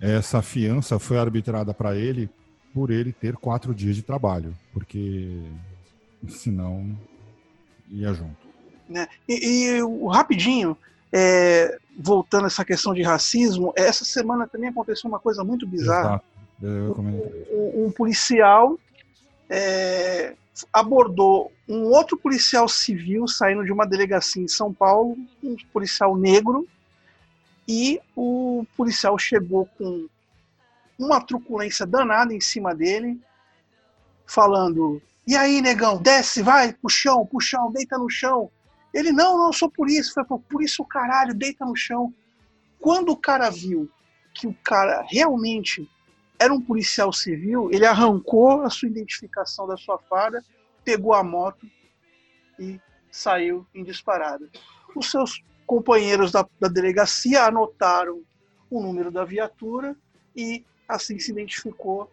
essa 0.00 0.40
fiança 0.40 0.98
foi 0.98 1.18
arbitrada 1.18 1.74
para 1.74 1.94
ele 1.94 2.30
por 2.72 2.90
ele 2.90 3.12
ter 3.12 3.36
quatro 3.36 3.74
dias 3.74 3.96
de 3.96 4.02
trabalho, 4.02 4.56
porque 4.72 5.42
senão 6.28 6.96
ia 7.90 8.12
junto. 8.14 8.48
Né? 8.88 9.08
E, 9.28 9.78
e 9.78 10.08
rapidinho, 10.08 10.76
é, 11.12 11.78
voltando 11.98 12.44
a 12.44 12.46
essa 12.46 12.64
questão 12.64 12.94
de 12.94 13.02
racismo, 13.02 13.72
essa 13.76 14.04
semana 14.04 14.46
também 14.46 14.70
aconteceu 14.70 15.08
uma 15.08 15.18
coisa 15.18 15.44
muito 15.44 15.66
bizarra. 15.66 16.22
Um, 16.62 17.86
um, 17.86 17.90
policial 17.90 18.78
é, 19.48 20.34
abordou 20.72 21.50
um 21.68 21.84
outro 21.84 22.18
policial 22.18 22.68
civil 22.68 23.26
saindo 23.26 23.64
de 23.64 23.72
uma 23.72 23.86
delegacia 23.86 24.42
em 24.42 24.48
São 24.48 24.72
Paulo, 24.72 25.16
um 25.42 25.56
policial 25.72 26.16
negro, 26.16 26.66
e 27.70 28.00
o 28.16 28.66
policial 28.76 29.16
chegou 29.16 29.64
com 29.78 30.08
uma 30.98 31.20
truculência 31.20 31.86
danada 31.86 32.34
em 32.34 32.40
cima 32.40 32.74
dele, 32.74 33.20
falando: 34.26 35.00
E 35.24 35.36
aí, 35.36 35.62
negão, 35.62 36.02
desce, 36.02 36.42
vai 36.42 36.72
pro 36.72 36.90
chão, 36.90 37.24
pro 37.24 37.40
chão, 37.40 37.70
deita 37.70 37.96
no 37.96 38.10
chão. 38.10 38.50
Ele: 38.92 39.12
Não, 39.12 39.38
não 39.38 39.52
sou 39.52 39.70
por 39.70 39.88
isso. 39.88 40.12
Foi 40.12 40.24
por 40.24 40.60
isso, 40.60 40.84
caralho, 40.84 41.32
deita 41.32 41.64
no 41.64 41.76
chão. 41.76 42.12
Quando 42.80 43.10
o 43.10 43.16
cara 43.16 43.48
viu 43.50 43.88
que 44.34 44.48
o 44.48 44.54
cara 44.64 45.06
realmente 45.08 45.88
era 46.40 46.52
um 46.52 46.60
policial 46.60 47.12
civil, 47.12 47.70
ele 47.70 47.86
arrancou 47.86 48.62
a 48.62 48.70
sua 48.70 48.88
identificação 48.88 49.68
da 49.68 49.76
sua 49.76 49.96
farda, 49.96 50.44
pegou 50.84 51.14
a 51.14 51.22
moto 51.22 51.70
e 52.58 52.80
saiu 53.12 53.64
em 53.72 53.84
disparada. 53.84 54.50
Os 54.96 55.08
seus 55.08 55.40
companheiros 55.70 56.32
da, 56.32 56.44
da 56.58 56.66
delegacia 56.66 57.44
anotaram 57.44 58.24
o 58.68 58.82
número 58.82 59.08
da 59.08 59.24
viatura 59.24 59.94
e 60.34 60.64
assim 60.88 61.16
se 61.16 61.30
identificou 61.30 62.10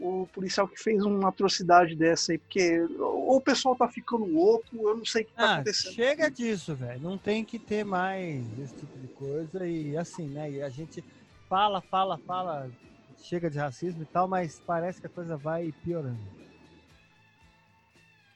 o 0.00 0.28
policial 0.32 0.66
que 0.66 0.76
fez 0.76 1.04
uma 1.04 1.28
atrocidade 1.28 1.94
dessa 1.94 2.32
aí, 2.32 2.38
porque 2.38 2.80
ou 2.98 3.36
o 3.36 3.40
pessoal 3.40 3.76
tá 3.76 3.88
ficando 3.88 4.24
louco, 4.24 4.66
eu 4.72 4.96
não 4.96 5.04
sei 5.04 5.22
o 5.22 5.24
que 5.24 5.32
tá 5.34 5.42
ah, 5.42 5.54
acontecendo. 5.54 5.94
Chega 5.94 6.28
disso, 6.28 6.74
velho. 6.74 7.00
Não 7.00 7.16
tem 7.16 7.44
que 7.44 7.60
ter 7.60 7.84
mais 7.84 8.44
esse 8.58 8.74
tipo 8.74 8.98
de 8.98 9.06
coisa. 9.06 9.64
E 9.64 9.96
assim, 9.96 10.26
né? 10.26 10.50
E 10.50 10.60
a 10.60 10.68
gente 10.68 11.02
fala, 11.48 11.80
fala, 11.80 12.18
fala, 12.18 12.68
chega 13.22 13.48
de 13.48 13.58
racismo 13.58 14.02
e 14.02 14.06
tal, 14.06 14.26
mas 14.26 14.60
parece 14.66 15.00
que 15.00 15.06
a 15.06 15.10
coisa 15.10 15.36
vai 15.36 15.72
piorando. 15.84 16.18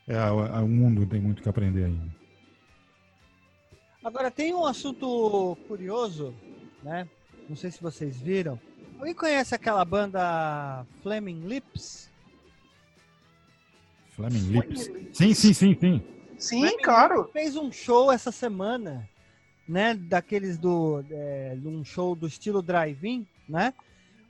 É, 0.07 0.31
o 0.31 0.69
mundo 0.69 1.05
tem 1.07 1.21
muito 1.21 1.43
que 1.43 1.49
aprender 1.49 1.87
ainda. 1.87 2.20
Agora, 4.03 4.31
tem 4.31 4.55
um 4.55 4.65
assunto 4.65 5.57
curioso, 5.69 6.35
né? 6.83 7.07
Não 7.49 7.55
sei 7.57 7.71
se 7.71 7.83
vocês 7.83 8.21
viram. 8.21 8.59
Alguém 8.99 9.15
conhece 9.15 9.55
aquela 9.55 9.85
banda 9.85 10.87
Flaming 11.03 11.41
Lips? 11.47 12.11
Flaming 14.11 14.49
Lips? 14.51 14.91
Sim, 15.13 15.35
sim, 15.35 15.53
sim, 15.53 15.77
sim. 15.79 16.03
Sim, 16.39 16.61
Flaming 16.61 16.83
claro. 16.83 17.19
Lips 17.23 17.33
fez 17.33 17.57
um 17.57 17.71
show 17.71 18.11
essa 18.11 18.33
semana, 18.33 19.09
né? 19.69 19.95
Daqueles 19.95 20.57
do. 20.57 21.05
É, 21.11 21.57
um 21.65 21.85
show 21.85 22.15
do 22.15 22.27
estilo 22.27 22.63
drive-in, 22.63 23.27
né? 23.49 23.75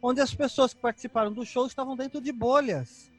Onde 0.02 0.20
as 0.20 0.34
pessoas 0.34 0.74
que 0.74 0.80
participaram 0.80 1.32
do 1.32 1.44
show 1.44 1.66
estavam 1.66 1.96
dentro 1.96 2.20
de 2.20 2.32
bolhas. 2.32 3.10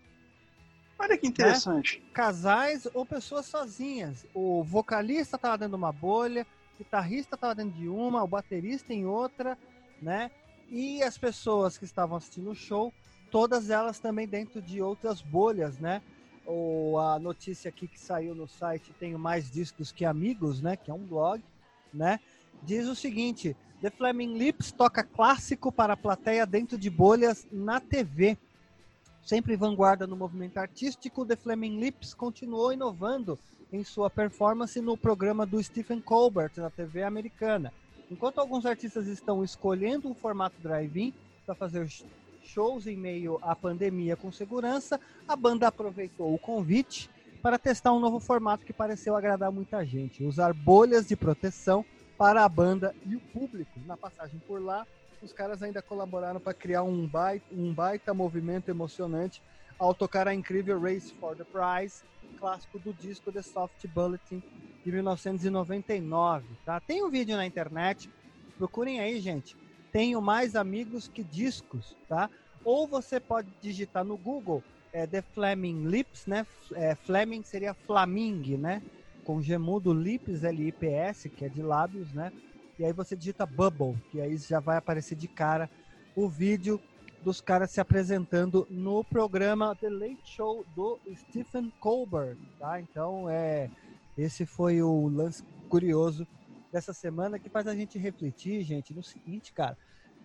Olha 1.02 1.18
que 1.18 1.26
interessante. 1.26 2.00
Né? 2.00 2.06
Casais 2.14 2.88
ou 2.94 3.04
pessoas 3.04 3.48
sozinhas. 3.48 4.24
O 4.36 4.64
vocalista 4.64 5.36
estava 5.36 5.58
dentro 5.58 5.72
de 5.72 5.78
uma 5.78 5.92
bolha, 5.92 6.46
o 6.76 6.84
guitarrista 6.84 7.34
estava 7.34 7.56
dentro 7.56 7.72
de 7.72 7.90
uma, 7.90 8.24
o 8.24 8.28
baterista 8.28 8.94
em 8.94 9.08
outra, 9.08 9.58
né? 10.00 10.30
E 10.70 11.02
as 11.02 11.18
pessoas 11.18 11.76
que 11.76 11.86
estavam 11.86 12.18
assistindo 12.18 12.52
o 12.52 12.56
show, 12.56 12.94
todas 13.32 13.72
elas 13.72 14.00
também 14.00 14.28
dentro 14.28 14.62
de 14.62 14.80
outras 14.80 15.24
bolhas, 15.24 15.80
né? 15.80 16.04
Ou 16.46 17.00
a 17.00 17.18
notícia 17.18 17.70
aqui 17.70 17.88
que 17.88 18.00
saiu 18.00 18.36
no 18.36 18.48
site 18.48 18.94
Tenho 19.00 19.18
Mais 19.18 19.50
Discos 19.50 19.92
Que 19.92 20.06
Amigos, 20.06 20.62
né? 20.62 20.78
Que 20.78 20.92
é 20.92 20.94
um 20.94 21.04
blog, 21.04 21.44
né? 21.92 22.20
Diz 22.62 22.88
o 22.88 22.96
seguinte: 22.96 23.58
The 23.82 23.90
Flaming 23.90 24.38
Lips 24.38 24.72
toca 24.72 25.04
clássico 25.04 25.72
para 25.72 25.94
a 25.94 25.98
plateia 25.98 26.46
dentro 26.46 26.78
de 26.78 26.92
bolhas 26.92 27.48
na 27.52 27.80
TV. 27.80 28.38
Sempre 29.24 29.56
vanguarda 29.56 30.08
no 30.08 30.16
movimento 30.16 30.58
artístico, 30.58 31.26
The 31.26 31.36
Flaming 31.36 31.80
Lips 31.80 32.14
continuou 32.14 32.74
inovando 32.74 33.38
em 33.72 33.84
sua 33.84 34.10
performance 34.10 34.82
no 34.82 34.98
programa 34.98 35.46
do 35.46 35.62
Stephen 35.64 36.02
Colbert 36.02 36.52
na 36.58 36.70
TV 36.70 37.04
americana. 37.04 37.72
Enquanto 38.10 38.40
alguns 38.40 38.66
artistas 38.66 39.08
estão 39.08 39.44
escolhendo 39.44 40.10
um 40.10 40.14
formato 40.14 40.60
drive-in 40.62 41.14
para 41.46 41.56
fazer 41.56 41.88
shows 42.44 42.88
em 42.88 42.98
meio 42.98 43.40
à 43.42 43.56
pandemia 43.56 44.18
com 44.18 44.32
segurança, 44.32 45.00
a 45.28 45.36
banda 45.36 45.68
aproveitou 45.68 46.34
o 46.34 46.40
convite 46.40 47.10
para 47.42 47.58
testar 47.58 47.94
um 47.94 48.00
novo 48.00 48.20
formato 48.20 48.66
que 48.66 48.74
pareceu 48.74 49.16
agradar 49.16 49.52
muita 49.52 49.86
gente: 49.86 50.24
usar 50.24 50.54
bolhas 50.54 51.08
de 51.08 51.16
proteção 51.16 51.86
para 52.18 52.44
a 52.44 52.50
banda 52.50 52.94
e 53.06 53.16
o 53.16 53.20
público. 53.20 53.80
Na 53.86 53.96
passagem 53.96 54.40
por 54.46 54.62
lá, 54.62 54.86
os 55.22 55.32
caras 55.34 55.62
ainda 55.62 55.82
colaboraram 55.82 56.40
para 56.40 56.54
criar 56.54 56.84
um 56.84 57.08
baita, 57.08 57.46
um 57.52 57.74
baita 57.74 58.14
movimento 58.14 58.70
emocionante 58.70 59.42
ao 59.78 59.94
tocar 59.94 60.28
a 60.28 60.34
incrível 60.34 60.80
Race 60.80 61.14
for 61.14 61.36
the 61.36 61.44
Prize, 61.44 62.04
clássico 62.38 62.80
do 62.80 62.94
disco 62.94 63.32
The 63.32 63.42
Soft 63.42 63.88
Bulletin 63.88 64.42
de 64.84 64.92
1999, 64.92 66.46
tá? 66.66 66.80
Tem 66.82 67.04
um 67.04 67.10
vídeo 67.10 67.38
na 67.38 67.46
internet, 67.46 68.10
procurem 68.58 69.00
aí, 69.00 69.20
gente. 69.20 69.56
Tenho 69.92 70.22
mais 70.22 70.56
amigos 70.56 71.08
que 71.08 71.24
discos, 71.24 71.96
tá? 72.08 72.30
Ou 72.64 72.88
você 72.88 73.20
pode 73.20 73.50
digitar 73.62 74.04
no 74.04 74.18
Google 74.18 74.64
é, 74.94 75.06
The 75.06 75.22
Fleming 75.22 75.88
Lips, 75.88 76.26
né? 76.26 76.46
É, 76.74 76.96
Fleming 76.96 77.44
seria 77.44 77.74
Flaming, 77.74 78.58
né? 78.58 78.82
Com 79.24 79.42
gemudo 79.42 79.94
Lips, 79.94 80.44
L-I-P-S, 80.44 81.30
que 81.30 81.46
é 81.46 81.50
de 81.50 81.62
lábios, 81.62 82.12
né? 82.14 82.32
E 82.82 82.86
aí 82.86 82.94
você 82.94 83.16
digita 83.16 83.46
Bubble, 83.46 83.96
que 84.10 84.20
aí 84.20 84.36
já 84.38 84.60
vai 84.60 84.76
aparecer 84.76 85.14
de 85.14 85.28
cara 85.28 85.70
o 86.16 86.28
vídeo 86.28 86.82
dos 87.24 87.40
caras 87.40 87.70
se 87.70 87.80
apresentando 87.80 88.66
no 88.72 89.04
programa 89.04 89.76
The 89.76 89.88
Late 89.88 90.26
Show 90.26 90.66
do 90.76 91.00
Stephen 91.16 91.72
Colbert, 91.80 92.40
tá? 92.58 92.82
Então, 92.82 93.30
é 93.30 93.70
esse 94.18 94.48
foi 94.48 94.82
o 94.82 95.08
lance 95.10 95.44
curioso 95.70 96.28
dessa 96.72 96.92
semana 96.92 97.38
que 97.38 97.52
faz 97.52 97.68
a 97.68 97.76
gente 97.76 98.00
refletir, 98.00 98.64
gente, 98.64 98.96
no 98.96 99.04
seguinte, 99.04 99.54
cara, 99.54 99.78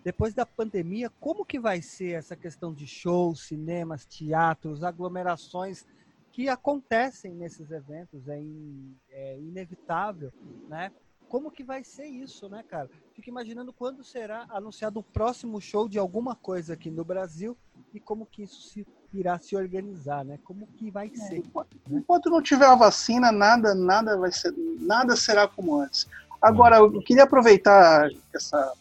depois 0.03 0.33
da 0.33 0.43
pandemia, 0.43 1.11
como 1.19 1.45
que 1.45 1.59
vai 1.59 1.79
ser 1.79 2.13
essa 2.13 2.35
questão 2.35 2.73
de 2.73 2.87
shows, 2.87 3.45
cinemas, 3.45 4.03
teatros, 4.03 4.83
aglomerações 4.83 5.85
que 6.31 6.49
acontecem 6.49 7.35
nesses 7.35 7.69
eventos, 7.69 8.27
é, 8.27 8.39
in, 8.39 8.95
é 9.11 9.37
inevitável, 9.37 10.33
né? 10.67 10.91
Como 11.29 11.51
que 11.51 11.63
vai 11.63 11.83
ser 11.83 12.05
isso, 12.05 12.47
né, 12.49 12.63
cara? 12.67 12.89
Fico 13.13 13.29
imaginando 13.29 13.73
quando 13.73 14.03
será 14.03 14.45
anunciado 14.49 14.99
o 14.99 15.03
próximo 15.03 15.59
show 15.59 15.87
de 15.87 15.99
alguma 15.99 16.35
coisa 16.35 16.73
aqui 16.73 16.89
no 16.89 17.03
Brasil 17.03 17.57
e 17.93 17.99
como 17.99 18.25
que 18.25 18.43
isso 18.43 18.69
se 18.69 18.87
irá 19.13 19.37
se 19.39 19.55
organizar, 19.55 20.23
né? 20.23 20.39
Como 20.43 20.67
que 20.67 20.89
vai 20.91 21.07
é, 21.07 21.15
ser? 21.15 21.37
Enquanto, 21.37 21.75
né? 21.87 21.99
enquanto 21.99 22.29
não 22.29 22.41
tiver 22.41 22.67
a 22.67 22.75
vacina, 22.75 23.31
nada, 23.31 23.73
nada 23.73 24.17
vai 24.17 24.31
ser, 24.31 24.53
nada 24.79 25.15
será 25.15 25.47
como 25.47 25.81
antes. 25.81 26.07
Agora, 26.41 26.77
eu 26.77 27.01
queria 27.01 27.23
aproveitar 27.23 28.09
essa 28.33 28.73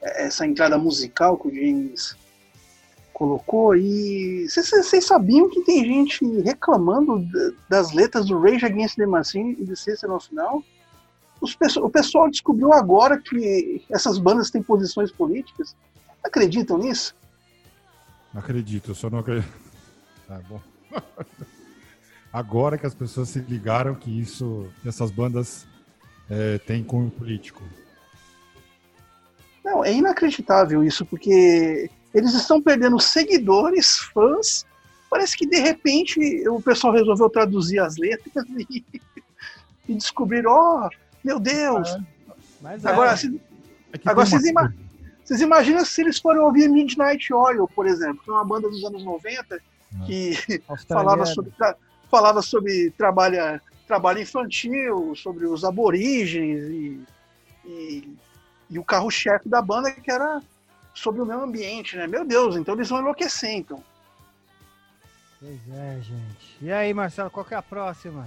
essa 0.00 0.46
entrada 0.46 0.78
musical 0.78 1.36
que 1.36 1.48
o 1.48 1.54
James 1.54 2.16
colocou 3.12 3.74
e 3.74 4.46
vocês 4.48 5.04
sabiam 5.04 5.50
que 5.50 5.64
tem 5.64 5.84
gente 5.84 6.24
reclamando 6.42 7.26
das 7.68 7.92
letras 7.92 8.26
do 8.26 8.38
Rage 8.38 8.64
Against 8.64 8.94
the 8.94 9.06
Machine 9.06 9.56
e 9.58 9.64
do 9.64 9.74
System 9.74 10.10
no 10.10 10.20
final? 10.20 10.62
O 11.40 11.90
pessoal 11.90 12.30
descobriu 12.30 12.72
agora 12.72 13.18
que 13.18 13.82
essas 13.90 14.18
bandas 14.18 14.50
têm 14.50 14.62
posições 14.62 15.12
políticas. 15.12 15.76
Acreditam 16.22 16.78
nisso? 16.78 17.14
Acredito, 18.34 18.90
eu 18.90 18.94
só 18.94 19.08
não 19.08 19.20
acredito. 19.20 19.52
Tá 20.26 20.40
bom. 20.48 20.60
agora 22.32 22.76
que 22.76 22.86
as 22.86 22.94
pessoas 22.94 23.28
se 23.28 23.40
ligaram 23.40 23.94
que 23.94 24.10
isso, 24.10 24.68
essas 24.84 25.10
bandas 25.10 25.66
é, 26.28 26.58
têm 26.58 26.84
cunho 26.84 27.10
político. 27.10 27.62
Não, 29.64 29.84
é 29.84 29.92
inacreditável 29.92 30.82
isso, 30.82 31.04
porque 31.04 31.90
eles 32.12 32.34
estão 32.34 32.60
perdendo 32.60 32.98
seguidores, 32.98 33.98
fãs. 34.12 34.66
Parece 35.10 35.36
que 35.36 35.46
de 35.46 35.58
repente 35.58 36.48
o 36.48 36.60
pessoal 36.60 36.92
resolveu 36.92 37.30
traduzir 37.30 37.78
as 37.78 37.96
letras 37.96 38.44
e, 38.70 38.84
e 39.88 39.94
descobriram, 39.94 40.50
ó, 40.50 40.86
oh, 40.86 40.90
meu 41.24 41.38
Deus! 41.38 41.88
É. 41.88 42.88
agora, 42.88 43.16
se, 43.16 43.40
é 43.92 43.98
agora 44.04 44.26
vocês, 44.26 44.44
ima 44.44 44.74
vocês, 45.24 45.40
imaginam 45.40 45.84
se 45.84 46.00
eles 46.00 46.18
forem 46.18 46.40
ouvir 46.40 46.68
Midnight 46.68 47.32
Oil, 47.32 47.68
por 47.68 47.86
exemplo, 47.86 48.22
que 48.22 48.30
é 48.30 48.32
uma 48.32 48.44
banda 48.44 48.68
dos 48.68 48.84
anos 48.84 49.04
90 49.04 49.60
que 50.06 50.62
falava 50.86 51.24
sobre, 51.26 51.52
falava 52.10 52.42
sobre 52.42 52.90
trabalha, 52.96 53.60
trabalho 53.86 54.20
infantil, 54.20 55.14
sobre 55.16 55.46
os 55.46 55.64
aborígenes 55.64 56.64
e, 56.68 57.00
e, 57.64 58.16
e 58.70 58.78
o 58.78 58.84
carro-chefe 58.84 59.48
da 59.48 59.62
banda 59.62 59.90
que 59.90 60.10
era 60.10 60.42
sobre 60.94 61.22
o 61.22 61.26
meio 61.26 61.42
ambiente, 61.42 61.96
né? 61.96 62.06
Meu 62.06 62.24
Deus, 62.24 62.56
então 62.56 62.74
eles 62.74 62.88
vão 62.88 63.00
enlouquecer, 63.00 63.50
então. 63.50 63.82
Pois 65.40 65.60
é, 65.72 66.00
gente. 66.00 66.56
E 66.60 66.72
aí, 66.72 66.92
Marcelo, 66.92 67.30
qual 67.30 67.46
que 67.46 67.54
é 67.54 67.56
a 67.56 67.62
próxima? 67.62 68.26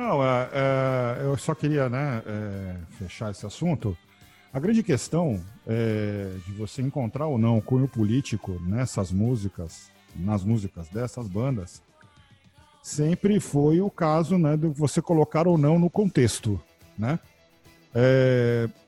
Não, 0.00 0.24
é, 0.24 0.48
é, 0.54 1.24
eu 1.26 1.36
só 1.36 1.54
queria 1.54 1.90
né, 1.90 2.22
é, 2.24 2.74
fechar 2.96 3.30
esse 3.30 3.44
assunto. 3.44 3.94
A 4.50 4.58
grande 4.58 4.82
questão 4.82 5.38
de 6.46 6.52
você 6.54 6.82
encontrar 6.82 7.26
ou 7.26 7.38
não 7.38 7.60
cunho 7.60 7.86
político 7.86 8.60
nessas 8.62 9.12
músicas, 9.12 9.88
nas 10.16 10.42
músicas 10.42 10.88
dessas 10.88 11.28
bandas, 11.28 11.80
sempre 12.82 13.38
foi 13.38 13.80
o 13.80 13.88
caso 13.88 14.36
né, 14.36 14.56
de 14.56 14.66
você 14.66 15.00
colocar 15.00 15.46
ou 15.46 15.56
não 15.56 15.78
no 15.78 15.88
contexto, 15.88 16.60
né? 16.98 17.20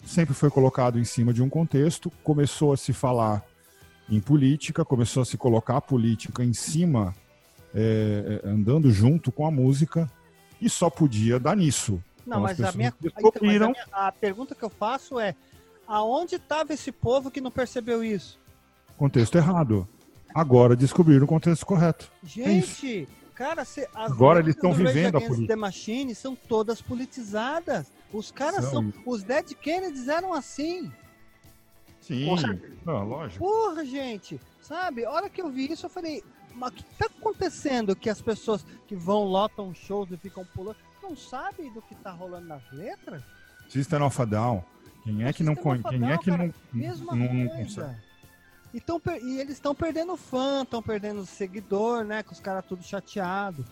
Sempre 0.04 0.34
foi 0.34 0.50
colocado 0.50 0.98
em 0.98 1.04
cima 1.04 1.32
de 1.32 1.40
um 1.40 1.48
contexto, 1.48 2.10
começou 2.24 2.72
a 2.72 2.76
se 2.76 2.92
falar 2.92 3.44
em 4.10 4.18
política, 4.18 4.84
começou 4.84 5.22
a 5.22 5.26
se 5.26 5.36
colocar 5.36 5.76
a 5.76 5.80
política 5.80 6.42
em 6.42 6.52
cima, 6.52 7.14
andando 8.42 8.90
junto 8.90 9.30
com 9.30 9.46
a 9.46 9.50
música, 9.52 10.10
e 10.62 10.70
só 10.70 10.88
podia 10.88 11.38
dar 11.38 11.56
nisso. 11.56 12.02
Não, 12.26 12.38
então, 12.38 12.40
mas, 12.40 12.60
a 12.60 12.72
minha, 12.72 12.94
então, 13.02 13.32
mas 13.40 13.62
a 13.62 13.66
minha, 13.68 13.86
a 13.90 14.12
pergunta 14.12 14.54
que 14.54 14.62
eu 14.62 14.70
faço 14.70 15.18
é: 15.18 15.34
aonde 15.86 16.36
estava 16.36 16.72
esse 16.72 16.92
povo 16.92 17.30
que 17.30 17.40
não 17.40 17.50
percebeu 17.50 18.04
isso? 18.04 18.38
Contexto 18.96 19.36
errado. 19.36 19.88
Agora 20.34 20.76
descobriram 20.76 21.24
o 21.24 21.28
contexto 21.28 21.66
correto. 21.66 22.10
É 22.22 22.26
Gente, 22.26 23.02
é 23.02 23.34
cara, 23.34 23.64
cê, 23.64 23.88
agora 23.94 24.40
eles 24.40 24.54
estão 24.54 24.72
vivendo 24.72 25.18
a 25.18 25.20
política. 25.20 25.48
The 25.48 25.56
Machine 25.56 26.14
são 26.14 26.34
todas 26.34 26.80
politizadas. 26.80 27.88
Os 28.12 28.30
caras 28.30 28.64
são. 28.66 28.92
são 28.92 28.92
os 29.04 29.22
Dead 29.22 29.52
Kennedys 29.54 30.08
eram 30.08 30.32
assim. 30.32 30.90
Sim, 32.00 32.26
não, 32.84 33.04
lógico. 33.04 33.44
Porra, 33.44 33.84
gente, 33.84 34.40
sabe? 34.60 35.04
A 35.04 35.10
hora 35.10 35.30
que 35.30 35.40
eu 35.40 35.50
vi 35.50 35.70
isso, 35.70 35.86
eu 35.86 35.90
falei, 35.90 36.22
mas 36.54 36.70
o 36.70 36.74
que 36.74 36.84
tá 36.96 37.06
acontecendo 37.06 37.96
que 37.96 38.10
as 38.10 38.20
pessoas 38.20 38.64
que 38.86 38.94
vão, 38.94 39.24
lotam 39.24 39.74
shows 39.74 40.10
e 40.10 40.16
ficam 40.16 40.44
pulando, 40.54 40.76
não 41.02 41.16
sabem 41.16 41.72
do 41.72 41.82
que 41.82 41.94
tá 41.96 42.10
rolando 42.10 42.46
nas 42.46 42.62
letras? 42.72 43.22
System 43.68 44.02
of 44.02 44.20
a 44.20 44.24
Down. 44.24 44.64
Quem 45.04 45.24
é 45.24 45.32
que 45.32 45.42
não, 45.42 45.54
quem 45.54 46.10
é 46.10 46.18
que 46.18 46.30
não, 46.30 46.54
não, 46.72 47.34
não 47.34 47.48
consegue? 47.48 47.96
Então, 48.74 49.00
e 49.22 49.38
eles 49.38 49.54
estão 49.54 49.74
perdendo 49.74 50.16
fã, 50.16 50.62
estão 50.62 50.82
perdendo 50.82 51.26
seguidor, 51.26 52.04
né? 52.04 52.22
Com 52.22 52.32
os 52.32 52.40
caras 52.40 52.64
tudo 52.66 52.82
chateado. 52.82 53.64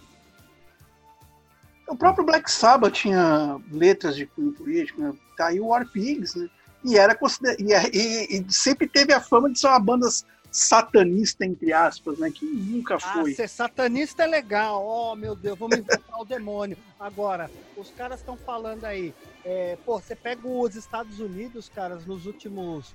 O 1.89 1.97
próprio 1.97 2.25
Black 2.25 2.51
Sabbath 2.51 2.93
tinha 2.93 3.59
letras 3.71 4.15
de 4.15 4.27
cunho 4.27 4.53
político, 4.53 5.01
né? 5.01 5.13
Tá 5.37 5.47
aí 5.47 5.61
o 5.61 5.67
War 5.67 5.87
Pigs, 5.91 6.35
né? 6.35 6.49
E, 6.85 6.97
era 6.97 7.19
e, 7.59 7.73
e, 7.93 8.41
e, 8.41 8.53
sempre 8.53 8.89
teve 8.89 9.13
a 9.13 9.21
fama 9.21 9.51
de 9.51 9.59
ser 9.59 9.67
uma 9.67 9.81
banda 9.81 10.09
satanista, 10.51 11.45
entre 11.45 11.73
aspas, 11.73 12.19
né? 12.19 12.31
Que 12.31 12.45
nunca 12.45 12.97
ah, 12.97 13.01
foi. 13.01 13.33
Ah, 13.33 13.35
ser 13.35 13.49
satanista 13.49 14.25
é 14.25 14.27
legal. 14.27 14.85
Oh, 14.85 15.15
meu 15.15 15.37
Deus, 15.37 15.59
vamos 15.59 15.79
inventar 15.79 16.21
o 16.21 16.25
demônio. 16.25 16.77
Agora, 16.99 17.51
os 17.77 17.91
caras 17.91 18.21
estão 18.21 18.37
falando 18.37 18.85
aí. 18.85 19.15
É, 19.45 19.79
pô, 19.85 20.01
você 20.01 20.17
pega 20.17 20.47
os 20.47 20.75
Estados 20.75 21.21
Unidos, 21.21 21.69
caras, 21.69 22.05
nos 22.05 22.27
últimos 22.27 22.95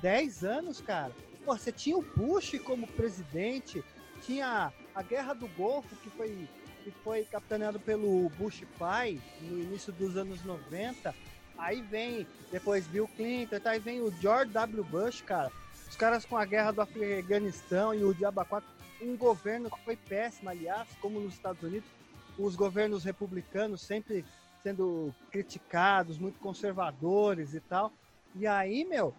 10 0.00 0.44
anos, 0.44 0.80
cara. 0.80 1.12
Pô, 1.44 1.56
você 1.56 1.70
tinha 1.70 1.96
o 1.96 2.02
Bush 2.16 2.58
como 2.64 2.86
presidente, 2.86 3.84
tinha 4.22 4.72
a 4.94 5.02
Guerra 5.02 5.34
do 5.34 5.46
Golfo, 5.48 5.94
que 5.96 6.10
foi 6.10 6.48
que 6.84 6.90
foi 7.02 7.24
capitaneado 7.24 7.80
pelo 7.80 8.28
Bush 8.38 8.62
pai 8.78 9.18
no 9.40 9.58
início 9.58 9.90
dos 9.90 10.18
anos 10.18 10.44
90. 10.44 11.14
Aí 11.56 11.80
vem 11.80 12.26
depois 12.52 12.86
Bill 12.86 13.08
Clinton, 13.16 13.58
tá? 13.58 13.70
aí 13.70 13.78
vem 13.78 14.02
o 14.02 14.12
George 14.20 14.52
W. 14.52 14.84
Bush, 14.84 15.22
cara. 15.22 15.50
Os 15.94 15.98
caras 15.98 16.26
com 16.26 16.36
a 16.36 16.44
guerra 16.44 16.72
do 16.72 16.80
Afeganistão 16.80 17.94
e 17.94 18.02
o 18.02 18.12
Diaba 18.12 18.44
4, 18.44 18.68
um 19.00 19.16
governo 19.16 19.70
que 19.70 19.78
foi 19.84 19.96
péssimo, 19.96 20.50
aliás, 20.50 20.88
como 21.00 21.20
nos 21.20 21.34
Estados 21.34 21.62
Unidos, 21.62 21.88
os 22.36 22.56
governos 22.56 23.04
republicanos 23.04 23.80
sempre 23.82 24.24
sendo 24.60 25.14
criticados, 25.30 26.18
muito 26.18 26.40
conservadores 26.40 27.54
e 27.54 27.60
tal. 27.60 27.92
E 28.34 28.44
aí, 28.44 28.84
meu, 28.84 29.14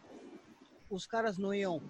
os 0.90 1.06
caras 1.06 1.38
não 1.38 1.54
iam 1.54 1.82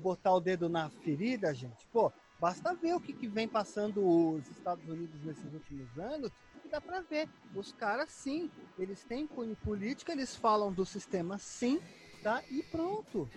botar 0.00 0.32
o 0.32 0.40
dedo 0.40 0.68
na 0.68 0.88
ferida, 0.88 1.52
gente. 1.52 1.84
Pô, 1.92 2.12
Basta 2.38 2.72
ver 2.74 2.94
o 2.94 3.00
que, 3.00 3.12
que 3.12 3.26
vem 3.26 3.48
passando 3.48 4.00
os 4.06 4.48
Estados 4.48 4.88
Unidos 4.88 5.20
nesses 5.24 5.52
últimos 5.52 5.98
anos 5.98 6.30
e 6.64 6.68
dá 6.68 6.80
para 6.80 7.00
ver. 7.00 7.28
Os 7.52 7.72
caras, 7.72 8.12
sim, 8.12 8.48
eles 8.78 9.02
têm 9.02 9.26
política, 9.64 10.12
eles 10.12 10.36
falam 10.36 10.72
do 10.72 10.86
sistema 10.86 11.36
sim, 11.38 11.80
tá? 12.22 12.40
E 12.48 12.62
pronto. 12.62 13.28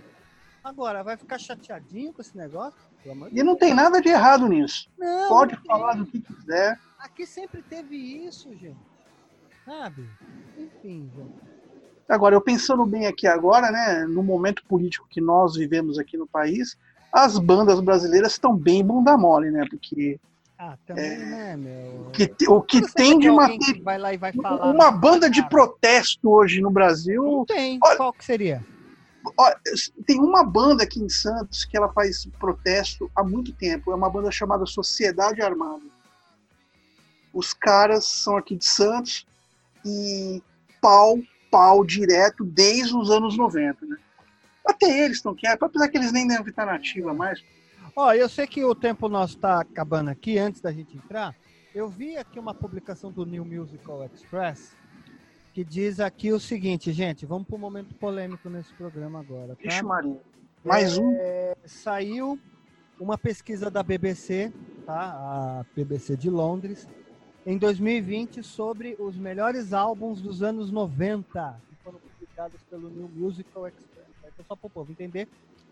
Agora, 0.64 1.04
vai 1.04 1.18
ficar 1.18 1.40
chateadinho 1.40 2.14
com 2.14 2.22
esse 2.22 2.38
negócio? 2.38 2.80
E 3.32 3.42
não 3.42 3.56
tem 3.56 3.74
nada 3.74 4.00
de 4.00 4.10
errado 4.10 4.48
nisso. 4.48 4.88
Não, 4.98 5.28
Pode 5.28 5.56
não 5.56 5.64
falar 5.64 5.96
do 5.96 6.06
que 6.06 6.20
quiser. 6.20 6.78
Aqui 7.00 7.26
sempre 7.26 7.64
teve 7.64 7.96
isso, 7.96 8.50
gente. 8.56 8.78
Sabe? 9.66 10.08
Enfim, 10.58 11.10
gente. 11.16 11.52
Agora, 12.08 12.36
eu 12.36 12.42
pensando 12.42 12.86
bem 12.86 13.08
aqui 13.08 13.26
agora, 13.26 13.72
né, 13.72 14.06
no 14.06 14.22
momento 14.22 14.64
político 14.66 15.08
que 15.10 15.22
nós 15.22 15.56
vivemos 15.56 15.98
aqui 15.98 16.18
no 16.18 16.28
país, 16.28 16.78
as 17.12 17.40
bandas 17.40 17.80
brasileiras 17.80 18.34
estão 18.34 18.56
bem 18.56 18.84
bunda 18.84 19.18
mole, 19.18 19.50
né? 19.50 19.66
Porque. 19.70 20.20
Ah, 20.60 20.78
também, 20.86 21.06
é, 21.06 21.18
né, 21.18 21.58
meu? 21.58 22.12
Que, 22.12 22.30
o 22.48 22.62
que 22.62 22.82
tem 22.94 23.18
de 23.18 23.30
uma. 23.30 23.50
vai 23.82 23.98
lá 23.98 24.14
e 24.14 24.18
vai 24.18 24.32
falar, 24.32 24.72
uma 24.72 24.92
banda 24.92 25.30
de 25.30 25.48
protesto 25.50 26.30
hoje 26.30 26.62
no 26.62 26.70
Brasil. 26.70 27.24
Não 27.24 27.46
tem. 27.46 27.80
Olha, 27.84 27.98
Qual 27.98 28.14
que 28.14 28.24
seria? 28.24 28.64
Olha, 29.38 29.60
tem 30.06 30.20
uma 30.20 30.44
banda 30.44 30.84
aqui 30.84 31.00
em 31.00 31.10
Santos 31.10 31.66
que 31.66 31.78
ela 31.78 31.92
faz 31.92 32.26
protesto 32.40 33.10
há 33.16 33.24
muito 33.24 33.54
tempo. 33.54 33.92
É 33.92 33.96
uma 33.96 34.10
banda 34.10 34.32
chamada 34.32 34.66
Sociedade 34.66 35.42
Armada. 35.42 35.84
Os 37.34 37.54
caras 37.54 38.06
são 38.06 38.36
aqui 38.36 38.56
de 38.56 38.66
Santos 38.66 39.26
e 39.86 40.42
pau, 40.82 41.20
pau 41.50 41.86
direto 41.86 42.44
desde 42.44 42.96
os 42.96 43.10
anos 43.10 43.38
90, 43.38 43.86
né? 43.86 43.98
Até 44.66 45.06
eles 45.06 45.18
estão 45.18 45.34
quietos, 45.34 45.64
apesar 45.64 45.88
que 45.88 45.98
eles 45.98 46.12
nem 46.12 46.28
devem 46.28 46.48
estar 46.48 46.66
nativa 46.66 47.14
mais. 47.14 47.44
Ó, 47.96 48.14
eu 48.14 48.30
sei 48.30 48.48
que 48.48 48.64
o 48.64 48.76
tempo 48.76 49.10
nosso 49.10 49.36
está 49.36 49.62
acabando 49.62 50.10
aqui, 50.10 50.38
antes 50.38 50.62
da 50.62 50.72
gente 50.72 50.96
entrar. 50.96 51.36
Eu 51.74 51.90
vi 51.90 52.18
aqui 52.18 52.40
uma 52.40 52.54
publicação 52.54 53.12
do 53.12 53.26
New 53.26 53.46
Musical 53.46 54.04
Express 54.06 54.76
que 55.54 55.64
diz 55.64 56.00
aqui 56.00 56.32
o 56.32 56.40
seguinte, 56.40 56.92
gente, 56.92 57.26
vamos 57.26 57.48
para 57.48 57.56
um 57.56 57.60
momento 57.60 57.94
polêmico 57.96 58.50
nesse 58.50 58.74
programa 58.74 59.20
agora. 59.20 59.56
Tá? 59.56 59.64
Ixi, 59.64 59.84
Maria. 59.84 60.22
Mais 60.64 60.98
um. 60.98 61.16
É, 61.18 61.56
saiu 61.66 62.40
uma 63.00 63.18
pesquisa 63.18 63.70
da 63.70 63.84
BBC, 63.84 64.54
tá? 64.86 65.12
a 65.14 65.66
BBC 65.76 66.16
de 66.16 66.30
Londres, 66.30 66.88
em 67.46 67.58
2020 67.58 68.44
sobre 68.44 68.96
os 69.00 69.18
melhores 69.18 69.74
álbuns 69.74 70.22
dos 70.22 70.44
anos 70.44 70.72
90, 70.72 71.60
que 71.68 71.76
foram 71.84 72.00
publicados 72.00 72.62
pelo 72.70 72.90
New 72.90 73.10
Musical 73.10 73.68
Express 73.68 73.92
então, 74.42 74.46
só 74.48 74.56
para 74.56 74.68
o 74.68 74.70
povo 74.70 74.92
entender, 74.92 75.28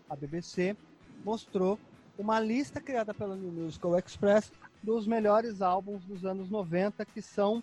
a 0.08 0.14
BBC 0.14 0.76
mostrou 1.24 1.78
uma 2.18 2.38
lista 2.38 2.80
criada 2.80 3.14
pela 3.14 3.34
New 3.34 3.50
Musical 3.50 3.98
Express 3.98 4.52
dos 4.82 5.06
melhores 5.06 5.62
álbuns 5.62 6.04
dos 6.04 6.24
anos 6.24 6.50
90, 6.50 7.04
que 7.04 7.22
são 7.22 7.62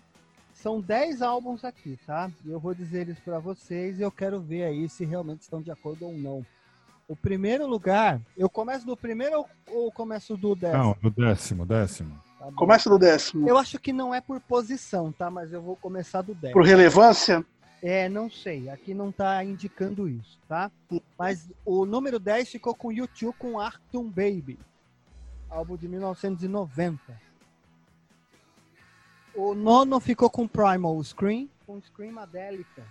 são 0.58 0.80
10 0.80 1.22
álbuns 1.22 1.64
aqui, 1.64 1.98
tá? 2.04 2.30
E 2.44 2.50
eu 2.50 2.58
vou 2.58 2.74
dizer 2.74 3.02
eles 3.02 3.18
para 3.20 3.38
vocês 3.38 3.98
e 3.98 4.02
eu 4.02 4.10
quero 4.10 4.40
ver 4.40 4.64
aí 4.64 4.88
se 4.88 5.04
realmente 5.04 5.42
estão 5.42 5.62
de 5.62 5.70
acordo 5.70 6.06
ou 6.06 6.12
não. 6.12 6.44
O 7.06 7.16
primeiro 7.16 7.66
lugar, 7.66 8.20
eu 8.36 8.50
começo 8.50 8.84
do 8.84 8.96
primeiro 8.96 9.44
ou 9.68 9.90
começo 9.90 10.36
do 10.36 10.54
décimo? 10.54 10.82
Não, 10.82 10.96
do 11.00 11.10
décimo, 11.10 11.64
décimo. 11.64 12.20
Tá 12.38 12.52
Começa 12.52 12.90
do 12.90 12.98
décimo. 12.98 13.48
Eu 13.48 13.56
acho 13.56 13.78
que 13.78 13.92
não 13.92 14.14
é 14.14 14.20
por 14.20 14.40
posição, 14.40 15.10
tá? 15.12 15.30
Mas 15.30 15.52
eu 15.52 15.62
vou 15.62 15.76
começar 15.76 16.22
do 16.22 16.34
décimo. 16.34 16.52
Por 16.52 16.64
relevância? 16.64 17.44
É, 17.80 18.08
não 18.08 18.28
sei. 18.28 18.68
Aqui 18.68 18.92
não 18.92 19.10
está 19.10 19.42
indicando 19.44 20.08
isso, 20.08 20.38
tá? 20.48 20.70
Mas 21.16 21.48
o 21.64 21.86
número 21.86 22.18
10 22.18 22.50
ficou 22.50 22.74
com 22.74 22.92
YouTube 22.92 23.34
com 23.38 23.58
Arctum 23.58 24.04
Baby. 24.04 24.58
Álbum 25.48 25.76
de 25.76 25.88
1990. 25.88 27.27
O 29.34 29.54
nono 29.54 30.00
ficou 30.00 30.28
com 30.28 30.48
Primal 30.48 31.02
Scream, 31.02 31.48
com 31.66 31.80
Screamadelica. 31.80 32.84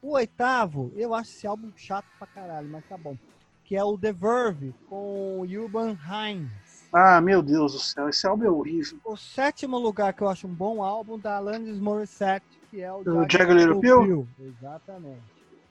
O 0.00 0.12
oitavo, 0.12 0.92
eu 0.96 1.14
acho 1.14 1.30
esse 1.30 1.46
álbum 1.46 1.70
chato 1.76 2.06
pra 2.18 2.26
caralho, 2.26 2.68
mas 2.68 2.84
tá 2.86 2.96
bom. 2.96 3.16
Que 3.64 3.76
é 3.76 3.84
o 3.84 3.96
The 3.96 4.12
Verve, 4.12 4.74
com 4.88 5.40
Urban 5.40 5.96
Hines. 6.08 6.88
Ah, 6.92 7.20
meu 7.20 7.40
Deus 7.42 7.72
do 7.72 7.78
céu, 7.78 8.08
esse 8.08 8.26
álbum 8.26 8.44
é 8.44 8.50
horrível. 8.50 8.98
O 9.04 9.16
sétimo 9.16 9.78
lugar 9.78 10.12
que 10.12 10.22
eu 10.22 10.28
acho 10.28 10.46
um 10.46 10.52
bom 10.52 10.82
álbum 10.82 11.18
da 11.18 11.36
Alanis 11.36 11.78
Morissette, 11.78 12.60
que 12.70 12.82
é 12.82 12.92
o, 12.92 12.98
o 12.98 13.30
Jagged 13.30 13.54
Little 13.54 13.80
Pill. 13.80 14.28
Exatamente. 14.38 15.22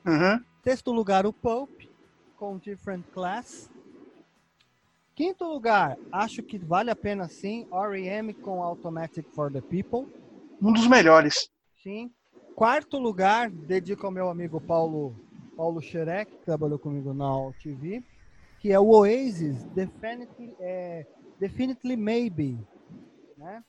Uhum. 0.05 0.43
Sexto 0.63 0.91
lugar, 0.91 1.26
o 1.26 1.34
Pope, 1.34 1.89
com 2.38 2.57
Different 2.57 3.05
Class. 3.13 3.69
Quinto 5.16 5.45
lugar, 5.45 5.97
acho 6.12 6.41
que 6.41 6.57
vale 6.57 6.89
a 6.89 6.95
pena 6.95 7.28
sim, 7.28 7.68
R.E.M. 7.72 8.34
com 8.34 8.64
Automatic 8.64 9.28
for 9.30 9.51
the 9.51 9.62
People. 9.62 10.07
Um 10.62 10.72
dos 10.72 10.88
melhores. 10.88 11.49
Sim. 11.84 12.12
Quarto 12.55 12.97
lugar, 12.97 13.49
dedico 13.49 14.05
ao 14.05 14.12
meu 14.12 14.30
amigo 14.30 14.62
Paulo, 14.62 15.16
Paulo 15.57 15.82
Xerec, 15.82 16.32
que 16.32 16.45
trabalhou 16.45 16.80
comigo 16.80 17.14
na 17.14 17.51
TV, 17.62 18.03
que 18.59 18.72
é 18.72 18.80
o 18.80 18.88
Oasis, 18.89 19.64
Definitely, 19.76 20.55
é, 20.59 21.05
Definitely 21.39 21.97
Maybe. 21.97 22.59
Né? 23.38 23.64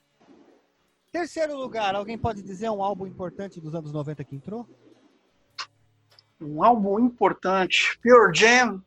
Terceiro 1.11 1.57
lugar, 1.57 1.95
alguém 1.95 2.17
pode 2.17 2.43
dizer 2.43 2.71
um 2.71 2.83
álbum 2.83 3.07
importante 3.07 3.61
dos 3.61 3.75
anos 3.75 3.93
90 3.93 4.25
que 4.25 4.37
entrou? 4.37 4.69
Um 6.41 6.63
álbum 6.63 6.99
importante. 6.99 7.99
Pure 8.03 8.35
Jam. 8.35 8.83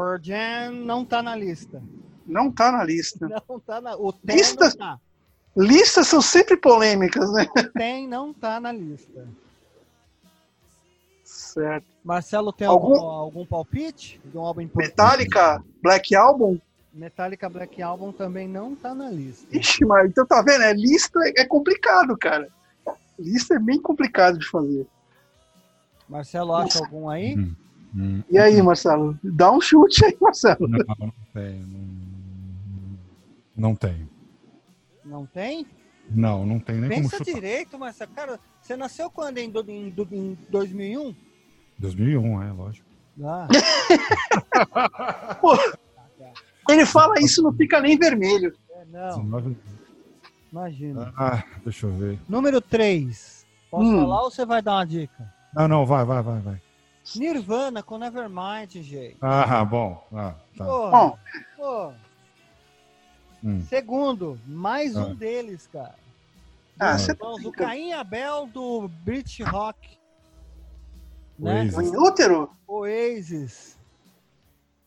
Pearl 0.00 0.18
Jam 0.22 0.72
não 0.72 1.04
tá 1.04 1.22
na 1.22 1.36
lista. 1.36 1.82
Não 2.26 2.50
tá 2.50 2.72
na 2.72 2.82
lista. 2.84 3.28
Não 3.48 3.60
tá 3.60 3.80
na... 3.80 3.96
O 3.96 4.12
Tem 4.12 4.36
lista... 4.36 4.74
tá. 4.76 4.98
Listas 5.56 6.06
são 6.06 6.22
sempre 6.22 6.56
polêmicas, 6.56 7.30
né? 7.32 7.44
Tem 7.74 8.06
não 8.08 8.32
tá 8.32 8.60
na 8.60 8.70
lista. 8.70 9.26
Certo. 11.24 11.86
Marcelo, 12.04 12.52
tem 12.52 12.68
Algum- 12.68 12.94
algum, 12.94 13.06
algum 13.08 13.46
palpite 13.46 14.20
de 14.24 14.38
um 14.38 14.42
álbum 14.42 14.60
importante? 14.60 14.90
Metallica, 14.90 15.62
Black 15.82 16.14
Album. 16.14 16.58
Metallica 16.92 17.48
Black 17.50 17.82
Album 17.82 18.12
também 18.12 18.46
não 18.48 18.76
tá 18.76 18.94
na 18.94 19.10
lista. 19.10 19.44
Ixi, 19.54 19.84
mas 19.84 20.08
então 20.08 20.24
tá 20.24 20.40
vendo? 20.40 20.62
É, 20.62 20.72
lista 20.72 21.18
é 21.36 21.44
complicado, 21.44 22.16
cara. 22.16 22.48
Lista 23.18 23.54
é 23.54 23.58
bem 23.58 23.80
complicado 23.82 24.38
de 24.38 24.48
fazer. 24.48 24.86
Marcelo, 26.08 26.54
acha 26.54 26.78
algum 26.78 27.08
aí? 27.08 27.36
Hum, 27.36 27.54
hum. 27.94 28.22
E 28.30 28.38
aí, 28.38 28.60
Marcelo? 28.62 29.18
Dá 29.22 29.50
um 29.52 29.60
chute 29.60 30.04
aí, 30.04 30.16
Marcelo. 30.20 30.66
Não, 30.68 30.78
não 30.98 31.12
tem. 31.34 31.60
Não, 33.56 33.56
não 33.56 33.74
tem. 33.76 34.08
Não 35.04 35.26
tem? 35.26 35.66
Não, 36.10 36.46
não 36.46 36.58
tem 36.58 36.76
nem 36.76 36.90
como 36.90 37.02
Pensa 37.02 37.18
chutar. 37.18 37.34
direito, 37.34 37.78
Marcelo. 37.78 38.10
Cara, 38.14 38.40
você 38.60 38.76
nasceu 38.76 39.10
quando? 39.10 39.38
Em, 39.38 39.50
do- 39.50 39.64
em, 39.70 39.90
do- 39.90 40.08
em 40.10 40.36
2001? 40.48 41.14
2001, 41.78 42.42
é, 42.42 42.52
lógico. 42.52 42.88
Ah, 43.22 43.46
Ele 46.68 46.86
fala 46.86 47.14
isso, 47.20 47.42
não 47.42 47.52
fica 47.52 47.80
nem 47.80 47.98
vermelho. 47.98 48.52
é, 48.74 48.84
não, 48.86 49.22
19. 49.24 49.56
imagina. 50.52 51.12
Ah, 51.16 51.42
deixa 51.64 51.86
eu 51.86 51.92
ver. 51.92 52.18
Número 52.28 52.60
3. 52.60 53.46
Posso 53.70 53.84
Hum. 53.84 54.00
falar 54.00 54.22
ou 54.24 54.30
você 54.30 54.44
vai 54.46 54.62
dar 54.62 54.74
uma 54.76 54.84
dica? 54.86 55.32
Não, 55.54 55.68
não, 55.68 55.86
vai, 55.86 56.04
vai, 56.04 56.22
vai, 56.22 56.40
vai. 56.40 56.62
Nirvana 57.16 57.82
com 57.82 57.98
Nevermind, 57.98 58.76
gente. 58.82 59.16
Ah, 59.20 59.64
bom. 59.64 60.06
Ah, 60.12 60.34
tá. 60.56 60.64
Porra, 60.64 60.90
Bom, 60.90 61.18
pô. 61.56 61.92
Hum. 63.42 63.62
Segundo, 63.62 64.38
mais 64.46 64.94
um 64.96 65.12
Ah. 65.12 65.14
deles, 65.14 65.66
cara. 65.66 65.94
ah, 66.78 66.90
Ah. 66.92 66.98
você 66.98 67.12
Irmãos, 67.12 67.44
o 67.44 67.52
Caim 67.52 67.92
Abel 67.92 68.46
do 68.46 68.88
British 69.02 69.40
Rock. 69.46 69.98
Né? 71.38 71.62
Oasis. 71.62 71.76
o 71.76 71.82
inútero? 71.82 72.50
Oasis. 72.66 73.78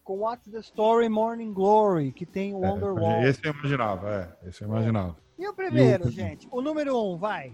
Com 0.04 0.20
What's 0.20 0.52
the 0.52 0.60
Story 0.60 1.10
Morning 1.10 1.52
Glory, 1.54 2.12
que 2.12 2.26
tem 2.26 2.54
o 2.54 2.58
Wonderwall. 2.60 3.22
É, 3.24 3.30
esse 3.30 3.40
eu 3.44 3.54
imaginava, 3.54 4.38
é. 4.44 4.50
Esse 4.50 4.62
eu 4.64 4.68
imaginava. 4.68 5.16
E 5.40 5.48
o 5.48 5.54
primeiro, 5.54 6.06
E 6.06 6.08
o- 6.10 6.12
gente? 6.12 6.48
O 6.52 6.62
número 6.62 6.96
um, 7.02 7.18
vai. 7.18 7.54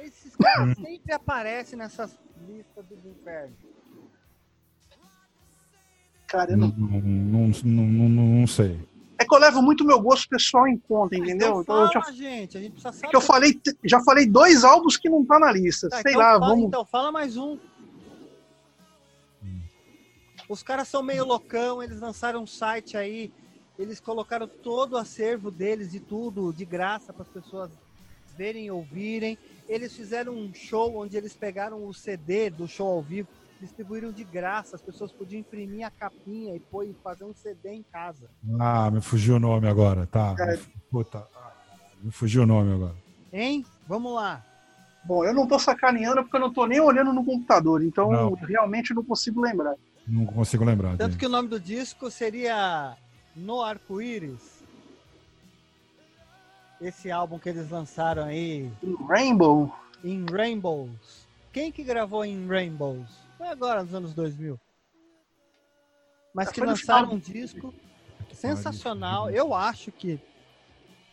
Esses 0.00 0.34
caras 0.74 0.76
sempre 0.78 1.12
aparecem 1.12 1.78
nessas 1.78 2.18
listas 2.46 2.84
dos 2.86 3.04
infernos. 3.04 3.56
Cara, 6.26 6.52
eu 6.52 6.56
Não, 6.56 6.68
não... 6.68 7.00
não, 7.64 8.08
não, 8.08 8.08
não, 8.08 8.46
sei. 8.46 8.78
É 9.18 9.24
que 9.24 9.34
eu 9.34 9.38
levo 9.38 9.60
muito 9.60 9.84
meu 9.84 10.00
gosto 10.00 10.28
pessoal 10.28 10.66
em 10.68 10.78
conta, 10.78 11.16
entendeu? 11.16 11.60
Então 11.60 11.62
Então, 11.62 11.82
eu 11.82 11.92
já, 11.92 12.00
fala, 12.00 12.12
gente. 12.12 12.56
A 12.56 12.60
gente 12.60 12.72
precisa 12.72 12.88
é 12.88 12.92
saber. 12.92 13.08
que 13.08 13.16
eu 13.16 13.20
falei, 13.20 13.60
já 13.84 14.00
falei 14.00 14.26
dois 14.26 14.62
álbuns 14.62 14.96
que 14.96 15.08
não 15.08 15.24
tá 15.24 15.38
na 15.38 15.50
lista. 15.50 15.88
Tá, 15.88 16.00
Sei 16.00 16.12
então 16.12 16.20
lá, 16.20 16.32
fala, 16.34 16.48
vamos. 16.48 16.64
Então, 16.66 16.84
fala 16.84 17.12
mais 17.12 17.36
um. 17.36 17.58
Os 20.48 20.62
caras 20.62 20.88
são 20.88 21.02
meio 21.02 21.24
loucão, 21.24 21.82
eles 21.82 22.00
lançaram 22.00 22.42
um 22.42 22.46
site 22.46 22.96
aí, 22.96 23.32
eles 23.78 24.00
colocaram 24.00 24.48
todo 24.48 24.94
o 24.94 24.96
acervo 24.96 25.48
deles 25.48 25.94
e 25.94 26.00
tudo 26.00 26.52
de 26.52 26.64
graça 26.64 27.12
para 27.12 27.22
as 27.22 27.28
pessoas 27.28 27.70
verem 28.36 28.66
e 28.66 28.70
ouvirem. 28.70 29.38
Eles 29.68 29.94
fizeram 29.94 30.32
um 30.34 30.52
show 30.52 30.96
onde 30.96 31.16
eles 31.16 31.34
pegaram 31.34 31.86
o 31.86 31.94
CD 31.94 32.50
do 32.50 32.66
show 32.66 32.88
ao 32.88 33.02
vivo, 33.02 33.28
distribuíram 33.60 34.10
de 34.10 34.24
graça, 34.24 34.76
as 34.76 34.82
pessoas 34.82 35.12
podiam 35.12 35.40
imprimir 35.40 35.86
a 35.86 35.90
capinha 35.90 36.56
e 36.56 36.60
pôr 36.60 36.86
fazer 37.04 37.24
um 37.24 37.34
CD 37.34 37.70
em 37.70 37.82
casa. 37.82 38.28
Ah, 38.58 38.90
me 38.90 39.00
fugiu 39.00 39.36
o 39.36 39.40
nome 39.40 39.68
agora, 39.68 40.06
tá. 40.06 40.34
É. 40.38 40.58
Puta. 40.90 41.26
Me 42.02 42.10
fugiu 42.10 42.42
o 42.42 42.46
nome 42.46 42.72
agora. 42.72 42.96
Hein? 43.32 43.64
Vamos 43.86 44.14
lá. 44.14 44.44
Bom, 45.04 45.24
eu 45.24 45.32
não 45.32 45.46
tô 45.46 45.58
sacaneando 45.58 46.22
porque 46.22 46.36
eu 46.36 46.40
não 46.40 46.52
tô 46.52 46.66
nem 46.66 46.80
olhando 46.80 47.12
no 47.12 47.24
computador, 47.24 47.82
então 47.82 48.10
Não. 48.10 48.34
realmente 48.34 48.92
não 48.92 49.04
consigo 49.04 49.40
lembrar. 49.40 49.74
Não 50.06 50.26
consigo 50.26 50.64
lembrar. 50.64 50.96
Tanto 50.96 51.12
gente. 51.12 51.20
que 51.20 51.26
o 51.26 51.28
nome 51.28 51.48
do 51.48 51.60
disco 51.60 52.10
seria 52.10 52.96
No 53.36 53.62
Arco-Íris. 53.62 54.59
Esse 56.80 57.10
álbum 57.10 57.38
que 57.38 57.48
eles 57.48 57.68
lançaram 57.70 58.24
aí, 58.24 58.70
Rainbow. 59.08 59.72
In 60.02 60.24
Rainbows. 60.30 61.28
Quem 61.52 61.70
que 61.70 61.84
gravou 61.84 62.24
In 62.24 62.46
Rainbows? 62.48 63.08
Foi 63.36 63.48
agora, 63.48 63.82
nos 63.82 63.94
anos 63.94 64.14
2000. 64.14 64.58
Mas 66.32 66.48
Ah, 66.48 66.52
que 66.52 66.60
lançaram 66.60 67.12
um 67.12 67.18
disco 67.18 67.74
sensacional. 68.32 69.28
Eu 69.30 69.52
acho 69.52 69.90
que 69.92 70.18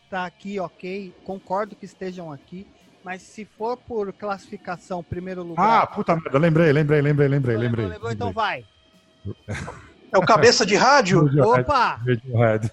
tá 0.08 0.24
aqui 0.24 0.58
ok. 0.58 1.14
Concordo 1.24 1.74
que 1.76 1.84
estejam 1.84 2.32
aqui. 2.32 2.66
Mas 3.04 3.22
se 3.22 3.44
for 3.44 3.76
por 3.76 4.12
classificação, 4.12 5.02
primeiro 5.02 5.40
Ah, 5.42 5.44
lugar. 5.44 5.86
puta 5.88 6.14
merda, 6.16 6.38
lembrei, 6.38 6.72
lembrei, 6.72 7.00
lembrei, 7.00 7.28
lembrei, 7.28 7.54
Não 7.56 7.62
lembrei. 7.62 7.86
lembrou? 7.86 8.12
Então 8.12 8.32
vai. 8.32 8.64
É 10.12 10.16
o 10.18 10.22
cabeça 10.24 10.64
de 10.64 10.74
rádio? 10.76 11.24
Opa! 11.44 11.96
Radiohead, 11.96 12.70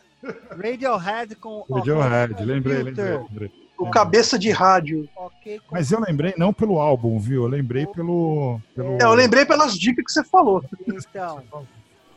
Radiohead 0.49 1.36
com 1.36 1.65
Radiohead, 1.69 2.34
OK 2.34 2.45
lembrei, 2.45 2.84
lembrei, 2.84 3.17
lembrei. 3.17 3.51
O 3.78 3.89
cabeça 3.89 4.39
de 4.39 4.51
rádio. 4.51 5.07
Ok 5.15 5.59
Mas 5.71 5.91
eu 5.91 5.99
lembrei 5.99 6.34
não 6.38 6.53
pelo 6.53 6.80
álbum, 6.80 7.19
viu? 7.19 7.43
Eu 7.43 7.49
lembrei 7.49 7.86
pelo. 7.86 8.59
pelo... 8.73 8.97
É, 8.97 9.03
eu 9.03 9.13
lembrei 9.13 9.45
pelas 9.45 9.78
dicas 9.78 10.05
que 10.05 10.11
você 10.11 10.23
falou. 10.23 10.63
Então, 10.88 11.43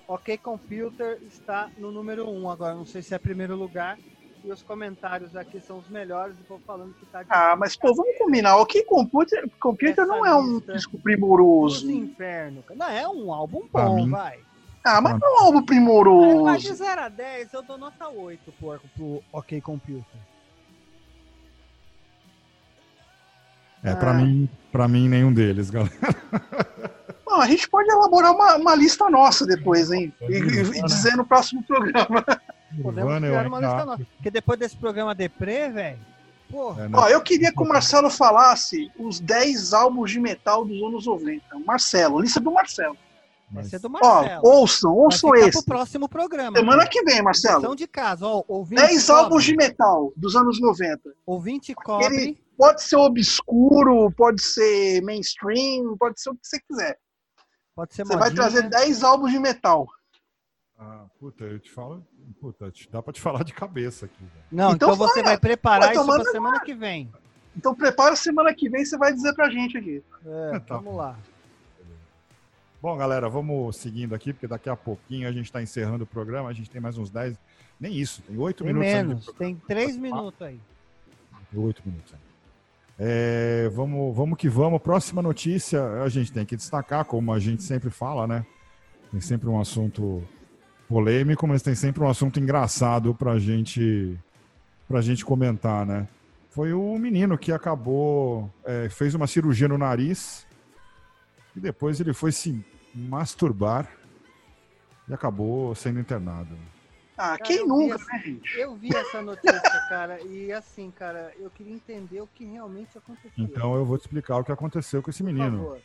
OK 0.07 0.39
Computer 0.39 1.19
está 1.27 1.69
no 1.77 1.91
número 1.91 2.29
1 2.29 2.43
um 2.43 2.51
agora. 2.51 2.75
Não 2.75 2.87
sei 2.87 3.03
se 3.03 3.15
é 3.15 3.19
primeiro 3.19 3.57
lugar. 3.57 3.99
E 4.45 4.53
os 4.53 4.63
comentários 4.63 5.35
aqui 5.35 5.61
são 5.61 5.79
os 5.79 5.89
melhores. 5.89 6.37
E 6.39 6.49
vou 6.49 6.61
falando 6.65 6.95
que 6.95 7.05
tá 7.07 7.23
de 7.25 7.29
Ah, 7.29 7.57
mas 7.59 7.77
pô, 7.77 7.93
vamos 7.93 8.17
combinar. 8.17 8.57
O 8.59 8.65
que 8.65 8.85
Computer, 8.85 9.49
Computer 9.59 10.05
Essa 10.05 10.07
não 10.07 10.25
é 10.25 10.35
um 10.37 10.61
disco 10.61 10.97
Os 10.97 11.03
primoroso. 11.03 11.91
inferno. 11.91 12.63
Não, 12.77 12.89
é 12.89 13.09
um 13.09 13.33
álbum 13.33 13.63
bom, 13.73 13.97
mim- 13.97 14.11
vai. 14.11 14.39
Ah, 14.85 15.01
mas 15.01 15.19
não 15.19 15.27
é 15.29 15.33
um 15.33 15.45
álbum 15.45 15.49
Aí 15.49 15.53
vai 15.53 15.61
de 15.61 15.67
primoroso. 15.67 16.75
0 16.75 17.01
a 17.03 17.09
10, 17.09 17.53
eu 17.53 17.63
dou 17.63 17.77
nota 17.79 18.09
8 18.09 18.53
pro, 18.53 18.81
pro 18.97 19.23
OK 19.33 19.61
Computer. 19.61 20.05
É, 23.83 23.95
pra 23.95 24.11
Ah. 24.11 24.15
mim, 24.15 24.49
pra 24.73 24.89
mim, 24.89 25.09
nenhum 25.09 25.33
deles, 25.33 25.71
galera. 25.71 25.95
Bom, 27.25 27.41
a 27.41 27.47
gente 27.47 27.69
pode 27.69 27.89
elaborar 27.91 28.33
uma, 28.33 28.57
uma 28.57 28.75
lista 28.75 29.09
nossa 29.09 29.47
depois, 29.47 29.91
hein? 29.93 30.13
E, 30.23 30.33
e- 30.33 30.79
e 30.79 30.83
dizer 30.83 31.17
no 31.17 31.25
próximo 31.25 31.63
programa. 31.63 32.25
Podemos 32.83 33.19
criar 33.19 33.47
uma 33.47 33.61
lista 33.61 33.85
nova. 33.85 34.07
Porque 34.17 34.31
depois 34.31 34.59
desse 34.59 34.77
programa 34.77 35.15
deprê, 35.15 35.69
velho, 35.69 35.99
porra. 36.51 36.85
É, 36.85 36.89
não. 36.89 36.99
Ó, 37.01 37.09
eu 37.09 37.21
queria 37.21 37.53
que 37.53 37.63
o 37.63 37.69
Marcelo 37.69 38.11
falasse 38.11 38.91
os 38.99 39.21
10 39.21 39.73
álbuns 39.73 40.11
de 40.11 40.19
metal 40.19 40.65
dos 40.65 40.83
anos 40.83 41.07
90. 41.07 41.59
Marcelo, 41.65 42.21
lista 42.21 42.41
do 42.41 42.51
Marcelo. 42.51 42.97
Mas- 43.51 43.73
é 43.73 43.79
do 43.79 43.87
Ó, 43.87 43.91
Marcelo. 43.91 44.41
ouçam, 44.47 44.95
Vai 44.95 45.03
ouçam 45.05 45.31
ficar 45.33 45.49
esse. 45.49 45.53
pro 45.59 45.65
próximo 45.65 46.09
programa. 46.09 46.57
Semana 46.59 46.87
que 46.87 47.03
vem, 47.03 47.23
Marcelo. 47.23 47.75
de 47.75 47.87
casa, 47.87 48.27
ó. 48.27 48.45
Ouvinte 48.47 48.81
10 48.83 49.07
cobre, 49.07 49.23
álbuns 49.25 49.45
de 49.45 49.57
metal 49.57 50.13
dos 50.17 50.37
anos 50.37 50.61
90. 50.61 51.15
Ouvinte 51.27 51.75
cobre. 51.75 52.07
Ele 52.07 52.39
pode 52.57 52.83
ser 52.83 52.97
obscuro, 52.97 54.11
pode 54.13 54.43
ser 54.43 55.03
mainstream, 55.03 55.97
pode 55.99 56.21
ser 56.21 56.31
o 56.31 56.35
que 56.35 56.41
você 56.47 56.61
quiser. 56.61 56.99
Pode 57.75 57.95
ser 57.95 58.05
Você 58.05 58.17
vai 58.17 58.29
modinha. 58.31 58.35
trazer 58.51 58.69
10 58.69 59.03
álbuns 59.05 59.31
de 59.31 59.39
metal. 59.39 59.87
Ah, 60.79 61.07
puta, 61.19 61.45
eu 61.45 61.59
te 61.59 61.71
falo. 61.73 62.07
Puta, 62.41 62.71
te- 62.71 62.89
dá 62.91 63.03
pra 63.03 63.13
te 63.13 63.21
falar 63.21 63.43
de 63.45 63.53
cabeça 63.53 64.07
aqui. 64.07 64.21
velho. 64.21 64.45
Não, 64.53 64.73
então, 64.73 64.93
Então 64.93 64.97
você 64.97 65.23
vai, 65.23 65.33
vai 65.33 65.39
preparar 65.39 65.89
vai 65.89 65.97
isso 65.97 66.05
pra 66.07 66.25
semana 66.31 66.61
que 66.61 66.75
vem. 66.75 67.11
Então 67.57 67.75
prepara 67.75 68.15
semana 68.15 68.55
que 68.55 68.69
vem, 68.69 68.85
você 68.85 68.97
vai 68.97 69.13
dizer 69.13 69.35
pra 69.35 69.49
gente 69.51 69.77
aqui. 69.77 70.03
É, 70.25 70.59
Tá 70.61 70.77
vamos 70.77 70.95
lá. 70.97 71.17
Bom, 72.81 72.97
galera, 72.97 73.29
vamos 73.29 73.77
seguindo 73.77 74.15
aqui, 74.15 74.33
porque 74.33 74.47
daqui 74.47 74.71
a 74.71 74.77
pouquinho 74.77 75.29
a 75.29 75.33
gente 75.33 75.51
tá 75.51 75.61
encerrando 75.61 76.05
o 76.05 76.07
programa. 76.07 76.49
A 76.49 76.53
gente 76.53 76.71
tem 76.71 76.81
mais 76.81 76.97
uns 76.97 77.11
10. 77.11 77.37
Nem 77.81 77.93
isso, 77.93 78.23
tem 78.23 78.39
8 78.39 78.63
Tem 78.63 78.73
minutos 78.73 78.93
menos, 78.93 79.27
tem 79.37 79.57
três 79.67 79.97
minutos 79.97 80.41
aí. 80.41 80.61
Tem 81.51 81.61
oito 81.61 81.83
minutos 81.85 82.13
ainda. 82.13 82.29
É, 82.99 83.69
vamos, 83.71 84.15
vamos 84.15 84.39
que 84.39 84.49
vamos. 84.49 84.81
Próxima 84.81 85.21
notícia, 85.21 86.03
a 86.03 86.09
gente 86.09 86.33
tem 86.33 86.47
que 86.47 86.57
destacar, 86.57 87.05
como 87.05 87.33
a 87.33 87.39
gente 87.41 87.65
sempre 87.65 87.91
fala, 87.91 88.27
né? 88.27 88.47
Tem 89.11 89.21
sempre 89.21 89.49
um 89.49 89.61
assunto 89.61 90.23
polêmico, 90.89 91.47
mas 91.49 91.63
tem 91.63 91.75
sempre 91.75 92.03
um 92.03 92.09
assunto 92.09 92.39
engraçado 92.39 93.13
pra 93.15 93.39
gente 93.39 94.17
para 94.87 95.01
a 95.01 95.03
gente 95.03 95.25
comentar, 95.25 95.85
né? 95.85 96.07
Foi 96.51 96.73
o 96.73 96.97
menino 96.97 97.37
que 97.37 97.53
acabou, 97.53 98.51
é, 98.65 98.89
fez 98.89 99.15
uma 99.15 99.27
cirurgia 99.27 99.69
no 99.69 99.79
nariz 99.79 100.48
e 101.59 101.61
depois 101.61 102.01
ele 102.01 102.13
foi 102.13 102.31
se 102.33 102.65
masturbar 102.95 103.91
e 105.09 105.13
acabou 105.13 105.75
sendo 105.75 105.99
internado. 106.01 106.57
Ah, 107.17 107.37
Cara, 107.37 107.39
quem 107.39 107.67
nunca, 107.67 107.97
essa- 107.97 108.13
né, 108.13 108.23
gente? 108.25 108.57
Eu 108.57 108.77
vi 108.77 108.95
essa 108.95 109.21
notícia, 109.21 109.61
cara, 109.89 110.21
e 110.23 110.53
assim, 110.53 110.89
cara, 110.93 111.33
eu 111.39 111.51
queria 111.51 111.75
entender 111.75 112.21
o 112.21 112.29
que 112.29 112.45
realmente 112.45 112.97
aconteceu. 112.97 113.33
Então 113.37 113.75
eu 113.75 113.85
vou 113.85 113.99
te 113.99 114.03
explicar 114.03 114.37
o 114.37 114.45
que 114.45 114.53
aconteceu 114.53 115.03
com 115.03 115.11
esse 115.11 115.23
Por 115.23 115.33
menino. 115.33 115.59
favor. 115.59 115.79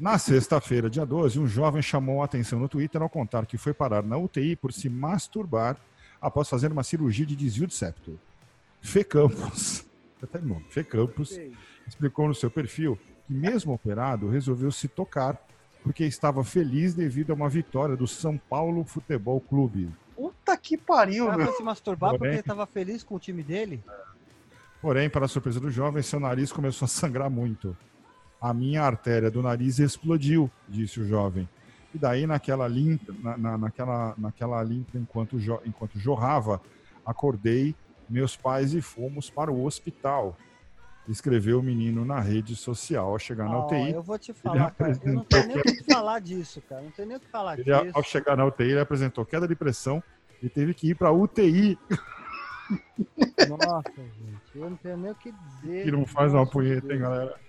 Na 0.00 0.18
sexta-feira, 0.18 0.90
dia 0.90 1.06
12, 1.06 1.38
um 1.38 1.46
jovem 1.46 1.80
chamou 1.80 2.22
a 2.22 2.24
atenção 2.24 2.58
no 2.58 2.68
Twitter 2.68 3.00
ao 3.00 3.08
contar 3.08 3.46
que 3.46 3.56
foi 3.56 3.72
parar 3.72 4.02
na 4.02 4.16
UTI 4.18 4.56
por 4.56 4.72
se 4.72 4.88
masturbar 4.88 5.76
após 6.20 6.48
fazer 6.48 6.72
uma 6.72 6.82
cirurgia 6.82 7.26
de 7.26 7.36
desvio 7.36 7.66
de 7.68 7.74
septo. 7.74 8.18
Fê 8.80 9.04
Campos, 9.04 9.84
até 10.20 10.40
nome, 10.40 10.64
Fê 10.70 10.82
Campos, 10.82 11.38
explicou 11.86 12.26
no 12.26 12.34
seu 12.34 12.50
perfil 12.50 12.98
mesmo 13.32 13.72
operado, 13.72 14.28
resolveu 14.28 14.70
se 14.70 14.86
tocar 14.88 15.36
porque 15.82 16.04
estava 16.04 16.44
feliz 16.44 16.94
devido 16.94 17.32
a 17.32 17.34
uma 17.34 17.48
vitória 17.48 17.96
do 17.96 18.06
São 18.06 18.38
Paulo 18.38 18.84
Futebol 18.84 19.40
Clube. 19.40 19.90
Puta 20.14 20.56
que 20.56 20.76
pariu, 20.78 21.24
meu. 21.34 21.46
foi 21.46 21.56
se 21.56 21.62
masturbar 21.62 22.10
porque 22.10 22.18
Porém- 22.20 22.34
ele 22.34 22.42
tava 22.42 22.66
feliz 22.66 23.02
com 23.02 23.16
o 23.16 23.18
time 23.18 23.42
dele? 23.42 23.82
Porém, 24.80 25.08
para 25.10 25.24
a 25.24 25.28
surpresa 25.28 25.58
do 25.60 25.70
jovem, 25.70 26.02
seu 26.02 26.20
nariz 26.20 26.52
começou 26.52 26.86
a 26.86 26.88
sangrar 26.88 27.30
muito. 27.30 27.76
A 28.40 28.52
minha 28.52 28.82
artéria 28.82 29.30
do 29.30 29.42
nariz 29.42 29.78
explodiu, 29.78 30.50
disse 30.68 31.00
o 31.00 31.06
jovem. 31.06 31.48
E 31.94 31.98
daí, 31.98 32.26
naquela 32.26 32.66
limpa, 32.66 33.12
na, 33.22 33.36
na- 33.36 33.58
naquela, 33.58 34.14
naquela 34.18 34.62
limpa 34.62 34.98
enquanto, 34.98 35.38
jo- 35.38 35.60
enquanto 35.64 35.98
jorrava, 35.98 36.60
acordei 37.04 37.74
meus 38.08 38.36
pais 38.36 38.74
e 38.74 38.80
fomos 38.80 39.30
para 39.30 39.50
o 39.52 39.64
hospital. 39.64 40.36
Escreveu 41.08 41.58
o 41.58 41.62
menino 41.62 42.04
na 42.04 42.20
rede 42.20 42.54
social 42.54 43.10
ao 43.10 43.18
chegar 43.18 43.48
na 43.48 43.66
UTI. 43.66 43.90
eu 43.92 44.02
vou 44.02 44.16
te 44.18 44.32
falar, 44.32 44.70
cara, 44.70 44.92
eu 45.02 45.12
não 45.12 45.24
tenho 45.24 45.46
nem 45.48 45.56
o 45.58 45.62
que 45.62 45.82
falar 45.84 46.20
disso, 46.20 46.62
cara. 46.68 46.80
Não 46.82 46.90
tenho 46.92 47.08
nem 47.08 47.16
o 47.16 47.20
que 47.20 47.28
falar 47.28 47.58
Ele, 47.58 47.64
disso. 47.64 47.90
ao 47.96 48.02
chegar 48.04 48.36
na 48.36 48.44
UTI, 48.46 48.70
ele 48.70 48.80
apresentou 48.80 49.24
queda 49.26 49.48
de 49.48 49.56
pressão 49.56 50.02
e 50.40 50.48
teve 50.48 50.72
que 50.74 50.90
ir 50.90 50.94
para 50.94 51.10
UTI, 51.12 51.76
Nossa, 53.46 53.90
gente, 53.96 54.40
eu 54.54 54.70
não 54.70 54.76
tenho 54.76 54.96
nem 54.96 55.10
o 55.10 55.14
que 55.16 55.32
dizer. 55.32 55.84
que 55.84 55.90
não 55.90 56.06
faz 56.06 56.32
uma 56.32 56.46
punheta, 56.46 56.82
Deus. 56.86 56.92
hein, 56.92 57.00
galera? 57.00 57.40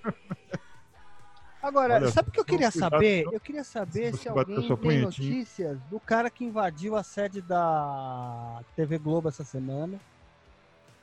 Agora, 1.61 1.93
Olha, 1.95 2.07
sabe 2.11 2.29
o 2.29 2.31
que 2.31 2.39
eu 2.39 2.45
queria 2.45 2.71
saber? 2.71 3.25
Eu 3.31 3.39
queria 3.39 3.63
saber 3.63 4.13
Se 4.15 4.27
alguém 4.27 4.67
tem 4.67 4.75
punhetinha. 4.75 5.05
notícias 5.05 5.79
do 5.83 5.99
cara 5.99 6.29
que 6.29 6.43
invadiu 6.43 6.95
a 6.95 7.03
sede 7.03 7.41
da 7.41 8.61
TV 8.75 8.97
Globo 8.97 9.29
essa 9.29 9.43
semana. 9.45 9.97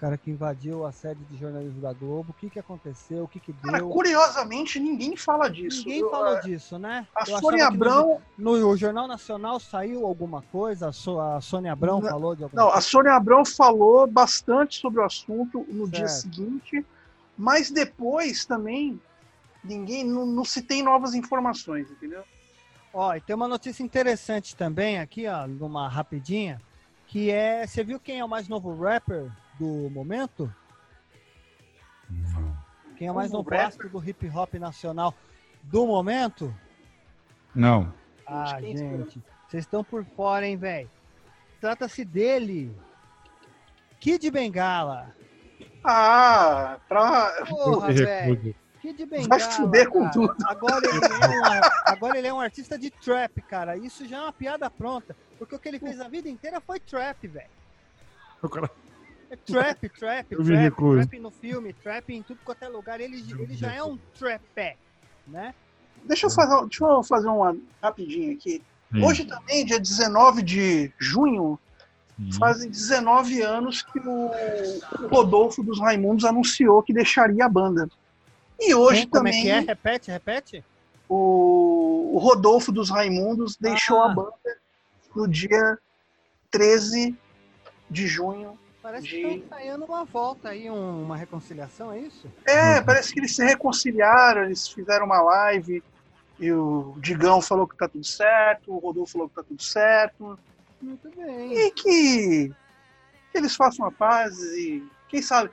Cara 0.01 0.17
que 0.17 0.31
invadiu 0.31 0.87
a 0.87 0.93
sede 0.93 1.23
de 1.27 1.37
jornalismo 1.37 1.79
da 1.83 1.93
Globo. 1.93 2.31
O 2.31 2.35
que 2.35 2.49
que 2.49 2.59
aconteceu? 2.59 3.25
O 3.25 3.29
que 3.29 3.39
que 3.39 3.53
Cara, 3.53 3.77
deu? 3.77 3.91
curiosamente, 3.91 4.81
ninguém 4.81 5.15
fala 5.15 5.51
disso. 5.51 5.81
Ninguém 5.85 6.01
Eu, 6.01 6.11
falou 6.11 6.37
a- 6.37 6.41
disso, 6.41 6.79
né? 6.79 7.07
A 7.15 7.31
Eu 7.31 7.39
Sônia 7.39 7.69
que 7.71 7.77
no- 7.77 7.85
Abrão. 7.85 8.23
No, 8.39 8.77
Jornal 8.79 9.07
Nacional 9.07 9.61
saiu 9.61 10.07
alguma 10.07 10.41
coisa? 10.41 10.89
A, 10.89 10.93
So- 10.93 11.21
a 11.21 11.39
Sônia 11.43 11.73
Abrão 11.73 12.01
Não, 12.01 12.09
falou 12.09 12.35
de 12.35 12.43
alguma 12.43 12.63
Não, 12.63 12.69
a 12.71 12.73
coisa? 12.73 12.89
Sônia 12.89 13.13
Abrão 13.13 13.45
falou 13.45 14.07
bastante 14.07 14.81
sobre 14.81 15.01
o 15.01 15.05
assunto 15.05 15.67
no 15.69 15.87
dia 15.87 16.09
Certo. 16.09 16.23
seguinte, 16.35 16.87
mas 17.37 17.71
depois 17.71 18.47
também 18.47 18.99
ninguém 19.63 20.03
não, 20.03 20.25
não 20.25 20.47
se 20.47 20.63
tem 20.63 20.83
novas 20.83 21.15
informações, 21.15 21.91
entendeu? 21.91 22.23
Ó, 22.95 23.15
e 23.15 23.21
tem 23.21 23.37
uma 23.37 23.47
notícia 23.47 23.83
interessante 23.83 24.57
também 24.57 24.99
aqui, 24.99 25.27
ó, 25.27 25.47
numa 25.47 25.87
rapidinha, 25.91 26.59
que 27.07 27.31
é, 27.31 27.67
você 27.67 27.85
viu 27.85 28.01
quem 28.01 28.19
é 28.21 28.25
o 28.25 28.29
mais 28.29 28.49
novo 28.49 28.75
rapper 28.83 29.31
do 29.61 29.91
momento? 29.91 30.53
Quem 32.97 33.09
é 33.09 33.13
mais 33.13 33.31
novo 33.31 33.55
astro 33.55 33.91
do 33.91 34.03
hip 34.03 34.27
hop 34.31 34.55
nacional 34.55 35.15
do 35.63 35.87
momento? 35.87 36.55
Não. 37.55 37.93
Ah, 38.27 38.57
quem 38.59 38.77
gente, 38.77 39.23
vocês 39.47 39.65
estão 39.65 39.85
por 39.85 40.03
fora, 40.05 40.47
hein, 40.47 40.57
velho? 40.57 40.91
Trata-se 41.61 42.07
dele. 42.07 42.75
Kid 44.01 44.31
Bengala. 44.31 45.15
Ah, 45.85 46.79
pra. 46.89 47.45
Porra, 47.47 47.91
Eu 47.91 48.07
velho. 48.07 48.55
Kid 48.81 49.05
Bengala. 49.05 49.29
Vai 49.29 49.41
fuder 49.41 49.91
com 49.91 50.01
cara. 50.01 50.13
tudo. 50.13 50.37
Agora 50.47 50.87
ele, 50.87 51.05
é 51.05 51.29
um, 51.29 51.61
agora 51.85 52.19
ele 52.19 52.29
é 52.29 52.33
um 52.33 52.41
artista 52.41 52.79
de 52.79 52.91
trap, 52.91 53.43
cara. 53.43 53.77
Isso 53.77 54.09
já 54.09 54.17
é 54.17 54.23
uma 54.23 54.33
piada 54.33 54.71
pronta. 54.71 55.15
Porque 55.39 55.55
o 55.55 55.59
que 55.59 55.69
ele 55.69 55.79
fez 55.79 56.01
a 56.01 56.09
vida 56.09 56.31
inteira 56.31 56.63
foi 56.63 56.81
trap, 56.81 57.27
velho. 57.29 57.51
O 58.43 58.49
cara 58.49 58.71
É 59.31 59.37
trap, 59.37 59.89
trap, 59.91 60.27
trap, 60.37 60.75
trap 60.77 61.19
no 61.21 61.31
filme, 61.31 61.73
trap 61.73 62.11
em 62.13 62.23
tudo 62.23 62.41
quanto 62.45 62.65
é 62.65 62.69
lugar. 62.69 63.01
Ele, 63.01 63.25
ele 63.39 63.55
já 63.55 63.73
é 63.73 63.83
um 63.83 63.97
trapé, 64.19 64.77
né? 65.27 65.55
Deixa 66.05 66.27
eu 66.27 66.31
fazer, 66.31 66.61
deixa 66.67 66.85
eu 66.85 67.03
fazer 67.05 67.29
uma 67.29 67.57
rapidinho 67.83 68.33
aqui. 68.35 68.63
Hoje 69.03 69.25
também, 69.25 69.65
dia 69.65 69.79
19 69.79 70.43
de 70.43 70.93
junho, 70.99 71.57
Sim. 72.19 72.33
fazem 72.33 72.69
19 72.69 73.41
anos 73.41 73.83
que 73.83 74.01
o, 74.01 74.31
o 75.05 75.07
Rodolfo 75.07 75.63
dos 75.63 75.79
Raimundos 75.79 76.25
anunciou 76.25 76.83
que 76.83 76.93
deixaria 76.93 77.45
a 77.45 77.49
banda. 77.49 77.89
E 78.59 78.75
hoje 78.75 79.07
Como 79.07 79.29
é 79.29 79.31
também 79.31 79.43
que 79.43 79.49
é? 79.51 79.61
Repete, 79.61 80.11
repete. 80.11 80.65
o, 81.09 82.11
o 82.15 82.19
Rodolfo 82.19 82.73
dos 82.73 82.91
Raimundos 82.91 83.57
deixou 83.57 84.01
Ah. 84.03 84.07
a 84.11 84.15
banda 84.15 84.59
no 85.15 85.29
dia 85.29 85.79
13 86.51 87.17
de 87.89 88.07
junho. 88.09 88.59
Parece 88.83 89.07
De- 89.09 89.17
que 89.17 89.23
tá 89.23 89.29
ensaiando 89.57 89.85
uma 89.85 90.05
volta 90.05 90.49
aí, 90.49 90.71
um- 90.71 91.05
uma 91.05 91.17
reconciliação, 91.17 91.93
é 91.93 91.99
isso? 92.01 92.27
É, 92.47 92.81
parece 92.83 93.13
que 93.13 93.21
eles 93.21 93.37
se 93.37 93.45
reconciliaram, 93.45 94.45
eles 94.45 94.69
fizeram 94.69 95.05
uma 95.07 95.21
live 95.21 95.83
e 96.39 96.51
o 96.51 96.95
Digão 96.99 97.43
falou 97.43 97.69
que 97.69 97.77
tá 97.77 97.87
tudo 97.89 98.05
certo, 98.05 98.73
o 98.73 98.79
Rodolfo 98.79 99.13
falou 99.13 99.29
que 99.29 99.35
tá 99.35 99.43
tudo 99.43 99.63
certo. 99.63 100.39
Muito 100.81 101.11
bem. 101.15 101.53
E 101.53 101.71
que, 101.73 102.49
que 103.31 103.39
eles 103.39 103.55
façam 103.55 103.85
a 103.87 103.93
paz 103.93 104.39
e 104.39 104.83
quem 105.09 105.21
sabe, 105.21 105.51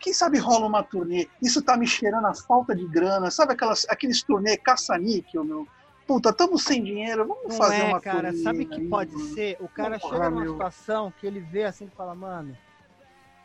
quem 0.00 0.12
sabe 0.12 0.38
rola 0.38 0.66
uma 0.66 0.82
turnê. 0.82 1.28
Isso 1.40 1.62
tá 1.62 1.76
me 1.76 1.86
cheirando 1.86 2.26
a 2.26 2.34
falta 2.34 2.74
de 2.74 2.86
grana. 2.88 3.30
Sabe 3.30 3.52
aquelas, 3.52 3.86
aqueles 3.88 4.22
turnê 4.24 4.56
caça-níquel, 4.56 5.44
meu? 5.44 5.68
Puta, 6.06 6.30
estamos 6.30 6.62
sem 6.62 6.84
dinheiro, 6.84 7.26
vamos 7.26 7.48
Não 7.48 7.56
fazer 7.56 7.80
é, 7.80 7.84
uma 7.84 8.00
cara. 8.00 8.32
Sabe 8.32 8.64
que 8.64 8.86
pode 8.88 9.18
ser? 9.34 9.56
O 9.60 9.68
cara 9.68 9.98
Porra, 9.98 10.14
chega 10.14 10.30
numa 10.30 10.42
meu. 10.42 10.52
situação 10.52 11.12
que 11.18 11.26
ele 11.26 11.40
vê 11.40 11.64
assim 11.64 11.86
e 11.86 11.90
fala, 11.90 12.14
mano, 12.14 12.56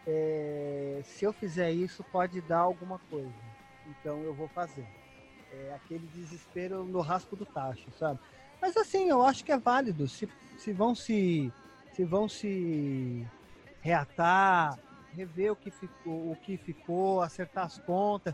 é, 0.05 1.01
se 1.03 1.25
eu 1.25 1.33
fizer 1.33 1.71
isso, 1.71 2.03
pode 2.11 2.39
dar 2.41 2.59
alguma 2.59 2.99
coisa. 3.09 3.33
Então 3.87 4.21
eu 4.21 4.33
vou 4.33 4.47
fazer. 4.47 4.85
É 5.51 5.73
aquele 5.73 6.07
desespero 6.13 6.83
no 6.83 7.01
raspo 7.01 7.35
do 7.35 7.45
tacho, 7.45 7.91
sabe? 7.97 8.19
Mas 8.61 8.77
assim, 8.77 9.09
eu 9.09 9.23
acho 9.23 9.43
que 9.43 9.51
é 9.51 9.57
válido. 9.57 10.07
Se, 10.07 10.29
se 10.57 10.71
vão 10.71 10.93
se. 10.93 11.51
Se 11.93 12.05
vão 12.05 12.29
se 12.29 13.27
reatar, 13.81 14.79
rever 15.13 15.51
o 15.51 15.55
que 15.57 15.69
ficou, 15.69 16.31
o 16.31 16.37
que 16.37 16.55
ficou, 16.55 17.21
acertar 17.21 17.65
as 17.65 17.79
contas, 17.79 18.33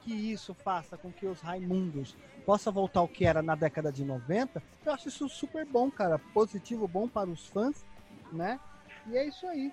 que 0.00 0.12
isso 0.12 0.54
faça 0.54 0.96
com 0.96 1.12
que 1.12 1.26
os 1.26 1.40
Raimundos 1.40 2.16
possa 2.46 2.70
voltar 2.70 3.00
ao 3.00 3.08
que 3.08 3.26
era 3.26 3.42
na 3.42 3.56
década 3.56 3.90
de 3.90 4.04
90, 4.04 4.62
eu 4.84 4.92
acho 4.92 5.08
isso 5.08 5.28
super 5.28 5.66
bom, 5.66 5.90
cara. 5.90 6.18
Positivo, 6.32 6.86
bom 6.86 7.08
para 7.08 7.28
os 7.28 7.48
fãs, 7.48 7.84
né? 8.32 8.60
E 9.08 9.16
é 9.16 9.26
isso 9.26 9.44
aí. 9.48 9.72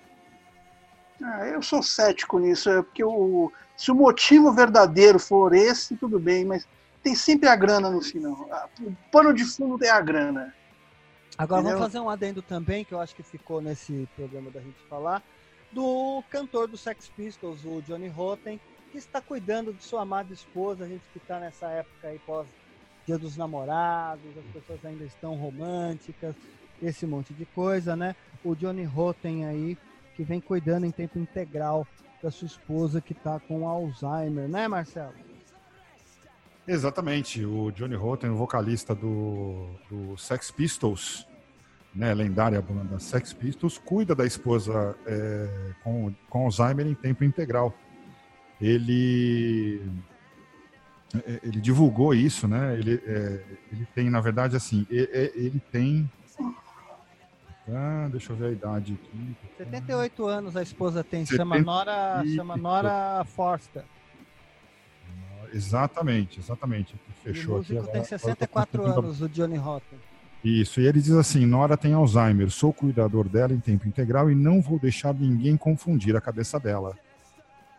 Ah, 1.21 1.45
eu 1.45 1.61
sou 1.61 1.84
cético 1.84 2.39
nisso, 2.39 2.69
é 2.71 2.82
porque 2.82 3.03
o, 3.03 3.51
se 3.78 3.91
o 3.91 3.95
motivo 3.95 4.51
verdadeiro 4.51 5.19
for 5.19 5.53
esse, 5.53 5.95
tudo 5.95 6.19
bem, 6.19 6.43
mas 6.43 6.67
tem 7.03 7.13
sempre 7.13 7.47
a 7.47 7.55
grana 7.55 7.91
no 7.91 8.01
final. 8.01 8.47
Ah, 8.51 8.67
O 8.82 8.91
pano 9.11 9.32
de 9.34 9.45
fundo 9.45 9.84
é 9.86 9.89
a 9.89 10.01
grana. 10.01 10.53
Agora 11.38 11.61
Entendeu? 11.61 11.78
vamos 11.78 11.93
fazer 11.93 12.03
um 12.03 12.09
adendo 12.09 12.41
também, 12.41 12.84
que 12.84 12.93
eu 12.93 12.99
acho 12.99 13.15
que 13.15 13.24
ficou 13.24 13.61
nesse 13.61 14.09
programa 14.15 14.49
da 14.49 14.59
gente 14.59 14.82
falar, 14.89 15.21
do 15.71 16.24
cantor 16.30 16.67
do 16.67 16.78
Sex 16.78 17.07
Pistols, 17.15 17.63
o 17.65 17.82
Johnny 17.84 18.07
Rotten, 18.07 18.59
que 18.91 18.97
está 18.97 19.21
cuidando 19.21 19.74
de 19.74 19.84
sua 19.84 20.01
amada 20.01 20.34
esposa, 20.34 20.86
a 20.86 20.88
gente 20.88 21.03
que 21.11 21.17
está 21.19 21.39
nessa 21.39 21.67
época 21.67 22.07
aí 22.07 22.19
pós 22.19 22.47
Dia 23.06 23.18
dos 23.18 23.36
Namorados, 23.36 24.26
as 24.38 24.45
pessoas 24.54 24.86
ainda 24.86 25.04
estão 25.04 25.36
românticas, 25.36 26.36
esse 26.82 27.06
monte 27.06 27.34
de 27.34 27.45
coisa, 27.45 27.95
né? 27.95 28.16
O 28.43 28.56
Johnny 28.56 28.84
Rotten 28.84 29.45
aí, 29.45 29.78
que 30.16 30.24
vem 30.24 30.39
cuidando 30.39 30.86
em 30.86 30.91
tempo 30.91 31.20
integral 31.20 31.88
da 32.22 32.32
sua 32.32 32.45
esposa 32.45 33.01
que 33.01 33.12
está 33.14 33.39
com 33.39 33.68
Alzheimer, 33.68 34.47
né, 34.47 34.68
Marcelo? 34.68 35.14
Exatamente. 36.66 37.43
O 37.45 37.72
Johnny 37.72 37.95
Rotten, 37.95 38.30
o 38.30 38.36
vocalista 38.38 38.95
do, 38.95 39.68
do 39.89 40.18
Sex 40.18 40.49
Pistols, 40.49 41.28
né, 41.93 42.14
lendária 42.14 42.62
banda 42.62 42.99
Sex 42.99 43.34
Pistols, 43.34 43.78
cuida 43.78 44.16
da 44.16 44.26
esposa 44.26 44.97
é, 45.06 45.74
com, 45.84 46.14
com 46.30 46.45
Alzheimer 46.45 46.88
em 46.88 46.95
tempo 46.95 47.24
integral. 47.24 47.74
Ele 48.62 49.82
ele 51.43 51.61
divulgou 51.61 52.14
isso, 52.14 52.47
né? 52.47 52.78
Ele, 52.78 53.01
é, 53.05 53.43
ele 53.72 53.88
tem, 53.93 54.09
na 54.09 54.20
verdade, 54.20 54.55
assim, 54.55 54.86
e- 54.89 55.09
e- 55.14 55.32
ele 55.36 55.61
tem 55.72 56.09
Ah, 57.70 58.09
deixa 58.11 58.34
eu 58.34 58.36
ver 58.36 58.47
a 58.47 58.51
idade 58.51 58.93
aqui. 59.01 59.36
78 59.57 60.26
anos 60.26 60.57
a 60.57 60.61
esposa 60.61 61.01
tem, 61.03 61.26
chama 61.26 61.57
Nora, 61.59 62.22
chama 62.36 62.57
Nora 62.57 63.24
Forster. 63.26 63.84
Exatamente, 65.53 66.39
exatamente. 66.39 66.95
Fechou 67.24 67.57
o 67.57 67.61
aqui. 67.61 67.74
músico 67.74 67.91
tem 67.93 68.03
64 68.03 68.84
anos, 68.86 69.22
o 69.22 69.30
Johnny 69.30 69.55
Rotten. 69.55 69.99
Isso, 70.43 70.82
e 70.82 70.86
ele 70.88 70.99
diz 70.99 71.11
assim: 71.14 71.45
Nora 71.45 71.78
tem 71.78 71.93
Alzheimer, 71.93 72.49
sou 72.49 72.74
cuidador 72.74 73.30
dela 73.30 73.53
em 73.53 73.59
tempo 73.59 73.88
integral 73.88 74.30
e 74.30 74.36
não 74.36 74.61
vou 74.61 74.78
deixar 74.78 75.14
ninguém 75.14 75.55
confundir 75.55 76.16
a 76.18 76.22
cabeça 76.22 76.59
dela. 76.59 76.97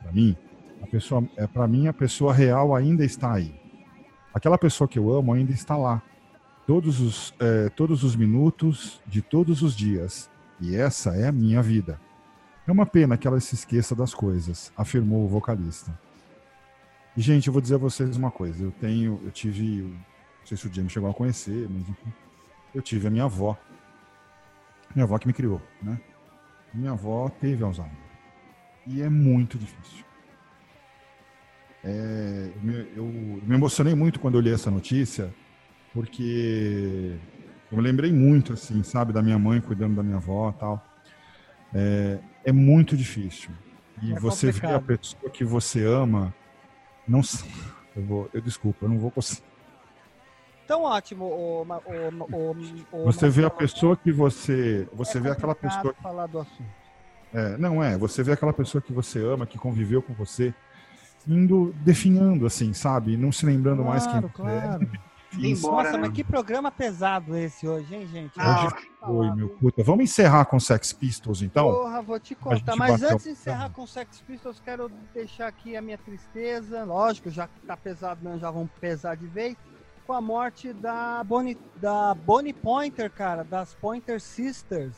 Para 0.01 0.13
mim, 0.13 0.35
a 0.83 0.87
pessoa, 0.87 1.29
é 1.37 1.47
para 1.47 1.67
mim 1.67 1.87
a 1.87 1.93
pessoa 1.93 2.33
real 2.33 2.75
ainda 2.75 3.05
está 3.05 3.33
aí. 3.35 3.55
Aquela 4.33 4.59
pessoa 4.59 4.89
que 4.89 4.99
eu 4.99 5.13
amo 5.13 5.33
ainda 5.33 5.53
está 5.53 5.77
lá, 5.77 6.03
todos 6.67 7.01
os 7.01 7.35
é, 7.39 7.69
todos 7.69 8.03
os 8.03 8.17
minutos 8.17 9.01
de 9.07 9.23
todos 9.23 9.63
os 9.63 9.77
dias. 9.77 10.31
E 10.61 10.77
essa 10.77 11.15
é 11.15 11.29
a 11.29 11.33
minha 11.33 11.63
vida. 11.63 12.01
É 12.67 12.73
uma 12.73 12.87
pena 12.87 13.17
que 13.17 13.27
ela 13.27 13.39
se 13.41 13.55
esqueça 13.55 13.95
das 13.95 14.15
coisas, 14.15 14.73
afirmou 14.77 15.25
o 15.25 15.29
vocalista. 15.29 15.97
E 17.17 17.21
gente, 17.21 17.47
eu 17.47 17.53
vou 17.53 17.63
dizer 17.63 17.75
a 17.75 17.79
vocês 17.79 18.17
uma 18.17 18.31
coisa. 18.31 18.65
Eu 18.65 18.73
tenho, 18.73 19.21
eu 19.23 19.31
tive, 19.31 19.83
não 19.83 20.47
sei 20.47 20.57
se 20.57 20.67
o 20.67 20.73
James 20.73 20.91
chegou 20.91 21.11
a 21.11 21.15
conhecer, 21.15 21.69
mas 21.71 21.89
enfim, 21.89 22.13
eu 22.75 22.83
tive 22.83 23.07
a 23.07 23.11
minha 23.11 23.25
avó. 23.25 23.57
Minha 24.95 25.05
avó 25.05 25.19
que 25.19 25.27
me 25.27 25.33
criou, 25.33 25.61
né? 25.83 26.01
Minha 26.73 26.93
avó 26.93 27.29
teve 27.29 27.63
Alzheimer. 27.63 27.93
E 28.87 29.01
é 29.03 29.09
muito 29.09 29.59
difícil. 29.59 30.05
É, 31.85 32.51
eu, 32.97 33.05
me, 33.05 33.55
emocionei 33.55 33.95
muito 33.95 34.19
quando 34.19 34.37
eu 34.37 34.41
li 34.41 34.51
essa 34.51 34.71
notícia, 34.71 35.33
porque 35.93 37.15
eu 37.71 37.77
me 37.77 37.83
lembrei 37.83 38.11
muito, 38.11 38.55
assim, 38.55 38.83
sabe, 38.83 39.13
da 39.13 39.23
minha 39.23 39.39
mãe 39.39 39.61
cuidando 39.61 39.97
da 39.97 40.03
minha 40.03 40.17
avó 40.17 40.51
tal. 40.53 40.83
É, 41.75 42.19
é 42.45 42.53
muito 42.53 42.97
difícil. 42.97 43.51
E 44.03 44.13
é 44.13 44.19
você 44.19 44.51
vê 44.51 44.67
a 44.67 44.81
pessoa 44.81 45.31
que 45.31 45.45
você 45.45 45.85
ama, 45.85 46.35
não 47.07 47.21
eu 47.95 48.03
vou, 48.03 48.31
eu 48.33 48.41
desculpa, 48.41 48.87
eu 48.87 48.89
não 48.89 48.99
vou 48.99 49.11
conseguir 49.11 49.55
tão 50.67 50.83
ótimo 50.85 51.27
o, 51.27 51.63
o, 51.63 52.57
o, 52.91 53.05
você 53.05 53.29
vê 53.29 53.45
a 53.45 53.51
pessoa 53.51 53.95
que 53.97 54.11
você 54.11 54.89
você 54.95 55.19
é 55.19 55.21
vê 55.21 55.31
aquela 55.31 55.55
pessoa 55.55 55.95
falar 56.03 56.27
do 56.27 56.41
assunto 56.41 56.65
é, 57.35 57.57
não 57.59 57.83
é 57.83 57.99
você 57.99 58.23
vê 58.23 58.33
aquela 58.33 58.53
pessoa 58.53 58.81
que 58.81 58.91
você 58.91 59.19
ama 59.19 59.47
que 59.47 59.59
conviveu 59.59 60.01
com 60.01 60.15
você 60.15 60.55
indo 61.27 61.75
definhando 61.85 62.47
assim 62.47 62.73
sabe 62.73 63.17
não 63.17 63.33
se 63.33 63.47
lembrando 63.47 63.83
claro, 63.83 63.91
mais 63.91 64.07
quem 64.07 64.29
claro. 64.31 64.83
é 64.83 65.15
Embora, 65.39 65.85
Nossa, 65.85 65.93
né? 65.93 65.99
mas 66.07 66.13
que 66.13 66.23
programa 66.23 66.71
pesado 66.71 67.37
esse 67.37 67.67
hoje, 67.67 67.95
hein, 67.95 68.07
gente? 68.07 68.33
Ah, 68.37 68.73
foi, 69.05 69.35
meu 69.35 69.49
puta. 69.49 69.83
Vamos 69.83 70.05
encerrar 70.05 70.45
com 70.45 70.61
Sex 70.61 70.93
Pistols, 70.93 71.43
então? 71.43 71.73
Porra, 71.73 72.03
vou 72.03 72.21
te 72.21 72.35
contar. 72.35 72.77
Mas 72.77 73.03
antes 73.03 73.25
de 73.25 73.31
encerrar 73.31 73.71
com 73.71 73.87
Sex 73.87 74.21
Pistols, 74.21 74.61
quero 74.65 74.91
deixar 75.13 75.49
aqui 75.49 75.77
a 75.77 75.83
minha 75.83 75.99
tristeza. 75.99 76.85
Lógico, 76.85 77.31
já 77.31 77.49
tá 77.67 77.77
pesado 77.77 78.21
mesmo, 78.23 78.39
já 78.39 78.51
vamos 78.51 78.71
pesar 78.81 79.17
de 79.17 79.27
vez 79.27 79.57
com 80.07 80.13
a 80.13 80.21
morte 80.21 80.73
da 80.73 81.25
Bonnie, 81.25 81.59
da 81.77 82.15
Bonnie 82.15 82.53
Pointer, 82.53 83.11
cara, 83.11 83.43
das 83.43 83.75
Pointer 83.75 84.21
Sisters. 84.21 84.95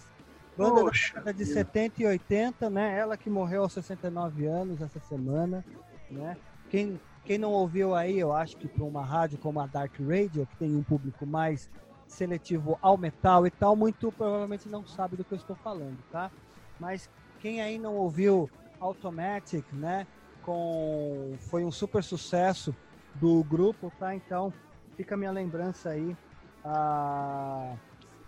Banda 0.56 0.80
Poxa, 0.80 1.14
da 1.14 1.20
década 1.20 1.34
de 1.34 1.44
70 1.44 2.02
e 2.02 2.06
80, 2.06 2.70
né? 2.70 2.98
Ela 2.98 3.16
que 3.16 3.28
morreu 3.28 3.62
aos 3.62 3.74
69 3.74 4.46
anos 4.46 4.80
essa 4.80 4.98
semana, 5.00 5.62
né? 6.10 6.36
Quem, 6.70 7.00
quem 7.24 7.38
não 7.38 7.52
ouviu 7.52 7.94
aí, 7.94 8.18
eu 8.18 8.32
acho 8.32 8.56
que 8.56 8.68
para 8.68 8.84
uma 8.84 9.04
rádio 9.04 9.38
como 9.38 9.60
a 9.60 9.66
Dark 9.66 9.92
Radio, 10.00 10.46
que 10.46 10.56
tem 10.56 10.74
um 10.74 10.82
público 10.82 11.26
mais 11.26 11.70
seletivo 12.06 12.78
ao 12.80 12.96
metal 12.96 13.46
e 13.46 13.50
tal, 13.50 13.74
muito 13.74 14.12
provavelmente 14.12 14.68
não 14.68 14.86
sabe 14.86 15.16
do 15.16 15.24
que 15.24 15.32
eu 15.32 15.38
estou 15.38 15.56
falando, 15.56 15.98
tá? 16.10 16.30
Mas 16.78 17.10
quem 17.40 17.60
aí 17.60 17.78
não 17.78 17.94
ouviu 17.96 18.50
Automatic, 18.78 19.64
né? 19.72 20.06
Com 20.42 21.34
foi 21.40 21.64
um 21.64 21.72
super 21.72 22.02
sucesso 22.02 22.74
do 23.14 23.42
grupo, 23.44 23.92
tá? 23.98 24.14
Então, 24.14 24.52
fica 24.96 25.14
a 25.14 25.18
minha 25.18 25.32
lembrança 25.32 25.90
aí 25.90 26.16
a, 26.64 27.74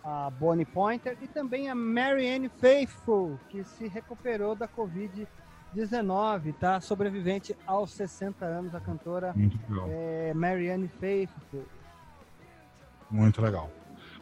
a 0.05 0.31
Bonnie 0.31 0.65
Pointer 0.65 1.17
e 1.21 1.27
também 1.27 1.69
a 1.69 1.75
Marianne 1.75 2.49
Faithful, 2.49 3.39
que 3.49 3.65
se 3.65 3.89
recuperou 3.89 4.55
da 4.55 4.69
Covid-19, 5.75 6.55
tá? 6.55 6.81
Sobrevivente 6.81 7.57
aos 7.67 7.93
60 7.93 8.45
anos, 8.45 8.75
a 8.75 8.81
cantora 8.81 9.35
é, 9.89 10.33
Marianne 10.35 10.89
Faithful. 11.01 11.65
Muito 13.11 13.41
legal. 13.41 13.71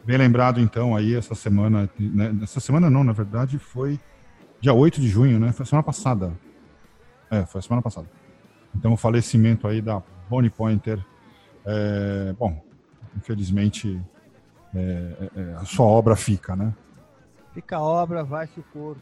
Bem 0.03 0.17
lembrado, 0.17 0.59
então, 0.59 0.95
aí, 0.95 1.15
essa 1.15 1.35
semana. 1.35 1.89
Né? 1.99 2.37
Essa 2.41 2.59
semana 2.59 2.89
não, 2.89 3.03
na 3.03 3.11
verdade, 3.11 3.59
foi 3.59 3.99
dia 4.61 4.73
8 4.73 5.01
de 5.01 5.09
junho, 5.09 5.39
né? 5.39 5.51
Foi 5.51 5.65
semana 5.65 5.83
passada. 5.83 6.31
É, 7.29 7.45
foi 7.45 7.61
semana 7.61 7.81
passada. 7.81 8.07
Então, 8.75 8.93
o 8.93 8.97
falecimento 8.97 9.67
aí 9.67 9.81
da 9.81 10.01
Bonnie 10.29 10.49
Pointer, 10.49 11.03
é, 11.65 12.33
bom, 12.37 12.63
infelizmente 13.17 14.01
é, 14.73 14.79
é, 14.79 15.41
é, 15.41 15.53
a 15.55 15.65
sua 15.65 15.85
obra 15.85 16.15
fica, 16.15 16.55
né? 16.55 16.73
Fica 17.53 17.77
a 17.77 17.81
obra, 17.81 18.23
vai-se 18.23 18.59
o 18.59 18.63
corpo. 18.63 19.01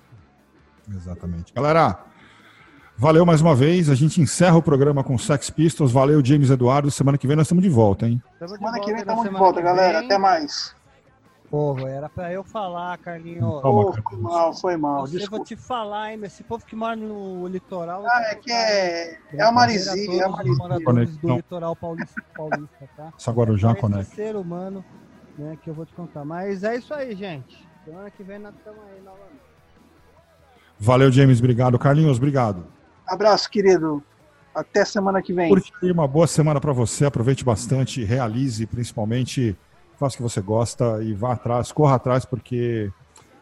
Exatamente. 0.90 1.54
Galera, 1.54 2.00
valeu 2.98 3.26
mais 3.26 3.42
uma 3.42 3.56
vez. 3.56 3.90
A 3.90 3.96
gente 3.96 4.22
encerra 4.22 4.58
o 4.58 4.62
programa 4.62 5.04
com 5.04 5.18
Sex 5.18 5.50
Pistols. 5.50 5.92
Valeu, 5.92 6.24
James 6.24 6.50
Eduardo. 6.50 6.90
Semana 6.92 7.18
que 7.18 7.28
vem 7.28 7.36
nós 7.36 7.46
estamos 7.46 7.64
de 7.64 7.70
volta, 7.70 8.08
hein? 8.08 8.22
Semana 8.48 8.80
que 8.80 8.92
vem 8.92 9.02
estamos 9.02 9.24
de 9.24 9.30
volta, 9.30 9.62
galera. 9.62 10.00
Até 10.00 10.18
mais. 10.18 10.76
Povo, 11.50 11.88
era 11.88 12.10
pra 12.10 12.34
eu 12.34 12.44
falar, 12.44 12.98
Carlinhos. 12.98 13.62
Oh, 13.64 13.94
foi 13.94 14.18
mal, 14.18 14.54
foi 14.54 14.78
mal. 14.78 15.08
Eu 15.08 15.30
vou 15.30 15.44
te 15.44 15.56
falar, 15.56 16.12
hein, 16.12 16.20
esse 16.24 16.44
povo 16.44 16.66
que 16.66 16.76
mora 16.76 16.96
no 16.96 17.48
litoral. 17.48 18.04
Ah, 18.06 18.24
é 18.32 18.36
que 18.36 18.52
é. 18.52 19.18
É 19.32 19.44
a 19.44 19.52
Marizinha, 19.52 20.24
é 20.24 20.26
a 20.26 20.30
Marizinha. 20.30 20.58
moradores 20.58 21.18
do 21.18 21.36
litoral 21.36 21.76
paulista, 21.76 22.22
paulista 22.36 22.90
tá? 22.98 23.14
Saguarujá 23.18 23.72
é 23.72 23.76
Conecta. 23.76 24.16
ser 24.16 24.36
humano, 24.36 24.84
né, 25.38 25.58
que 25.64 25.70
eu 25.70 25.74
vou 25.74 25.86
te 25.86 25.94
contar. 25.94 26.26
Mas 26.26 26.64
é 26.64 26.76
isso 26.76 26.94
aí, 26.94 27.16
gente. 27.16 27.66
Semana 27.86 28.10
que 28.10 28.24
vem 28.24 28.40
nós 28.40 28.54
estamos 28.56 28.82
aí 28.92 29.02
novamente. 29.02 29.46
Valeu, 30.80 31.12
James. 31.12 31.40
Obrigado. 31.40 31.78
Carlinhos, 31.78 32.18
obrigado. 32.18 32.66
Abraço, 33.08 33.50
querido. 33.50 34.04
Até 34.54 34.86
semana 34.86 35.22
que 35.22 35.34
vem. 35.34 35.50
Curte 35.50 35.72
uma 35.84 36.08
boa 36.08 36.28
semana 36.28 36.62
para 36.62 36.72
você. 36.72 37.06
Aproveite 37.06 37.44
bastante, 37.44 38.04
realize, 38.04 38.66
principalmente 38.66 39.56
faça 40.00 40.16
o 40.16 40.18
que 40.18 40.24
você 40.24 40.42
gosta 40.42 41.02
e 41.04 41.14
vá 41.14 41.34
atrás, 41.34 41.72
corra 41.72 41.96
atrás, 41.96 42.26
porque 42.26 42.92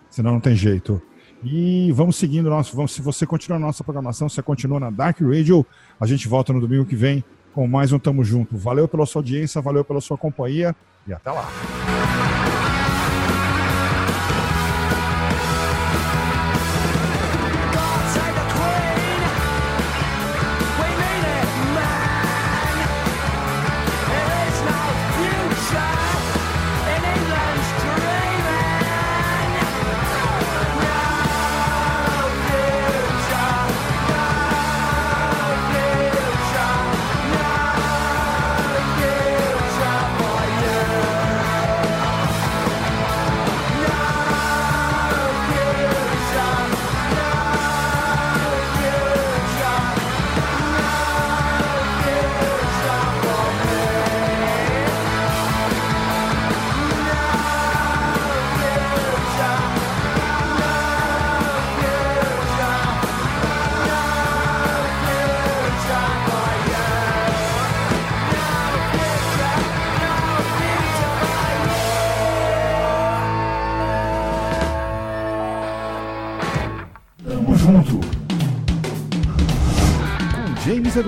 senão 0.09 0.34
não 0.34 0.39
tem 0.39 0.55
jeito. 0.55 1.01
E 1.43 1.91
vamos 1.91 2.16
seguindo 2.16 2.49
nosso, 2.49 2.76
vamos, 2.76 2.93
se 2.93 3.01
você 3.01 3.26
continua 3.26 3.59
na 3.59 3.68
nossa 3.68 3.84
programação, 3.84 4.30
se 4.30 4.36
você 4.36 4.41
continua 4.41 4.80
na 4.80 4.89
Dark 4.89 5.20
Radio, 5.20 5.66
a 5.99 6.05
gente 6.05 6.28
volta 6.28 6.53
no 6.53 6.61
domingo 6.61 6.86
que 6.86 6.95
vem 6.95 7.24
com 7.53 7.68
mais 7.68 7.91
um 7.91 7.99
Tamo 7.99 8.24
Junto. 8.24 8.57
Valeu 8.57 8.88
pela 8.88 9.05
sua 9.05 9.20
audiência, 9.20 9.61
valeu 9.61 9.84
pela 9.84 9.99
sua 9.99 10.18
companhia 10.18 10.76
e 11.05 11.14
até 11.14 11.32
lá. 11.32 11.47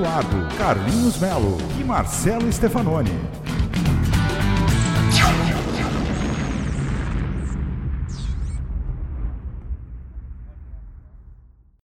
Eduardo, 0.06 0.56
Carlinhos 0.56 1.18
Melo 1.18 1.58
e 1.80 1.84
Marcelo 1.84 2.52
Stefanoni. 2.54 3.35